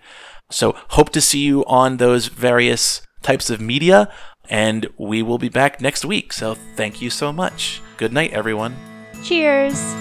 So 0.51 0.75
hope 0.91 1.11
to 1.11 1.21
see 1.21 1.41
you 1.41 1.65
on 1.67 1.97
those 1.97 2.27
various 2.27 3.03
types 3.23 3.51
of 3.51 3.61
media. 3.61 4.13
And 4.49 4.87
we 4.99 5.23
will 5.23 5.39
be 5.39 5.49
back 5.49 5.81
next 5.81 6.05
week. 6.05 6.33
So 6.33 6.57
thank 6.77 7.01
you 7.01 7.11
so 7.11 7.33
much. 7.33 7.81
Good 7.97 8.13
night, 8.13 8.33
everyone. 8.33 8.77
Cheers. 9.23 9.95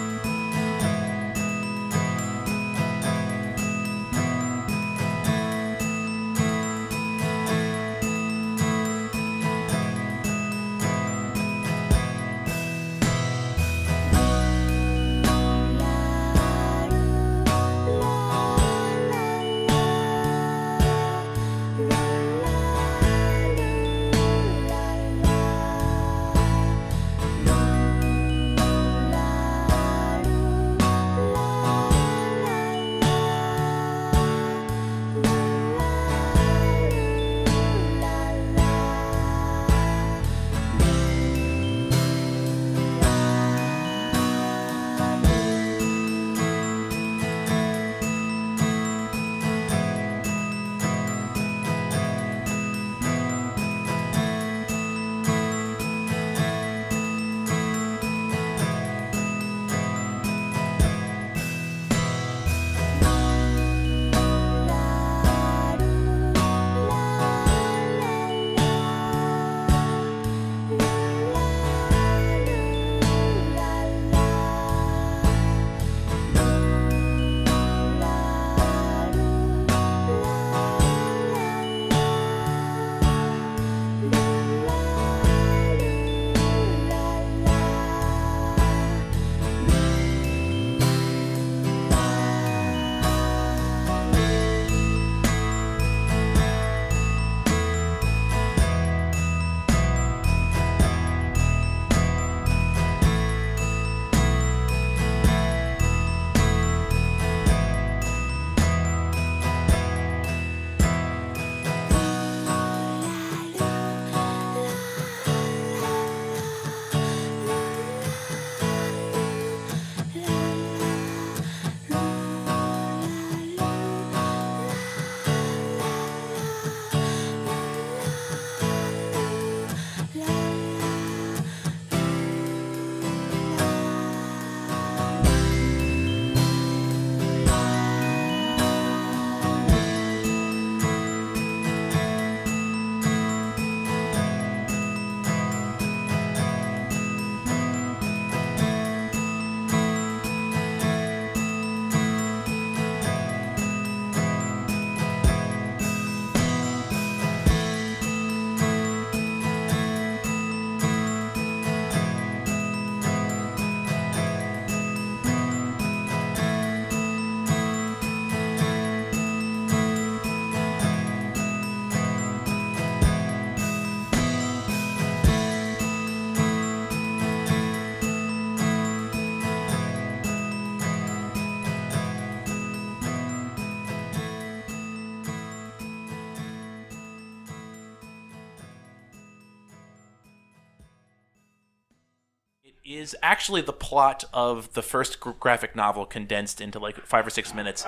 Is 193.11 193.17
actually 193.21 193.61
the 193.61 193.73
plot 193.73 194.23
of 194.33 194.71
the 194.73 194.81
first 194.81 195.19
graphic 195.19 195.75
novel 195.75 196.05
condensed 196.05 196.61
into 196.61 196.79
like 196.79 197.05
five 197.05 197.27
or 197.27 197.29
six 197.29 197.53
minutes. 197.53 197.83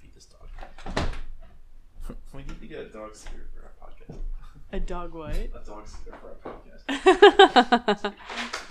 Feed 0.00 0.14
this 0.14 0.26
dog. 0.26 0.48
we 2.34 2.42
need 2.42 2.60
to 2.60 2.66
get 2.66 2.80
a 2.80 2.88
dog 2.88 3.16
sitter 3.16 3.48
for 3.54 3.62
our 3.64 3.88
podcast. 3.88 4.18
A 4.72 4.80
dog 4.80 5.14
what? 5.14 5.34
A 5.34 5.62
dog 5.64 5.86
sitter 5.88 6.16
for 6.20 6.50
our 6.50 6.54
podcast. 6.92 8.14